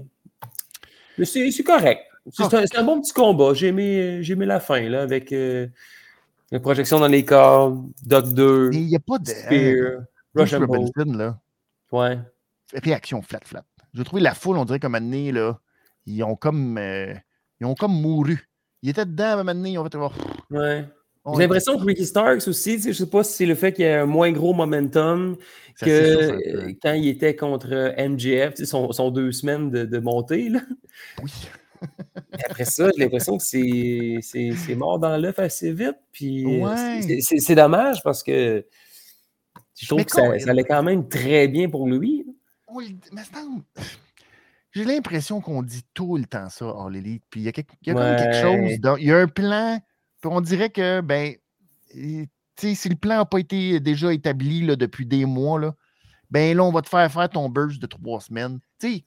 [1.17, 2.01] Mais c'est correct.
[2.31, 3.53] C'est un, bon petit combat.
[3.53, 5.67] J'ai aimé, aimé, la fin, là, avec euh,
[6.51, 9.27] la projection dans les corps, Doc 2, Il n'y a pas de.
[9.27, 10.01] Spear,
[10.35, 11.39] Russian Robinson, là.
[11.91, 12.19] Ouais.
[12.73, 13.65] Réaction flat, flat.
[13.93, 15.59] J'ai trouvé la foule, on dirait comme année, là,
[16.05, 17.13] ils ont comme, euh,
[17.59, 18.47] ils ont comme mouru.
[18.81, 19.97] Ils étaient dedans à un moment donné, ils ont fait.
[19.97, 20.13] voir.
[20.51, 20.85] ouais.
[21.35, 23.85] J'ai l'impression que Ricky Starks aussi, je ne sais pas si c'est le fait qu'il
[23.85, 25.35] y a un moins gros momentum
[25.79, 30.49] que quand il était contre MGF, son, son, deux semaines de, de montée.
[30.49, 30.61] Là.
[31.21, 31.31] Oui.
[32.45, 35.97] après ça, j'ai l'impression que c'est mort dans l'œuf assez vite.
[36.11, 36.45] Puis
[37.21, 38.65] c'est dommage parce que
[39.79, 42.25] je trouve que ça, allait quand même très bien pour lui.
[42.67, 43.21] Oui, mais
[44.71, 47.23] j'ai l'impression qu'on dit tout le temps ça, All Elite.
[47.29, 48.97] Puis il y a, quelque, il y a quelque chose.
[48.99, 49.79] il y a un plan.
[50.21, 51.33] Puis on dirait que, ben,
[51.91, 55.73] si le plan n'a pas été déjà établi là, depuis des mois, là,
[56.29, 58.59] ben là, on va te faire faire ton burst de trois semaines.
[58.79, 59.05] sais,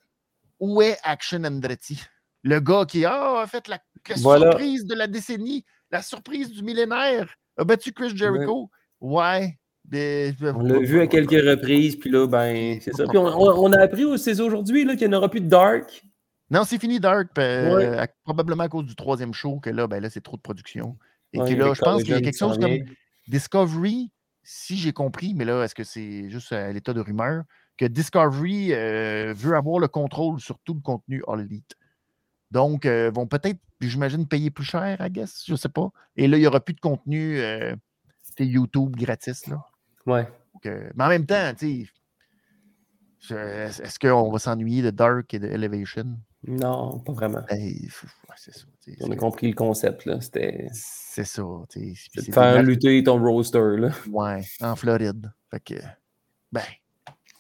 [0.58, 2.02] où est Action Andretti?
[2.42, 3.78] Le gars qui a fait la,
[4.16, 8.68] surprise de la décennie, la surprise du millénaire, a battu Chris Jericho?
[9.00, 9.58] Ouais.
[9.90, 13.04] On l'a vu à quelques reprises, puis là, ben, c'est ça.
[13.06, 16.02] Puis on, a appris aussi aujourd'hui qu'il n'y aura plus de Dark.
[16.50, 20.10] Non, c'est fini Dark, euh, probablement à cause du troisième show, que là, ben, là
[20.10, 20.96] c'est trop de production.
[21.32, 22.78] Et que là, je pense qu'il y a quelque chose comme
[23.28, 24.10] Discovery,
[24.42, 27.44] si j'ai compris, mais là, est-ce que c'est juste à l'état de rumeur,
[27.78, 31.76] que Discovery euh, veut avoir le contrôle sur tout le contenu All Elite.
[32.50, 35.90] Donc, euh, vont peut-être, j'imagine, payer plus cher, I guess, je ne sais pas.
[36.16, 37.74] Et là, il n'y aura plus de contenu euh,
[38.38, 39.46] YouTube gratis.
[39.46, 39.64] Là.
[40.06, 40.28] Ouais.
[40.66, 41.88] Euh, mais en même temps, tu
[43.30, 46.18] est-ce qu'on va s'ennuyer de Dark et de Elevation?
[46.44, 47.42] Non, pas vraiment.
[47.48, 47.72] Ben,
[48.36, 48.64] c'est ça.
[49.00, 50.20] On a compris le concept, là.
[50.20, 50.66] C'était.
[50.72, 51.44] C'est ça.
[51.68, 51.94] C'est
[52.32, 53.90] faire lutter ton roster, là.
[54.10, 55.30] Ouais, en Floride.
[55.50, 55.74] Fait que,
[56.50, 56.62] ben,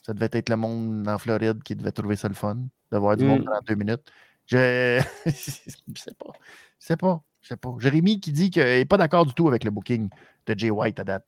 [0.02, 2.58] ça devait être le monde en Floride qui devait trouver ça le fun,
[2.92, 3.44] d'avoir du monde hmm.
[3.44, 4.12] pendant deux minutes.
[4.46, 6.32] Je ne sais pas.
[6.78, 7.22] Je sais pas.
[7.40, 7.74] Je sais pas.
[7.78, 10.08] Jérémy qui dit qu'il n'est pas d'accord du tout avec le booking
[10.46, 11.26] de Jay White à date.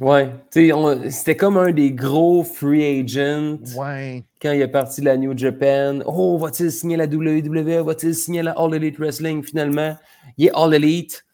[0.00, 3.58] Ouais, c'était comme un des gros free agents.
[3.76, 4.24] Ouais.
[4.42, 6.00] Quand il est parti de la New Japan.
[6.06, 7.84] Oh, va-t-il signer la WWE?
[7.84, 9.96] Va-t-il signer la All Elite Wrestling finalement?
[10.36, 11.24] Il est All Elite.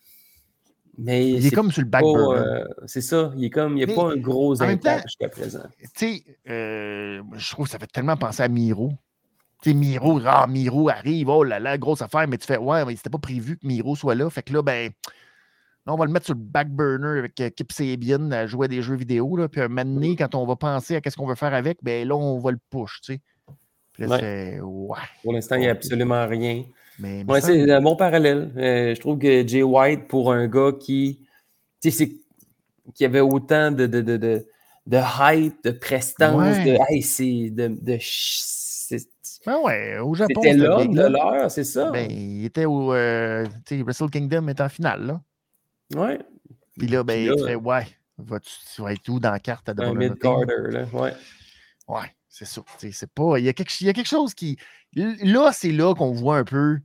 [0.99, 3.33] Mais il est, comme sur le back euh, c'est ça.
[3.35, 5.63] Il est comme, il n'y a pas un gros impact jusqu'à présent.
[5.79, 8.93] Tu sais, euh, je trouve que ça fait tellement penser à Miro.
[9.63, 12.85] Tu sais, Miro, ah, Miro arrive, oh là là, grosse affaire, mais tu fais, ouais,
[12.85, 14.29] mais c'était pas prévu que Miro soit là.
[14.29, 14.91] Fait que là, ben,
[15.93, 18.69] on va le mettre sur le back burner avec euh, Kip Sabian à jouer à
[18.69, 19.37] des jeux vidéo.
[19.37, 21.79] Là, puis un moment donné, quand on va penser à qu'est-ce qu'on veut faire avec,
[21.83, 23.21] ben là, on va le push, tu sais.
[23.93, 24.61] Puis là, ouais.
[24.61, 24.99] ouais.
[25.23, 26.65] Pour l'instant, il n'y a absolument rien.
[26.99, 28.53] Mais, c'est un bon parallèle.
[28.57, 31.27] Euh, je trouve que Jay White, pour un gars qui,
[31.81, 32.11] tu sais,
[32.95, 34.47] qui avait autant de, de, de, de,
[34.87, 37.99] de hype, de prestance, de, hey, c'est de, de
[39.47, 40.43] ben ouais, au Japon.
[40.43, 41.91] C'était l'homme de l'heure, c'est ça.
[41.91, 42.93] Ben, il était au.
[42.93, 45.21] Euh, Wrestle Kingdom est en finale, là.
[45.95, 46.21] Ouais.
[46.79, 47.87] Puis là, ben, fait Ouais,
[48.41, 50.85] tu vas être où dans la carte à Un mid-carter, là.
[50.93, 51.15] Ouais.
[51.89, 52.63] Ouais, c'est ça.
[52.79, 53.39] C'est pas.
[53.39, 54.59] Il y, a quelque, il y a quelque chose qui.
[54.95, 56.79] Là, c'est là qu'on voit un peu.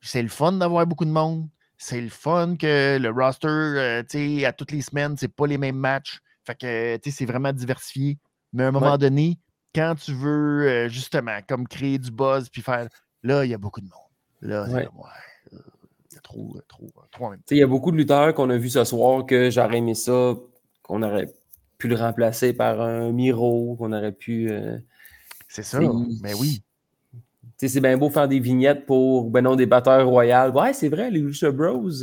[0.00, 1.48] C'est le fun d'avoir beaucoup de monde.
[1.76, 5.46] C'est le fun que le roster, euh, tu sais, à toutes les semaines, c'est pas
[5.46, 6.20] les mêmes matchs.
[6.44, 8.18] Fait que, tu sais, c'est vraiment diversifié.
[8.52, 9.38] Mais à un moment donné,
[9.74, 12.88] quand tu veux euh, justement comme créer du buzz puis faire
[13.22, 14.10] là, il y a beaucoup de monde.
[14.42, 14.88] Là, ouais.
[16.20, 18.56] Euh, trop, euh, trop, trop en même Il y a beaucoup de lutteurs qu'on a
[18.56, 20.34] vu ce soir que j'aurais aimé ça,
[20.82, 21.32] qu'on aurait
[21.78, 24.50] pu le remplacer par un Miro, qu'on aurait pu.
[25.48, 25.80] c'est ça,
[26.22, 26.62] mais oui.
[27.56, 30.50] C'est bien beau faire des vignettes pour ben non, des batteurs royales.
[30.50, 31.90] Ouais, c'est vrai, les Lucha Bros.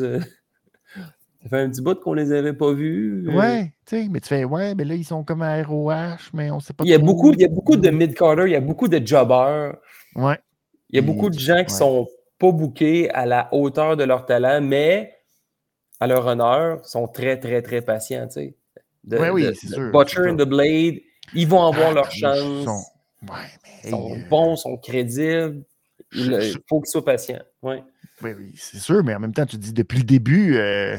[1.44, 3.26] Ça fait un petit bout qu'on les avait pas vus.
[3.28, 3.36] Euh.
[3.36, 6.52] Ouais, tu sais, mais tu fais, ouais, mais là, ils sont comme à ROH, mais
[6.52, 6.84] on sait pas.
[6.84, 9.06] Il y a, beaucoup, il y a beaucoup de mid-carter, il y a beaucoup de
[9.06, 9.76] jobbers.
[10.16, 10.38] Ouais.
[10.90, 12.08] Il y a beaucoup de gens qui sont
[12.40, 15.16] pas bookés à la hauteur de leur talent, mais
[16.00, 18.56] à leur honneur, sont très, très, très patients, tu sais.
[19.10, 19.92] Ouais, oui, c'est sûr.
[19.92, 21.00] Butcher and the Blade,
[21.34, 22.66] ils vont avoir ah, leur chance.
[22.66, 22.84] Sont...
[23.24, 25.64] Ouais, mais, ils sont euh, bons, sont crédibles.
[26.14, 27.42] Il faut qu'ils soient patients.
[27.62, 27.84] Ouais.
[28.22, 30.98] Oui, oui, c'est sûr, mais en même temps, tu dis depuis le début, euh,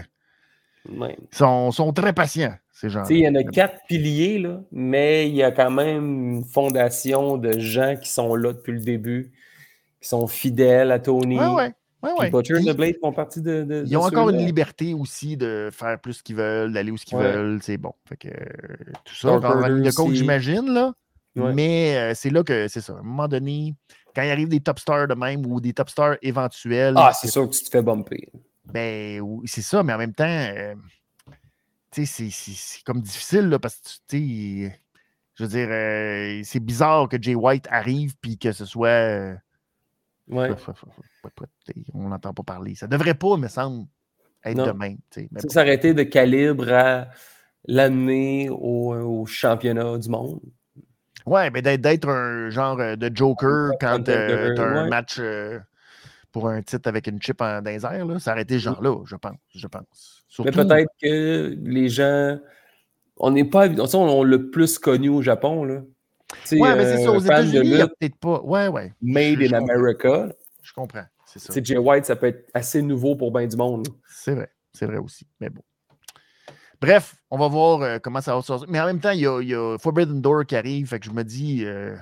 [0.88, 3.04] ils sont, très patients, ces gens.
[3.10, 7.36] Il y en a quatre piliers, là, mais il y a quand même une fondation
[7.36, 9.32] de gens qui sont là depuis le début,
[10.00, 11.38] qui sont fidèles à Tony.
[11.38, 11.62] Oui, oui.
[12.00, 12.30] Ouais, ouais.
[12.30, 13.84] Butcher et Blade font partie de.
[13.86, 17.04] ils ont encore une liberté aussi de faire plus ce qu'ils veulent, d'aller où ce
[17.04, 17.58] qu'ils veulent.
[17.60, 17.92] C'est bon.
[18.08, 18.28] Fait que,
[19.04, 20.72] tout ça, en ligne de compte, j'imagine.
[20.72, 20.92] là.
[21.34, 22.94] Mais euh, c'est là que c'est ça.
[22.94, 23.74] À un moment donné,
[24.14, 26.94] quand il arrive des top stars de même ou des top stars éventuels.
[26.96, 28.28] Ah, c'est sûr que tu te fais bumper.
[28.64, 30.74] Ben c'est ça, mais en même temps, euh,
[31.90, 34.80] tu sais, c'est comme difficile là, parce que tu sais,
[35.34, 39.36] je veux dire, euh, c'est bizarre que Jay White arrive puis que ce soit.
[40.30, 40.50] Euh, Ouais.
[41.94, 42.74] On n'entend pas parler.
[42.74, 43.86] Ça devrait pas, me semble,
[44.44, 44.98] être de même.
[45.10, 47.08] Ça s'arrêter de calibre à
[47.66, 50.40] l'amener au, championnat du monde.
[51.26, 55.20] Ouais, mais d'être un genre euh, de Joker quand tu as un match
[56.32, 59.36] pour un titre avec une chip en, dans les airs, là, ce genre-là, je pense.
[59.54, 60.24] Je pense.
[60.44, 62.38] Mais peut-être que les gens.
[63.16, 63.68] On n'est pas.
[63.68, 65.82] On, l'a plus connu au Japon, là.
[66.52, 67.12] Ouais, mais c'est ça.
[67.12, 68.40] Aux États-Unis, il n'y a peut-être pas.
[68.42, 68.92] Ouais, ouais.
[69.00, 70.28] Made in America.
[70.62, 71.04] Je comprends.
[71.26, 71.52] C'est ça.
[71.62, 73.88] Jay White, ça peut être assez nouveau pour bien du monde.
[74.08, 74.50] C'est vrai.
[74.72, 75.26] C'est vrai aussi.
[75.40, 75.62] Mais bon.
[76.80, 79.26] Bref, on va voir euh, comment ça va se Mais en même temps, il y,
[79.26, 80.86] a, Forbidden Door qui arrive.
[80.86, 81.96] Fait que je me dis, euh,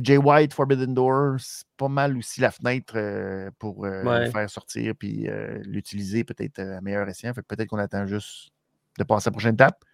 [0.00, 4.48] Jay White, Forbidden Door, c'est pas mal aussi la fenêtre euh, pour euh, le faire
[4.48, 7.34] sortir puis euh, l'utiliser peut-être à meilleur escient.
[7.34, 8.50] Fait peut-être qu'on attend juste
[8.98, 9.84] de passer à la prochaine étape.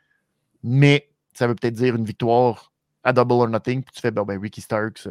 [0.62, 2.67] Mais ça veut peut-être dire une victoire
[3.04, 3.82] à double or nothing.
[3.82, 5.08] Puis tu fais, ben, Ricky Starks,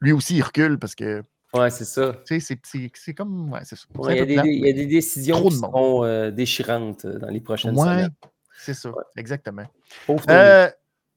[0.00, 1.22] lui aussi, il recule parce que.
[1.52, 2.14] Ouais, c'est ça.
[2.24, 3.52] C'est comme.
[3.52, 3.86] Ouais, c'est ça.
[4.10, 8.10] il, y a des, décisions qui seront déchirantes dans les prochaines semaines.
[8.56, 9.66] C'est ça, exactement.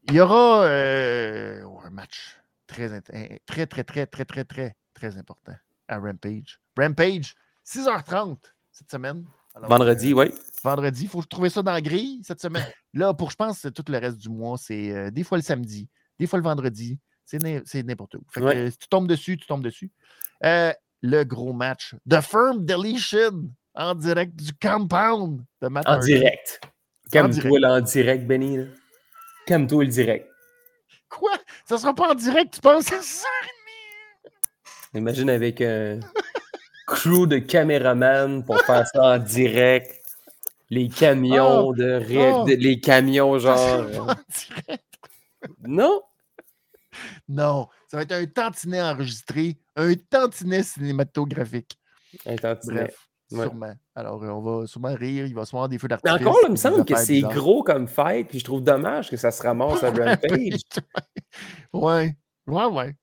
[0.10, 2.38] Il y aura euh, un match
[2.68, 5.54] très, très, très, très, très, très, très, très important
[5.88, 6.60] à Rampage.
[6.78, 7.36] Rampage,
[7.66, 8.38] 6h30
[8.72, 9.26] cette semaine.
[9.62, 10.26] Vendredi, euh, oui.
[10.64, 12.66] Vendredi, il faut trouver ça dans la grille cette semaine.
[12.94, 15.90] Là, pour je pense tout le reste du mois, c'est euh, des fois le samedi,
[16.20, 17.00] des fois le vendredi.
[17.26, 18.24] C'est n'importe où.
[18.36, 19.92] si tu tombes dessus, tu tombes dessus.
[20.42, 21.96] le gros match.
[22.10, 26.62] The Firm Deletion en direct du compound de Matt En direct.
[27.12, 28.60] Calme-toi en direct, Benny.
[29.46, 30.30] Calme-toi le direct.
[31.10, 31.38] Quoi?
[31.66, 32.90] Ça sera pas en direct, tu penses?
[34.96, 36.00] Imagine avec un
[36.88, 40.00] crew de caméraman pour faire ça en direct.
[40.70, 41.70] Les camions oh!
[41.70, 41.76] Oh!
[41.76, 43.58] de, les camions genre.
[44.00, 44.84] en direct.
[45.68, 46.02] Non?
[47.28, 47.68] Non.
[47.88, 51.78] Ça va être un tantinet enregistré, un tantinet cinématographique.
[52.26, 52.84] Un tantinet.
[53.32, 53.48] Bref.
[53.50, 53.74] Sûrement.
[53.96, 56.20] Alors, euh, on va sûrement rire, il va sûrement des feux d'artifice.
[56.22, 59.18] Mais encore, il me semble que c'est gros comme fête, puis je trouve dommage que
[59.18, 60.62] ça se ramasse à Rampage.
[61.74, 62.16] ouais,
[62.48, 62.96] ouais, ouais.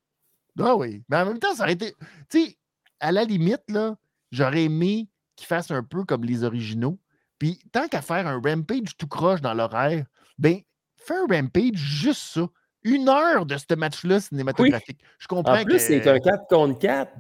[0.59, 1.03] Ah oui.
[1.09, 1.95] Mais en même temps, ça aurait été.
[2.29, 2.59] Tu sais,
[3.01, 3.97] à la limite, là,
[4.31, 6.99] j'aurais aimé qu'ils fassent un peu comme les originaux.
[7.39, 10.05] Puis, tant qu'à faire un Rampage tout croche dans l'horaire,
[10.39, 10.59] ben,
[10.97, 12.47] fais un Rampage juste ça.
[12.83, 15.01] Une heure de ce match-là cinématographique.
[15.19, 17.13] Je comprends en plus, c'est un 4 contre 4.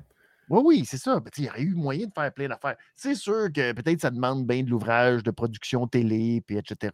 [0.51, 1.20] Oui, oui, c'est ça.
[1.20, 2.77] Ben, il y aurait eu moyen de faire plein d'affaires.
[2.97, 6.93] C'est sûr que peut-être ça demande bien de l'ouvrage de production télé, puis etc.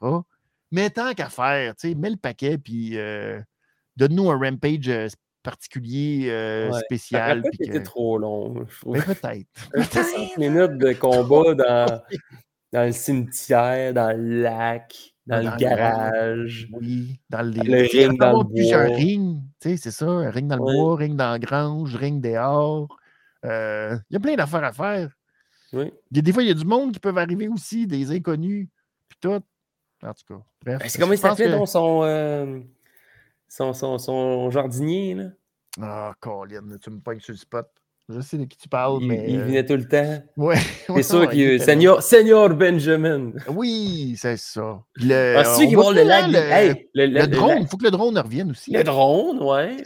[0.70, 3.40] Mais tant qu'à faire, mets le paquet, puis euh,
[3.96, 5.08] donne-nous un rampage euh,
[5.46, 7.42] particulier, euh, spécial.
[7.44, 7.78] Ça que...
[7.78, 8.66] trop long.
[8.84, 9.46] Mais peut-être.
[9.92, 12.02] 5 minutes de combat dans,
[12.72, 16.68] dans le cimetière, dans le lac, dans, le garage.
[16.72, 17.62] Oui, dans les...
[17.62, 18.76] le ring dans le bois.
[18.76, 22.88] un ring, c'est ça, un ring dans le bois, ring dans la grange, ring dehors.
[23.44, 25.10] Euh, il y a plein d'affaires à faire.
[25.72, 25.92] Oui.
[26.10, 28.68] Des, fois, il y a du monde qui peuvent arriver aussi, des inconnus,
[29.08, 29.40] puis tout.
[30.02, 30.78] En tout cas, bref.
[30.78, 32.60] Ben, c'est comment il s'appelait dans euh,
[33.48, 35.24] son, son, son, jardinier, là?
[35.80, 37.66] Ah, Colin, tu me pognes sur le spot.
[38.08, 39.26] Je sais de qui tu parles, mais.
[39.28, 40.22] Il venait tout le temps.
[40.36, 40.58] Ouais.
[40.86, 41.58] C'est sûr qu'il est.
[41.58, 43.32] Senior, Senior Benjamin.
[43.48, 44.80] Oui, c'est ça.
[44.94, 46.26] Le, ah, celui qui va le lac.
[46.94, 48.70] Le, le, drone, il faut que le drone revienne aussi.
[48.72, 49.82] Le drone, ouais.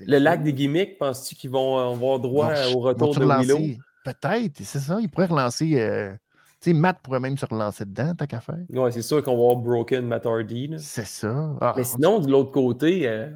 [0.00, 3.58] Le lac des gimmicks, penses-tu qu'ils vont avoir droit au retour de Willow?
[4.04, 4.98] Peut-être, c'est ça.
[5.00, 5.80] Ils pourraient relancer.
[5.80, 6.12] Euh...
[6.60, 8.58] Tu sais, Matt pourrait même se relancer dedans, tant qu'à faire.
[8.70, 10.74] Ouais, c'est sûr qu'on va avoir Broken Matt Hardy.
[10.78, 11.54] C'est ça.
[11.60, 13.28] Ah, mais sinon, de l'autre côté, euh,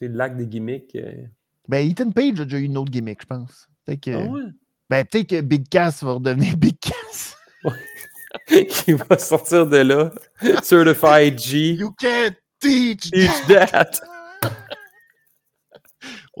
[0.00, 0.94] le lac des gimmicks.
[0.94, 1.24] Euh...
[1.68, 3.68] Ben, Ethan Page a déjà eu une autre gimmick, je pense.
[3.84, 4.42] Peut-être que, ah ouais?
[4.88, 7.36] ben, peut-être que Big Cass va redevenir Big Cass.
[8.86, 10.12] Il va sortir de là.
[10.62, 11.72] Certified G.
[11.74, 14.00] You can't teach, teach that.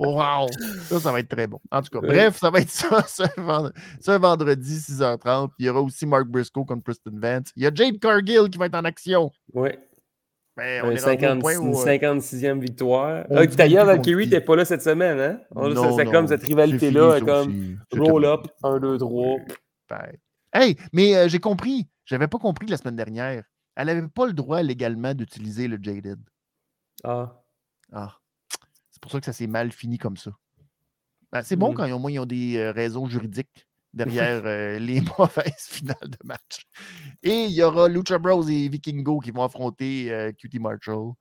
[0.00, 0.48] Wow!
[0.88, 1.60] Ça, ça va être très bon.
[1.70, 5.50] En tout cas, bref, ça va être ça ce vendredi, 6h30.
[5.58, 7.48] il y aura aussi Mark Briscoe contre Preston Vance.
[7.54, 9.30] Il y a Jade Cargill qui va être en action.
[9.52, 9.70] Oui.
[10.56, 13.24] Ben, on est 56e victoire.
[13.30, 15.20] Ah, D'ailleurs, Valkyrie n'était pas là cette semaine.
[15.20, 15.40] Hein?
[15.96, 19.36] C'est comme cette rivalité-là, comme roll-up, 1, 2, 3.
[20.52, 21.88] Hey, mais euh, j'ai compris.
[22.04, 23.44] J'avais pas compris la semaine dernière.
[23.76, 26.18] Elle n'avait pas le droit légalement d'utiliser le Jaded.
[27.04, 27.40] Ah.
[27.92, 28.19] Ah.
[29.00, 30.30] C'est pour ça que ça s'est mal fini comme ça.
[31.32, 31.74] Ben, c'est bon mmh.
[31.74, 36.18] quand au moins ils ont des euh, raisons juridiques derrière euh, les mauvaises finales de
[36.22, 36.66] match.
[37.22, 41.12] Et il y aura Lucha Bros et Vikingo qui vont affronter euh, Cutie Marshall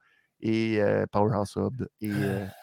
[0.41, 0.81] et
[1.11, 2.11] Powerhouse Hub et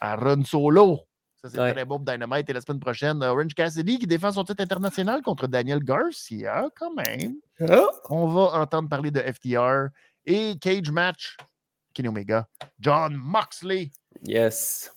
[0.01, 1.01] Aaron Solo.
[1.43, 2.49] Ça, c'est très bon pour Dynamite.
[2.49, 6.95] Et la semaine prochaine, Orange Cassidy qui défend son titre international contre Daniel Garcia, quand
[6.95, 7.37] même.
[7.61, 7.91] Oh!
[8.09, 9.89] On va entendre parler de FTR
[10.25, 11.37] et Cage Match,
[11.93, 12.49] Kenny Omega,
[12.81, 13.91] John Moxley.
[14.23, 14.91] Yes.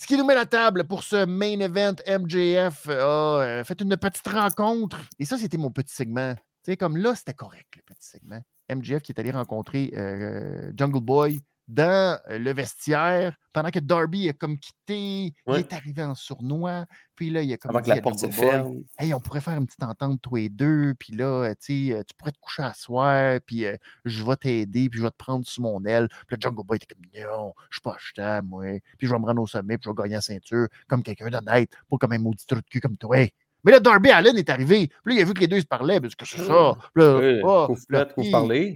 [0.00, 3.96] Ce qui nous met la table pour ce main event, MJF a euh, fait une
[3.96, 5.00] petite rencontre.
[5.18, 6.36] Et ça, c'était mon petit segment.
[6.36, 8.40] Tu sais, comme là, c'était correct, le petit segment.
[8.72, 14.28] MJF qui est allé rencontrer euh, Jungle Boy dans euh, le vestiaire pendant que Darby
[14.28, 15.34] a comme quitté.
[15.46, 16.86] Il est arrivé en sournois.
[17.14, 17.70] Puis là, il a comme.
[17.70, 18.82] Avant que la porte se ferme.
[18.98, 20.94] Hey, on pourrait faire une petite entente, toi et deux.
[20.98, 23.38] Puis là, tu pourrais te coucher à soir.
[23.44, 23.64] Puis
[24.04, 24.88] je vais t'aider.
[24.88, 26.08] Puis je vais te prendre sous mon aile.
[26.26, 28.64] Puis le Jungle Boy était comme Non, je suis pas achetant, moi.
[28.96, 29.76] Puis je vais me rendre au sommet.
[29.76, 31.70] Puis je vais gagner la ceinture comme quelqu'un d'honnête.
[31.90, 33.28] Pas comme un maudit trou de cul comme toi.
[33.64, 34.88] Mais là, Darby Allen est arrivé.
[35.04, 36.00] Puis là, il a vu que les deux se parlaient.
[36.00, 36.76] Parce que c'est ça?
[36.94, 37.74] Puis là, oui, oh,
[38.14, 38.74] faut parler.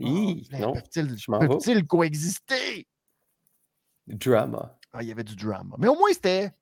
[0.59, 2.87] non, peuvent-ils coexister?
[4.07, 4.79] Drama.
[4.93, 5.77] Ah, il y avait du drama.
[5.79, 6.53] Mais au moins, c'était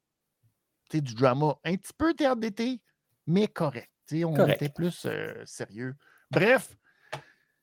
[0.92, 2.80] du drama un petit peu théâtre d'été,
[3.26, 3.90] mais correct.
[4.12, 5.94] on était plus euh, sérieux.
[6.30, 6.76] Bref,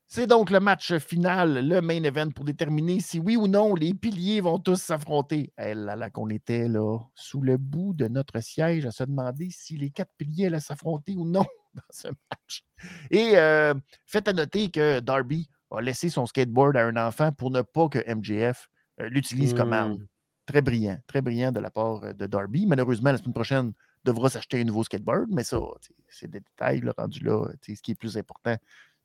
[0.10, 3.94] c'est donc le match final, le main event pour déterminer si oui ou non les
[3.94, 5.52] piliers vont tous s'affronter.
[5.58, 9.50] Elle, là, là qu'on était là, sous le bout de notre siège à se demander
[9.52, 12.64] si les quatre piliers allaient s'affronter ou non dans ce match.
[13.12, 13.74] Et euh,
[14.06, 17.90] faites à noter que Darby a laissé son skateboard à un enfant pour ne pas
[17.90, 18.70] que MJF
[19.02, 19.94] euh, l'utilise comme arme.
[19.94, 20.08] Mmh.
[20.46, 22.66] Très brillant, très brillant de la part euh, de Darby.
[22.66, 23.74] Malheureusement, la semaine prochaine,
[24.08, 25.60] devra s'acheter un nouveau skateboard, mais ça,
[26.08, 27.48] c'est des détails là, rendus là.
[27.62, 28.56] Ce qui est plus important,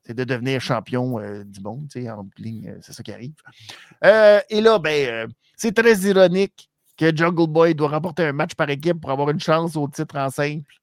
[0.03, 3.33] c'est de devenir champion euh, du monde, en ligne, c'est ça qui arrive.
[4.03, 9.01] et là, ben, c'est très ironique que Jungle Boy doit remporter un match par équipe
[9.01, 10.73] pour avoir une chance au titre en simple.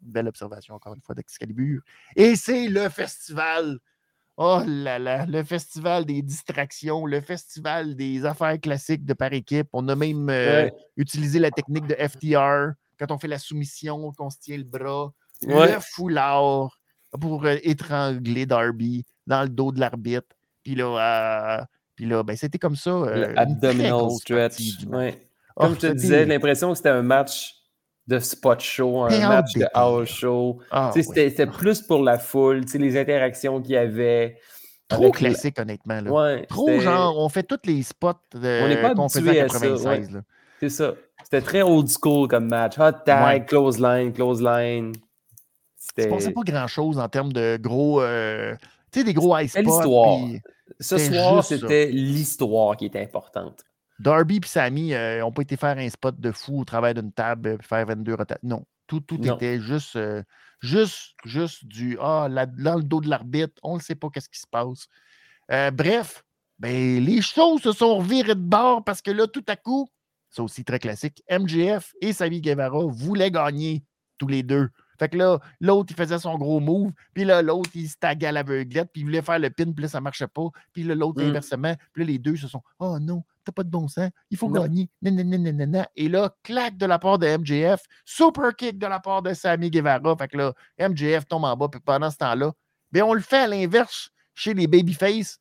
[0.00, 1.80] Belle observation, encore une fois, d'Excalibur.
[2.16, 3.78] Et c'est le festival
[4.36, 9.68] Oh là là, le festival des distractions, le festival des affaires classiques de par équipe.
[9.72, 14.30] On a même euh, utilisé la technique de FTR quand on fait la soumission, qu'on
[14.30, 15.12] se tient le bras.
[15.42, 16.76] Le foulard
[17.20, 20.36] pour euh, étrangler Darby dans le dos de l'arbitre.
[20.62, 21.64] Puis là, euh,
[21.94, 23.04] puis là ben, c'était comme ça.
[23.36, 24.84] abdominal stretch.
[25.56, 27.54] Comme oh, je te disais, l'impression que c'était un match
[28.06, 30.58] de spot show, un match de house show.
[30.70, 34.36] Ah, c'était plus pour la foule, les interactions qu'il y avait.
[34.88, 36.00] Trop classique, honnêtement.
[36.00, 36.42] Là.
[36.48, 40.22] Trop genre, on fait tous les spots qu'on faisait en 96.
[40.60, 40.94] C'est ça.
[41.22, 42.78] C'était très old school comme match.
[42.78, 44.92] Hot tag, close line, close line.
[45.96, 48.00] Je pensais pas grand-chose en termes de gros...
[48.00, 48.54] Euh,
[48.92, 50.18] tu sais, des gros ice l'histoire.
[50.80, 53.64] Ce soir, c'était l'histoire qui était importante.
[53.98, 57.12] Darby et Sammy n'ont euh, pas été faire un spot de fou au travers d'une
[57.12, 58.40] table, euh, faire 22 rotations.
[58.42, 60.22] Non, tout, tout était juste, euh,
[60.60, 64.40] juste, juste du Ah, dans le dos de l'arbitre, on ne sait pas qu'est-ce qui
[64.40, 64.88] se passe.
[65.72, 66.24] bref,
[66.58, 69.88] ben, les choses se sont revirées de bord parce que là, tout à coup,
[70.30, 73.84] c'est aussi très classique, MGF et Sammy Guevara voulaient gagner
[74.18, 74.68] tous les deux.
[74.98, 78.28] Fait que là, l'autre, il faisait son gros move, puis là, l'autre, il se taguait
[78.28, 80.48] à l'aveuglette, puis il voulait faire le pin, puis là, ça ne marchait pas.
[80.72, 81.28] Puis là, l'autre, mmh.
[81.28, 84.36] inversement, puis là, les deux se sont Oh non, t'as pas de bon sens, il
[84.36, 84.88] faut gagner.
[85.96, 89.70] Et là, claque de la part de MJF, super kick de la part de Sammy
[89.70, 90.16] Guevara.
[90.16, 92.52] Fait que là, MJF tombe en bas, puis pendant ce temps-là,
[92.90, 95.38] bien, on le fait à l'inverse chez les Babyface.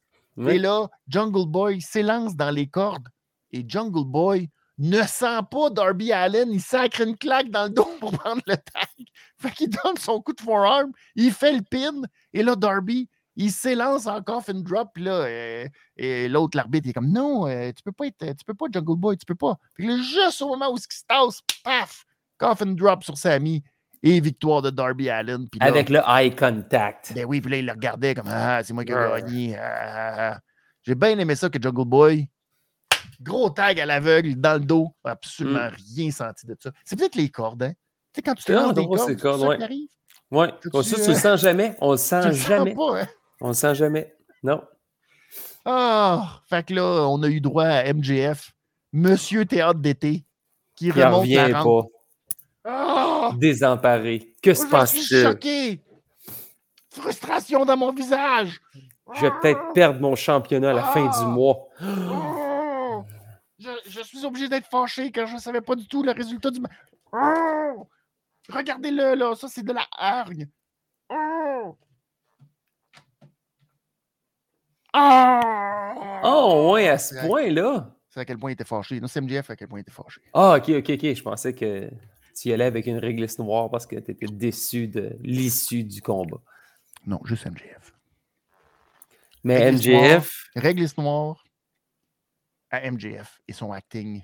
[0.48, 3.08] Et là, Jungle Boy s'élance dans les cordes,
[3.52, 7.90] et Jungle Boy ne sent pas Darby Allen, il sacre une claque dans le dos
[8.00, 8.88] pour prendre le tag.
[9.38, 12.02] Fait qu'il donne son coup de forearm, il fait le pin,
[12.32, 15.68] et là, Darby, il s'élance encore, fait une drop, puis là, euh,
[15.98, 18.68] et l'autre, l'arbitre, il est comme non, euh, tu peux pas être, tu peux pas
[18.72, 19.58] Jungle Boy, tu peux pas.
[19.74, 22.06] Puis là, juste au moment où ce qui se tasse, paf,
[22.38, 23.64] coffin drop sur Sammy
[24.04, 25.48] et victoire de Darby Allen.
[25.60, 27.14] Avec le eye contact.
[27.16, 29.58] Ben oui, puis là, il le regardait comme ah, c'est moi qui ai gagné.
[29.58, 30.40] Ah, ah, ah,
[30.84, 32.28] J'ai bien aimé ça que Jungle Boy
[33.24, 34.90] Gros tag à l'aveugle dans le dos.
[35.04, 35.76] Absolument mm.
[35.96, 36.72] rien senti de ça.
[36.86, 37.74] C'est peut-être les cordes, hein?
[38.14, 39.64] Tu sais, quand tu te lances des cordes, c'est cordes, ça ouais.
[39.64, 39.88] arrive.
[40.30, 41.76] Oui, ça, tu le euh, sens jamais.
[41.80, 42.76] On le sent jamais.
[42.76, 43.08] Pas, hein?
[43.42, 44.14] On le sent jamais.
[44.42, 44.62] Non.
[45.66, 48.52] Ah, fait que là, on a eu droit à MJF,
[48.92, 50.26] Monsieur Théâtre d'été,
[50.76, 51.82] qui remonte revient la pas.
[52.66, 53.32] Ah!
[53.38, 54.36] Désemparé.
[54.42, 55.04] Que se passe-t-il?
[55.04, 55.82] Je suis choqué.
[56.92, 58.60] Frustration dans mon visage.
[59.16, 61.26] Je vais peut-être perdre mon championnat à la fin du ah!
[61.26, 61.68] mois.
[64.04, 66.60] Je, suis obligé d'être fâché car je ne savais pas du tout le résultat du
[66.60, 66.72] match.
[67.12, 67.88] Oh!
[68.50, 69.36] Regardez-le, là.
[69.36, 70.48] Ça, c'est de la hargne.
[71.10, 71.78] Oh!
[74.96, 77.96] Oh, ouais, à ce point-là.
[78.10, 79.00] C'est à quel point il était fâché.
[79.00, 80.22] Non, c'est MJF à quel point il était fâché.
[80.34, 81.14] Ah, ok, ok, ok.
[81.16, 81.90] Je pensais que
[82.40, 86.02] tu y allais avec une réglisse noire parce que tu étais déçu de l'issue du
[86.02, 86.38] combat.
[87.08, 87.94] Non, juste MJF.
[89.44, 90.50] Mais MJF.
[90.56, 91.43] réglisse noire,
[92.74, 94.24] à MJF et son acting.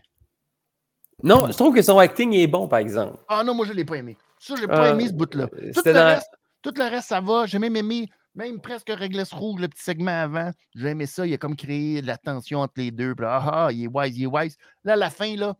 [1.23, 3.17] Non, je trouve que son acting est bon, par exemple.
[3.27, 4.17] Ah non, moi, je ne l'ai pas aimé.
[4.39, 5.49] Ça, je n'ai pas aimé ce bout-là.
[5.53, 6.31] Euh, tout, le reste,
[6.61, 7.45] tout le reste, ça va.
[7.45, 10.51] J'ai même aimé, même presque Réglisse Rouge, le petit segment avant.
[10.76, 11.27] J'ai aimé ça.
[11.27, 13.15] Il a comme créé de la tension entre les deux.
[13.15, 14.57] Puis là, ah, ah, il est wise, il est wise.
[14.84, 15.55] Là, à la fin, là,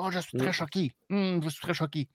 [0.00, 0.52] Oh, je suis très mm.
[0.52, 0.92] choqué.
[1.10, 2.08] Je suis très choqué.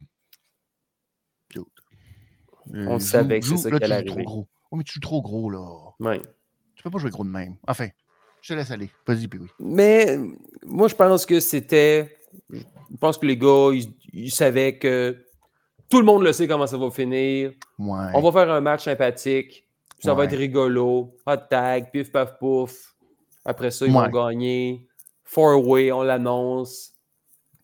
[2.74, 4.24] On savait que c'est ça qui allait arriver.
[4.24, 4.48] Trop gros.
[4.72, 5.92] Oh, mais tu es trop gros, là.
[6.00, 6.22] Oui.
[6.76, 7.58] Tu peux pas jouer gros de même.
[7.68, 7.90] Enfin,
[8.44, 8.90] je te laisse aller.
[9.08, 9.48] Vas-y, oui.
[9.58, 10.20] Mais
[10.66, 12.18] moi, je pense que c'était.
[12.52, 13.72] Je pense que les gars,
[14.12, 15.26] ils, savaient que
[15.90, 17.54] tout le monde le sait comment ça va finir.
[17.80, 19.66] On va faire un match sympathique.
[20.00, 21.16] Ça va être rigolo.
[21.26, 22.94] Hot tag, pif paf pouf.
[23.46, 24.88] Après ça, ils vont gagner.
[25.24, 26.92] Four way, on l'annonce.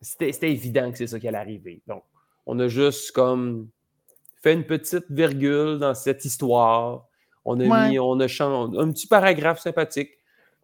[0.01, 1.81] C'était évident que c'est ça qui allait arriver.
[1.87, 2.03] Donc,
[2.45, 3.67] on a juste comme
[4.41, 7.05] fait une petite virgule dans cette histoire.
[7.43, 10.11] On a mis, on a changé, un petit paragraphe sympathique.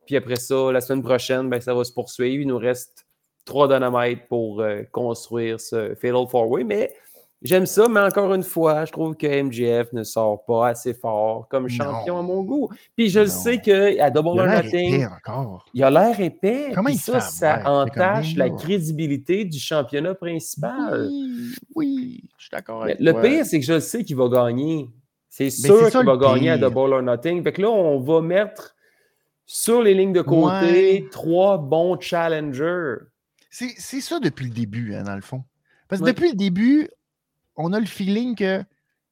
[0.06, 2.42] Puis après ça, la semaine prochaine, ben, ça va se poursuivre.
[2.42, 3.06] Il nous reste
[3.46, 6.64] trois dynamites pour euh, construire ce Fatal Four Way.
[6.64, 6.94] Mais
[7.42, 11.48] j'aime ça, mais encore une fois, je trouve que MGF ne sort pas assez fort
[11.50, 12.70] comme champion à mon goût.
[12.96, 15.08] Puis je le sais qu'à Double or Nothing,
[15.74, 16.72] il a l'air épais.
[16.74, 21.10] Comment il ça, ça entache la crédibilité du championnat principal.
[21.76, 24.90] Oui, je suis d'accord Le pire, c'est que je le sais qu'il va gagner.
[25.30, 27.44] C'est sûr qu'il va gagner à Double or Nothing.
[27.44, 28.75] Fait que là, on va mettre
[29.46, 32.98] sur les lignes de côté trois bons challengers.
[33.50, 35.44] C'est ça depuis le début, hein, dans le fond.
[35.88, 36.90] Parce que depuis le début,
[37.56, 38.64] on a le feeling que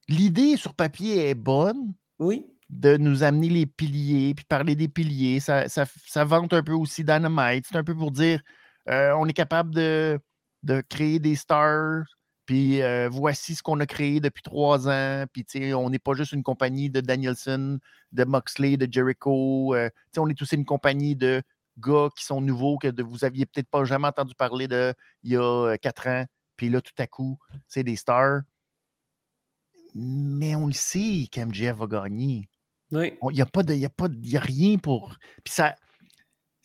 [0.09, 1.93] l'idée sur papier est bonne.
[2.19, 2.45] Oui.
[2.69, 5.39] De nous amener les piliers, puis parler des piliers.
[5.39, 7.65] Ça, ça, vante un peu aussi Dynamite.
[7.69, 8.41] C'est un peu pour dire
[8.89, 10.19] euh, on est capable de,
[10.63, 12.03] de, créer des stars,
[12.45, 15.25] puis euh, voici ce qu'on a créé depuis trois ans.
[15.31, 17.79] Puis, on n'est pas juste une compagnie de Danielson,
[18.11, 19.73] de Moxley, de Jericho.
[19.75, 21.41] Euh, on est aussi une compagnie de
[21.79, 24.93] gars qui sont nouveaux, que vous aviez peut-être pas jamais entendu parler de
[25.23, 26.25] il y a quatre ans.
[26.57, 27.37] Puis là, tout à coup,
[27.67, 28.41] c'est des stars.
[29.95, 32.49] Mais on le sait qu'MJF va gagner.
[32.91, 33.13] Oui.
[33.31, 35.15] Il n'y a, pas de, y a, pas a rien pour.
[35.43, 35.75] Puis ça.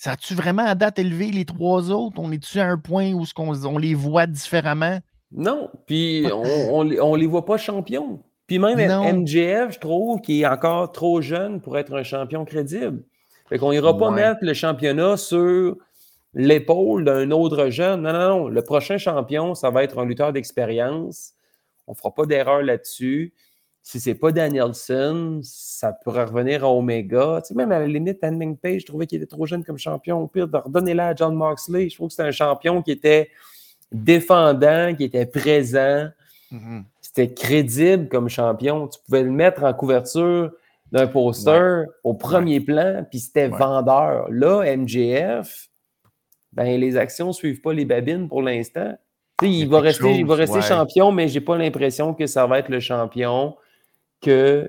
[0.01, 2.21] Ça a-tu vraiment à date élevé les trois autres?
[2.21, 5.01] On est-tu à un point où on, on les voit différemment?
[5.33, 8.23] Non, puis on, on, les voit pas champions.
[8.47, 13.05] Puis même MJF, je trouve qu'il est encore trop jeune pour être un champion crédible.
[13.49, 15.77] Fait qu'on ira pas mettre le championnat sur
[16.35, 18.03] l'épaule d'un autre jeune.
[18.03, 18.49] Non, non, non.
[18.49, 21.35] Le prochain champion, ça va être un lutteur d'expérience.
[21.87, 23.35] On ne fera pas d'erreur là-dessus.
[23.83, 27.41] Si ce n'est pas Danielson, ça pourrait revenir à Omega.
[27.43, 29.79] Tu sais, même à la limite, Tanning Page, je trouvais qu'il était trop jeune comme
[29.79, 30.21] champion.
[30.21, 31.89] Au pire, redonnez-la à John Moxley.
[31.89, 33.31] Je trouve que c'était un champion qui était
[33.93, 36.09] défendant, qui était présent.
[36.53, 36.83] Mm-hmm.
[37.01, 38.89] C'était crédible comme champion.
[38.89, 40.53] Tu pouvais le mettre en couverture
[40.93, 44.27] d'un poster au premier plan, puis c'était vendeur.
[44.31, 45.69] Là, MJF,
[46.53, 48.97] ben, les actions ne suivent pas les babines pour l'instant.
[49.43, 52.59] Il va, rester, il va rester champion, mais je n'ai pas l'impression que ça va
[52.59, 53.57] être le champion
[54.21, 54.69] qu'il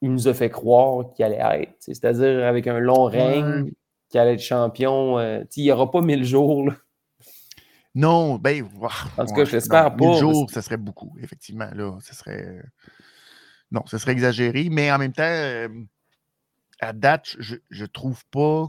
[0.00, 1.74] nous a fait croire qu'il allait être.
[1.80, 3.72] C'est-à-dire avec un long règne,
[4.08, 5.18] qu'il allait être champion.
[5.18, 6.70] Euh, il n'y aura pas mille jours.
[7.96, 8.64] Non, ben,
[9.16, 10.12] en tout cas, je l'espère pas.
[10.18, 11.68] Jours, ça serait beaucoup, effectivement.
[11.74, 12.62] Là, ce serait.
[13.72, 15.68] Non, ce serait exagéré, mais en même temps, euh,
[16.80, 18.68] à date, je ne trouve pas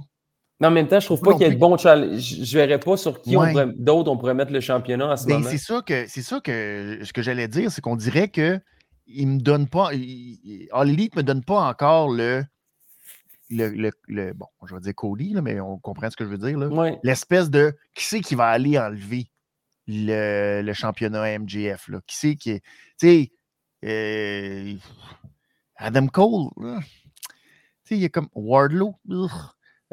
[0.59, 2.19] mais en même temps, je trouve pas qu'il y ait de bons challenges.
[2.19, 3.35] Je ne verrais pas sur qui
[3.77, 5.49] d'autres on pourrait mettre le championnat à ce ben, moment.
[5.49, 8.59] C'est ça que c'est ça que ce que j'allais dire, c'est qu'on dirait que
[9.05, 9.89] il me donne pas.
[10.71, 12.43] All Elite me donne pas encore le.
[13.49, 16.57] Le, le, bon, je vais dire Cody, mais on comprend ce que je veux dire.
[17.03, 19.29] L'espèce de qui c'est qui va aller enlever
[19.87, 21.87] le, championnat MGF?
[21.87, 22.01] Là?
[22.05, 22.63] Qui c'est qui est.
[22.99, 23.31] Tu sais,
[23.85, 24.75] euh,
[25.77, 26.65] Adam Cole, tu
[27.85, 28.95] sais, il y a comme Wardlow.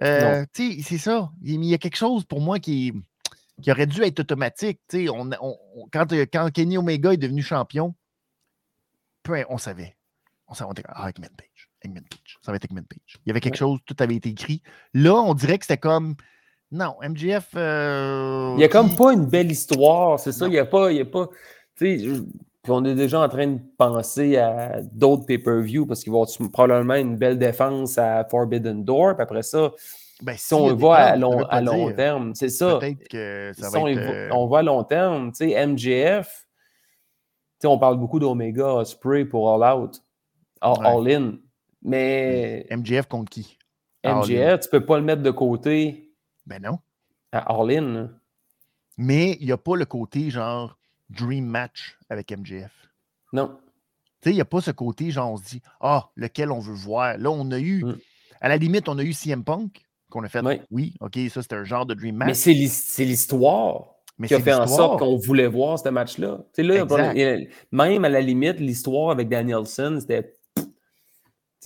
[0.02, 1.30] Euh, c'est ça.
[1.42, 2.92] Il y a quelque chose pour moi qui,
[3.62, 4.80] qui aurait dû être automatique.
[4.92, 5.30] On,
[5.92, 7.94] quand, euh, quand, Kenny Omega est devenu champion,
[9.48, 9.96] on savait.
[10.48, 11.53] On savait, ah, Eggman Page.
[11.84, 12.38] Eggman Page.
[12.42, 13.18] Ça va être Eggman Page.
[13.24, 14.62] Il y avait quelque chose, tout avait été écrit.
[14.92, 16.14] Là, on dirait que c'était comme.
[16.72, 17.50] Non, MGF.
[17.56, 20.46] Euh, il n'y a comme pas une belle histoire, c'est ça.
[20.46, 20.90] Il n'y a pas.
[20.90, 21.28] Il y a pas
[21.76, 26.94] puis on est déjà en train de penser à d'autres pay-per-view parce qu'ils vont probablement
[26.94, 29.16] une belle défense à Forbidden Door.
[29.16, 29.70] Puis après ça,
[30.22, 32.78] ben, si, on va à long, à long terme, c'est ça.
[32.78, 33.98] Peut-être que ça va être...
[33.98, 35.30] Euh, on, va à long terme.
[35.32, 36.46] Tu sais, MGF,
[37.64, 40.02] on parle beaucoup d'Omega Spray pour All Out,
[40.62, 41.34] All, In.
[41.84, 42.66] Mais.
[42.70, 43.58] MGF contre qui?
[44.04, 46.12] MGF, tu ne peux pas le mettre de côté.
[46.46, 46.78] Ben non.
[47.32, 48.10] À All In.
[48.98, 50.78] Mais il n'y a pas le côté genre
[51.10, 52.72] dream match avec MJF.
[53.32, 53.56] Non.
[54.20, 56.58] Tu sais, il n'y a pas ce côté, genre, on se dit, ah, lequel on
[56.58, 57.18] veut voir.
[57.18, 57.98] Là, on a eu, mm.
[58.40, 60.40] à la limite, on a eu CM Punk, qu'on a fait,
[60.70, 62.28] oui, OK, ça, c'était un genre de dream match.
[62.28, 63.94] Mais c'est l'histoire
[64.24, 66.38] qui a fait en sorte qu'on voulait voir ce match-là.
[66.56, 70.32] Là, même à la limite, l'histoire avec Danielson, c'était.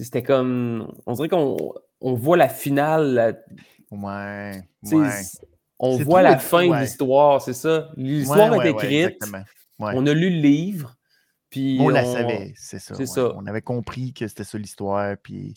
[0.05, 0.93] C'était comme.
[1.07, 3.43] On dirait qu'on on voit la finale.
[3.91, 4.63] Ouais.
[4.93, 5.11] ouais
[5.79, 7.91] on voit la fin de l'histoire, c'est ça.
[7.97, 9.19] L'histoire est écrite.
[9.79, 10.95] on a lu le livre.
[11.51, 12.95] Puis on, la savait, c'est ça.
[13.07, 13.33] ça.
[13.35, 15.55] On avait compris que c'était ça l'histoire, puis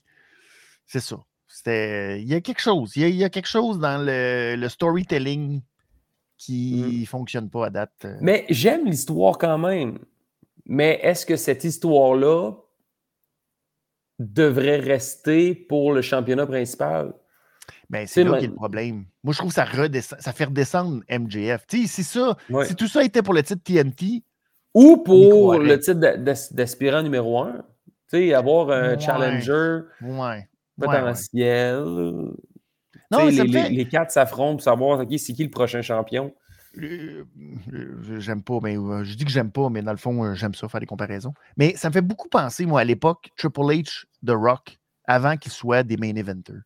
[0.86, 1.18] c'est ça.
[1.68, 2.96] Il y a quelque chose.
[2.96, 5.62] Il y a, quelque chose dans le, storytelling
[6.38, 7.06] qui ne mmh.
[7.06, 7.92] fonctionne pas à date.
[8.06, 8.18] Euh.
[8.22, 10.00] Mais j'aime l'histoire quand même.
[10.66, 12.54] Mais est-ce que cette histoire-là
[14.22, 17.14] devrait rester pour le championnat principal?
[17.90, 19.06] Ben, c'est là qu'il y a le problème.
[19.24, 21.66] Moi, je trouve que ça, ça fait redescendre MJF.
[21.68, 24.24] si ça, si tout ça était pour le titre TNT.
[24.74, 26.00] Ou pour le titre
[26.54, 27.64] d'aspirant numéro un.
[28.36, 29.82] Avoir un challenger
[30.80, 31.84] potentiel.
[33.12, 36.34] Non, les, les, quatre s'affrontent pour savoir c'est qui le prochain champion.
[36.74, 40.54] J'aime pas, mais euh, je dis que j'aime pas, mais dans le fond, euh, j'aime
[40.54, 41.34] ça, faire des comparaisons.
[41.58, 45.52] Mais ça me fait beaucoup penser, moi, à l'époque, Triple H, The Rock, avant qu'il
[45.52, 46.62] soit des main eventers.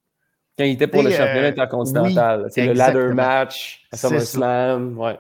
[0.57, 2.47] Quand il était pour le championnat euh, intercontinental.
[2.49, 4.97] c'est le ladder match SummerSlam.
[4.97, 5.19] Ouais.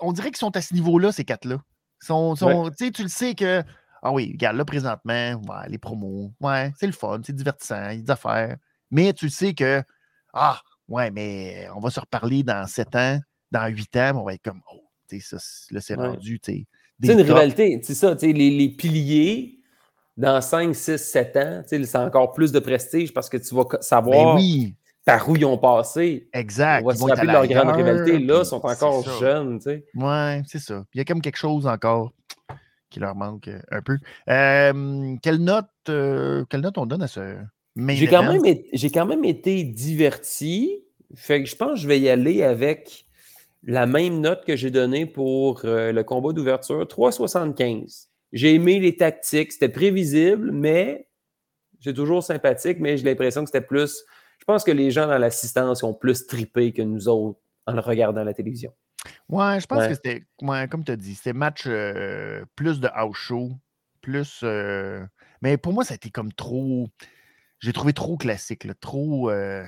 [0.00, 1.58] On dirait qu'ils sont à ce niveau-là, ces quatre-là.
[2.00, 2.34] Sont,
[2.78, 3.62] Tu le sais que,
[4.02, 7.96] ah oui, regarde, là, présentement, ouais, les promos, ouais, c'est le fun, c'est divertissant, il
[7.96, 8.56] y a des affaires.
[8.90, 9.82] Mais tu le sais que,
[10.32, 13.18] ah, ouais, mais on va se reparler dans sept ans,
[13.52, 15.36] dans huit ans, on va être comme, oh, tu sais,
[15.70, 16.66] là, c'est rendu, tu sais.
[17.04, 19.58] C'est une rivalité, c'est ça, tu sais, les, les piliers
[20.16, 24.36] dans 5, 6, 7 ans, c'est encore plus de prestige parce que tu vas savoir
[24.36, 24.72] ben
[25.04, 26.28] par où ils ont passé.
[26.32, 26.84] Exact.
[26.84, 28.18] On va se rappeler de leur grande rivalité.
[28.18, 29.58] Là, ils sont encore jeunes.
[29.58, 30.84] Tu Ouais, c'est ça.
[30.94, 32.12] Il y a comme quelque chose encore
[32.88, 33.96] qui leur manque euh, un peu.
[34.28, 37.36] Euh, quelle, note, euh, quelle note on donne à ce
[37.76, 40.84] J'ai quand, même été, quand même été diverti.
[41.14, 43.06] Fait que je pense que je vais y aller avec
[43.64, 48.08] la même note que j'ai donnée pour le combat d'ouverture, 3,75.
[48.32, 49.52] J'ai aimé les tactiques.
[49.52, 51.08] C'était prévisible, mais
[51.80, 54.04] c'est toujours sympathique, mais j'ai l'impression que c'était plus.
[54.38, 57.80] Je pense que les gens dans l'assistance ont plus tripé que nous autres en le
[57.80, 58.72] regardant à la télévision.
[59.28, 63.16] Ouais, je pense que c'était, comme tu as dit, c'était match euh, plus de house
[63.16, 63.50] show,
[64.00, 64.40] plus.
[64.42, 65.04] Euh,
[65.42, 66.88] mais pour moi, ça a été comme trop.
[67.60, 69.30] J'ai trouvé trop classique, trop.
[69.30, 69.64] Euh,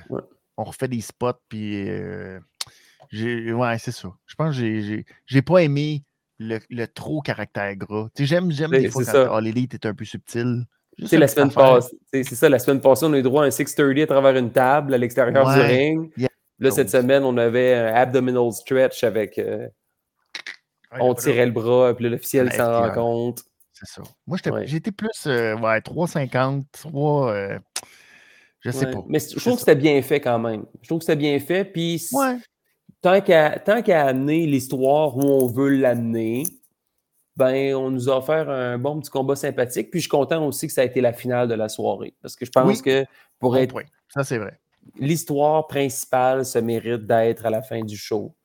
[0.57, 1.87] on refait des spots, puis.
[3.13, 4.13] Ouais, c'est ça.
[4.25, 6.03] Je pense que j'ai pas aimé
[6.39, 8.09] le, trop caractère gras.
[8.17, 10.65] J'aime, j'aime des fois quand l'élite est un peu subtil.
[11.05, 11.97] C'est la semaine passée.
[12.11, 14.51] C'est ça, la semaine passée, on a eu droit à un 630 à travers une
[14.51, 16.11] table à l'extérieur du ring.
[16.59, 19.37] Là, cette semaine, on avait un abdominal stretch avec.
[19.37, 19.67] Euh,
[20.97, 23.43] on tirait le bras, puis l'officiel s'en rend compte.
[23.73, 24.03] C'est ça.
[24.25, 27.31] Moi, j'étais plus euh, ouais, 3,50, 3.
[27.33, 27.59] Euh,
[28.61, 29.03] je sais pas.
[29.09, 30.65] Mais je trouve que c'était bien fait quand même.
[30.81, 31.65] Je trouve que c'était bien fait.
[31.65, 32.07] Puis
[33.05, 36.43] tant qu'à amener l'histoire où on veut l'amener,
[37.35, 39.91] ben, on nous a offert un bon petit combat sympathique.
[39.91, 42.13] Puis je suis content aussi que ça a été la finale de la soirée.
[42.21, 43.05] Parce que je pense que
[43.39, 43.75] pour être.
[44.09, 44.59] Ça, c'est vrai.
[44.97, 48.35] L'histoire principale se mérite d'être à la fin du show.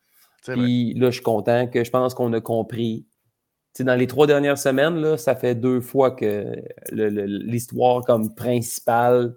[0.46, 3.06] Puis là, je suis content que je pense qu'on a compris.
[3.78, 6.56] dans les trois dernières semaines, là, ça fait deux fois que
[6.90, 9.36] l'histoire comme principale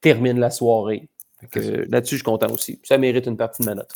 [0.00, 1.08] termine la soirée.
[1.54, 2.80] Là-dessus, je suis content aussi.
[2.84, 3.92] Ça mérite une partie de ma note.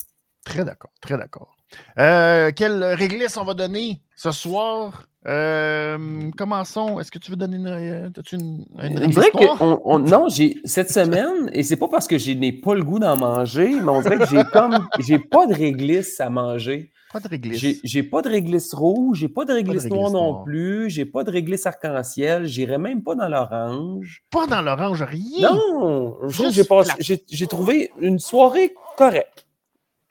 [0.47, 1.57] Très d'accord, très d'accord.
[1.99, 5.09] Euh, quelle réglisse on va donner ce soir?
[5.27, 7.01] Euh, commençons.
[7.01, 9.35] Est-ce que tu veux donner une, euh, une, une réglisse?
[9.61, 13.17] non, j'ai cette semaine, et c'est pas parce que je n'ai pas le goût d'en
[13.17, 16.93] manger, mais on dirait que j'ai comme j'ai pas de réglisse à manger.
[17.13, 17.81] Pas de réglisse.
[17.83, 21.33] J'ai pas de réglisse rouge, j'ai pas de réglisse, noire non plus, j'ai pas de
[21.33, 24.23] réglisse arc-en-ciel, j'irai même pas dans l'orange.
[24.31, 25.51] Pas dans l'orange, rien.
[25.53, 29.46] Non, j'ai trouvé une soirée correcte.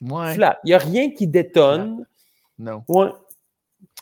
[0.00, 2.06] Il n'y a rien qui détonne.
[2.58, 2.82] Non.
[2.88, 3.10] Ouais.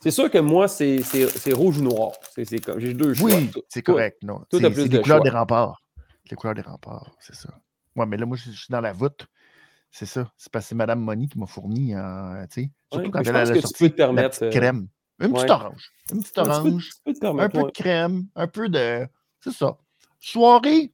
[0.03, 2.13] C'est sûr que moi, c'est rouge ou noir.
[2.37, 3.31] J'ai deux choix.
[3.31, 4.19] Oui, c'est correct.
[4.23, 4.41] Non.
[4.51, 5.81] C'est les couleurs des remparts.
[6.31, 7.51] Les couleurs des remparts, c'est ça.
[7.97, 9.27] Ouais, mais là, moi, je suis dans la voûte.
[9.91, 10.33] C'est ça.
[10.37, 12.71] C'est parce que c'est Mme Moni qui m'a fourni, euh, tu sais.
[12.93, 14.89] Surtout quand elle a la sortie, te permettre, la petite euh, crème.
[15.21, 15.93] Une petite orange.
[16.13, 16.91] Une petite orange.
[17.07, 18.27] un peu de crème.
[18.35, 19.07] Un peu de...
[19.41, 19.79] C'est ça.
[20.19, 20.93] Soirée,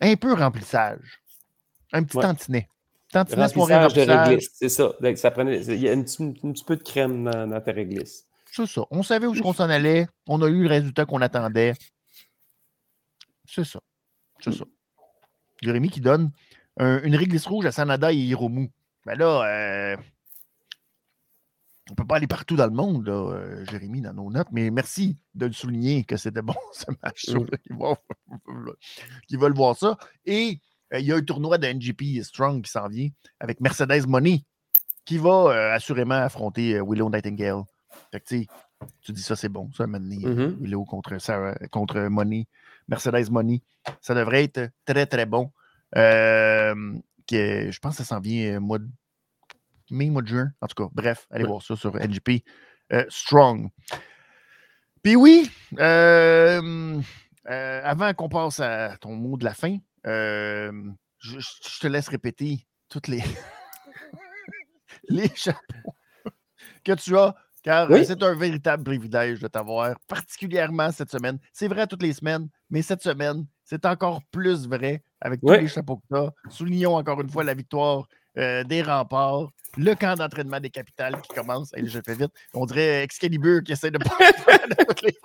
[0.00, 1.22] un peu remplissage.
[1.92, 2.68] Un petit tantinet.
[4.50, 4.92] C'est ça.
[5.16, 8.26] ça prenait, il y a un petit, peu de crème dans, ta réglisse.
[8.50, 8.82] C'est ça.
[8.90, 10.06] On savait où on s'en allait.
[10.26, 11.74] On a eu le résultat qu'on attendait.
[13.46, 13.80] C'est ça.
[14.40, 14.64] C'est ça.
[15.62, 16.30] Jérémy qui donne
[16.78, 18.70] une réglisse rouge à Sanada et Hiromu.
[19.06, 19.96] Ben là, euh,
[21.88, 24.48] on ne peut pas aller partout dans le monde, là, euh, Jérémy, dans nos notes,
[24.50, 27.28] mais merci de le souligner que c'était bon ce match.
[27.28, 27.94] Mm.
[29.28, 29.98] Qui veulent voir ça.
[30.24, 30.60] Et
[30.98, 33.08] il y a un tournoi de NGP Strong qui s'en vient
[33.40, 34.44] avec Mercedes Money
[35.04, 37.62] qui va euh, assurément affronter euh, Willow Nightingale.
[38.10, 38.44] Fait que,
[39.02, 40.16] tu dis ça, c'est bon, ça, maintenant.
[40.16, 40.58] Mm-hmm.
[40.60, 41.16] Willow contre,
[41.68, 42.46] contre Money,
[42.88, 43.62] Mercedes Money.
[44.00, 45.52] Ça devrait être très, très bon.
[45.94, 48.78] je pense que ça s'en vient mois
[49.90, 50.52] mai, mois de juin.
[50.60, 52.44] En tout cas, bref, allez voir ça sur NGP
[53.08, 53.68] Strong.
[55.02, 57.02] Puis oui, avant
[58.14, 63.22] qu'on passe à ton mot de la fin, je, te laisse répéter toutes les,
[65.08, 65.94] les chapeaux
[66.84, 71.38] que tu as, car c'est un véritable privilège de t'avoir, particulièrement cette semaine.
[71.52, 75.68] C'est vrai toutes les semaines, mais cette semaine, c'est encore plus vrai avec tous les
[75.68, 76.30] chapeaux que tu as.
[76.50, 78.06] Soulignons encore une fois la victoire
[78.36, 81.70] euh, des remparts, le camp d'entraînement des capitales qui commence.
[81.76, 82.32] Et je fais vite.
[82.52, 83.98] On dirait Excalibur qui essaie de
[85.02, 85.16] les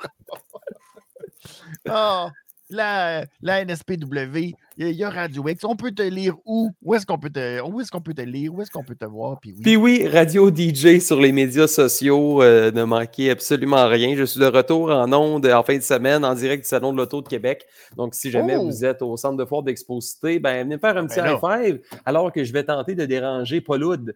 [1.89, 2.29] oh,
[2.69, 5.63] la, la NSPW, il y, a Radio X.
[5.65, 6.69] On peut te lire où?
[6.81, 8.53] Où est-ce qu'on peut te, où qu'on peut te lire?
[8.53, 9.39] Où est-ce qu'on peut te voir?
[9.39, 9.61] Puis oui.
[9.61, 12.41] Puis oui, Radio DJ sur les médias sociaux.
[12.41, 14.15] Euh, ne manquez absolument rien.
[14.15, 16.97] Je suis de retour en ondes en fin de semaine en direct du Salon de
[16.97, 17.65] l'Auto de Québec.
[17.97, 18.65] Donc, si jamais oh!
[18.65, 22.31] vous êtes au centre de foire d'Exposité, ben, venez faire un petit ben high alors
[22.31, 24.15] que je vais tenter de déranger Paul Hood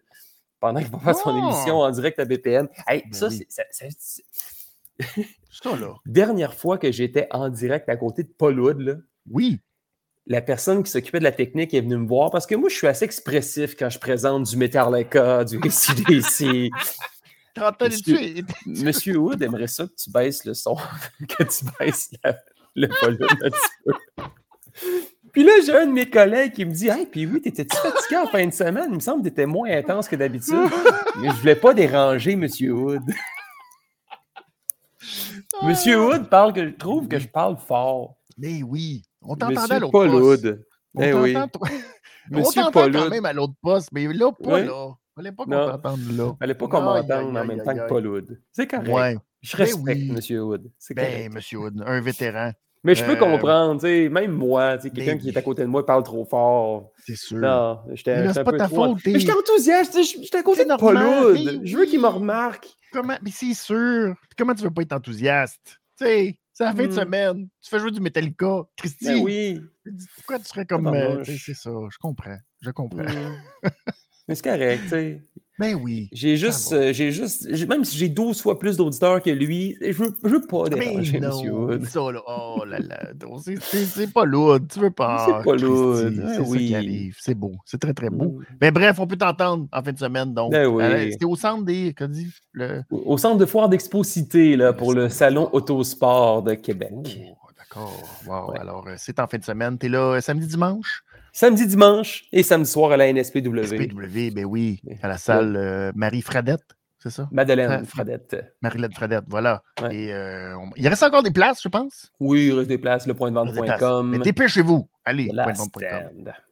[0.60, 1.44] pendant qu'il va faire son oh!
[1.44, 2.68] émission en direct à BPN.
[2.86, 4.24] Hey, ben ça, c'est
[6.06, 9.60] Dernière fois que j'étais en direct à côté de Paul Wood, oui.
[10.26, 12.76] La personne qui s'occupait de la technique est venue me voir parce que moi, je
[12.76, 16.70] suis assez expressif quand je présente du Metallica, du ACDC.
[17.80, 20.76] Monsieur, Monsieur Wood aimerait ça que tu baisses le son,
[21.28, 22.10] que tu baisses
[22.74, 23.92] le volume un petit peu.
[25.32, 28.16] Puis là, j'ai un de mes collègues qui me dit Hey, puis oui, t'étais-tu fatigué
[28.16, 28.86] en fin de semaine?
[28.88, 30.70] Il me semble que t'étais moins intense que d'habitude.
[31.20, 33.02] Mais je voulais pas déranger Monsieur Wood.
[35.62, 36.04] Monsieur.
[36.04, 38.16] Wood parle que, trouve que je parle fort.
[38.36, 40.66] Mais oui, on t'entendait à l'autre Paul Wood.
[41.00, 41.36] Eh oui.
[42.30, 44.88] Monsieur on Paul quand même à l'autre poste, mais là, pas là.
[45.14, 46.34] Fallait pas qu'on t'entende là.
[46.38, 48.40] Fallait pas qu'on m'entende en même temps que Paul Wood.
[48.50, 48.88] C'est correct.
[48.88, 49.16] Ouais.
[49.42, 50.12] Je ben respecte M.
[50.14, 50.72] Monsieur Wood.
[50.78, 52.52] C'est ben, Monsieur Wood, un vétéran.
[52.84, 55.68] Mais je peux euh, comprendre, tu sais, même moi, quelqu'un qui est à côté de
[55.68, 56.92] moi parle trop fort.
[56.98, 57.38] C'est sûr.
[57.38, 58.98] Non, j'étais peu pas ta faute.
[59.06, 61.60] Mais j'étais enthousiaste, j'étais à côté de Paul Wood.
[61.64, 62.68] Je veux qu'il me remarque.
[62.92, 63.16] Comment?
[63.22, 64.14] Mais c'est sûr.
[64.36, 65.80] Comment tu veux pas être enthousiaste?
[65.98, 66.92] Tu sais, c'est la fin de hmm.
[66.92, 67.48] semaine.
[67.60, 68.62] Tu fais jouer du Metallica.
[68.76, 69.04] Christy.
[69.06, 69.60] Ben oui.
[70.16, 70.86] Pourquoi tu serais comme.
[70.86, 72.38] Euh, c'est ça, je comprends.
[72.60, 73.02] Je comprends.
[73.02, 73.38] Hmm.
[74.28, 75.22] Mais c'est correct, tu sais.
[75.58, 76.08] Ben oui.
[76.12, 79.92] J'ai juste, euh, j'ai juste, même si j'ai 12 fois plus d'auditeurs que lui, je
[79.92, 81.88] veux, je veux pas déranger non, Monsieur.
[81.88, 85.26] Ça, là, oh là là, c'est pas lourd, tu veux pas.
[85.26, 85.96] C'est pas lourd.
[85.96, 86.66] C'est oui.
[86.66, 87.16] qui arrive.
[87.20, 88.40] C'est beau, c'est très très beau.
[88.40, 88.44] Mm.
[88.60, 90.50] Mais bref, on peut t'entendre en fin de semaine, donc.
[90.50, 91.12] Ben oui.
[91.12, 92.82] C'était au centre des, dit, le...
[92.90, 96.90] Au centre de foire d'exposité, là, pour le salon Autosport de Québec.
[97.30, 98.02] Oh, D'accord.
[98.26, 98.60] Wow.
[98.60, 99.78] Alors, euh, c'est en fin de semaine.
[99.78, 101.02] T'es là euh, samedi, dimanche?
[101.36, 103.48] Samedi, dimanche et samedi soir à la NSPW.
[103.48, 107.28] NSPW, ben oui, à la salle euh, Marie Fradette, c'est ça?
[107.32, 108.54] Madeleine Fradette.
[108.62, 109.64] Marie-Laide Fradette, voilà.
[109.90, 112.12] Et euh, il reste encore des places, je pense?
[112.20, 114.10] Oui, il reste des places, le point de vente.com.
[114.10, 114.88] Mais dépêchez-vous.
[115.04, 115.54] Allez, point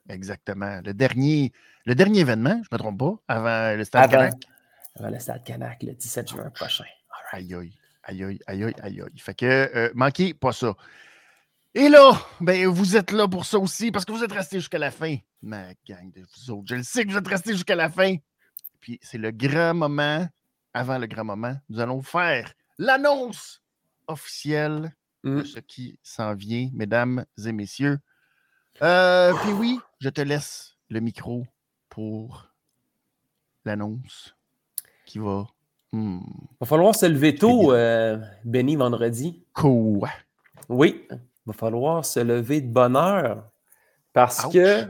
[0.08, 0.80] Exactement.
[0.84, 1.52] Le dernier,
[1.86, 4.34] le dernier événement, je ne me trompe pas, avant le Stade Canac.
[4.98, 6.84] Avant le Stade Canac, le 17 juin prochain.
[7.30, 7.70] Aïe, aïe,
[8.02, 9.18] aïe, aïe, aïe, aïe, aïe.
[9.18, 10.74] Fait que, euh, manquez pas ça.
[11.74, 14.78] Et là, ben, vous êtes là pour ça aussi, parce que vous êtes restés jusqu'à
[14.78, 15.16] la fin.
[15.40, 18.16] Ma gang de vous autres, je le sais que vous êtes restés jusqu'à la fin.
[18.80, 20.28] Puis c'est le grand moment,
[20.74, 23.62] avant le grand moment, nous allons faire l'annonce
[24.06, 24.94] officielle
[25.24, 25.44] de mmh.
[25.46, 27.98] ce qui s'en vient, mesdames et messieurs.
[28.82, 31.46] Euh, puis oui, je te laisse le micro
[31.88, 32.48] pour
[33.64, 34.34] l'annonce
[35.06, 35.46] qui va.
[35.92, 36.20] Hmm.
[36.60, 39.44] Va falloir se lever tôt, euh, Benny, vendredi.
[39.54, 40.10] Quoi?
[40.68, 41.06] Oui,
[41.46, 43.48] va falloir se lever de bonne heure
[44.12, 44.86] parce que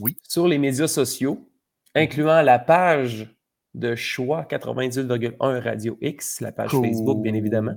[0.00, 0.16] oui.
[0.28, 1.48] sur les médias sociaux,
[1.94, 3.28] incluant la page
[3.74, 7.74] de choix 98,1 Radio X, la page Facebook, bien évidemment,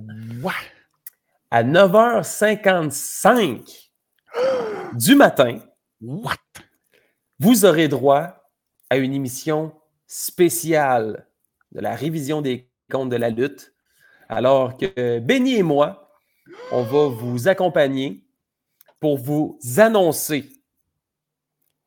[1.50, 3.90] à 9h55
[4.94, 5.58] du matin,
[7.38, 8.50] vous aurez droit
[8.90, 9.72] à une émission
[10.06, 11.26] spéciale
[11.72, 13.74] de la révision des comptes de la lutte,
[14.28, 16.07] alors que Benny et moi,
[16.70, 18.22] on va vous accompagner
[19.00, 20.50] pour vous annoncer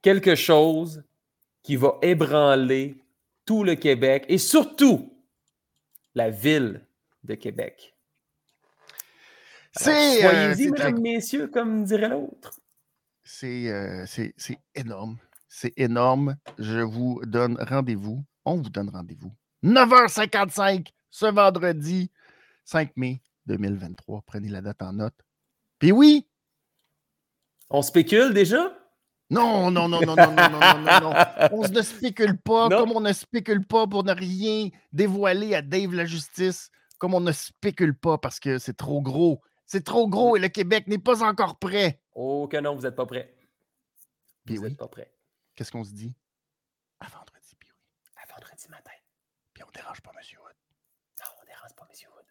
[0.02, 1.04] quelque chose
[1.64, 2.96] qui va ébranler
[3.46, 5.14] tout le Québec et surtout
[6.16, 6.82] la ville
[7.24, 7.96] de Québec.
[9.74, 10.26] C'est.
[10.26, 12.52] Euh, soyez-y, mesdames, messieurs, comme dirait l'autre.
[13.44, 15.18] Euh, c'est énorme.
[15.48, 16.36] C'est énorme.
[16.58, 18.24] Je vous donne rendez-vous.
[18.46, 19.32] On vous donne rendez-vous.
[19.64, 22.10] 9h55 ce vendredi
[22.66, 24.24] 5 mai 2023.
[24.26, 25.16] Prenez la date en note.
[25.80, 26.28] Puis oui.
[27.70, 28.78] On spécule déjà?
[29.32, 31.14] Non, non, non, non, non, non, non, non, non,
[31.54, 35.94] On ne spécule pas, comme on ne spécule pas pour ne rien dévoiler à Dave
[35.94, 39.42] la justice, comme on ne spécule pas parce que c'est trop gros.
[39.68, 42.02] C'est trop gros et le Québec n'est pas encore prêt.
[42.14, 43.34] Oh que non, vous n'êtes pas prêt.
[44.46, 45.10] Puis vous n'êtes pas prêt.
[45.56, 46.14] Qu'est-ce qu'on se dit?
[47.00, 48.22] À vendredi, puis oui.
[48.22, 48.68] À vendredi.
[48.70, 48.92] matin.
[49.54, 50.40] Puis on dérange pas M.
[50.44, 50.56] Wood.
[51.20, 52.10] Non, on dérange pas M.
[52.14, 52.26] Wood.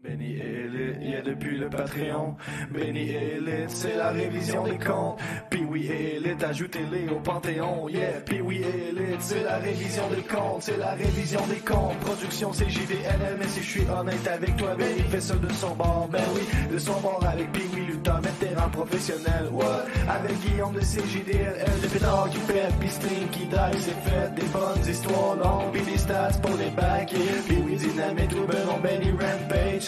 [0.00, 2.36] Benny Elite, yeah depuis le Patreon.
[2.70, 5.18] Benny Elite, c'est la révision des comptes.
[5.50, 7.88] Puis oui Elite, ajoutez-les au Panthéon.
[7.88, 11.98] Yeah, puis oui Elite, c'est la révision des comptes, c'est la révision des comptes.
[11.98, 16.08] Production CJDLM, mais si je suis honnête avec toi, Benny fait ça de son bord.
[16.12, 16.42] Ben oui,
[16.72, 19.48] de son bord avec Puis oui Luther, terrain professionnel.
[19.50, 19.84] What?
[20.08, 24.32] Avec Guillaume de CJDLL, de pétard qui pète, puis string qui drive, c'est fait.
[24.36, 27.12] Des bonnes histoires longues, puis des stats pour les bacs.
[27.48, 29.87] Puis oui, dynamite, ou ben Benny Rampage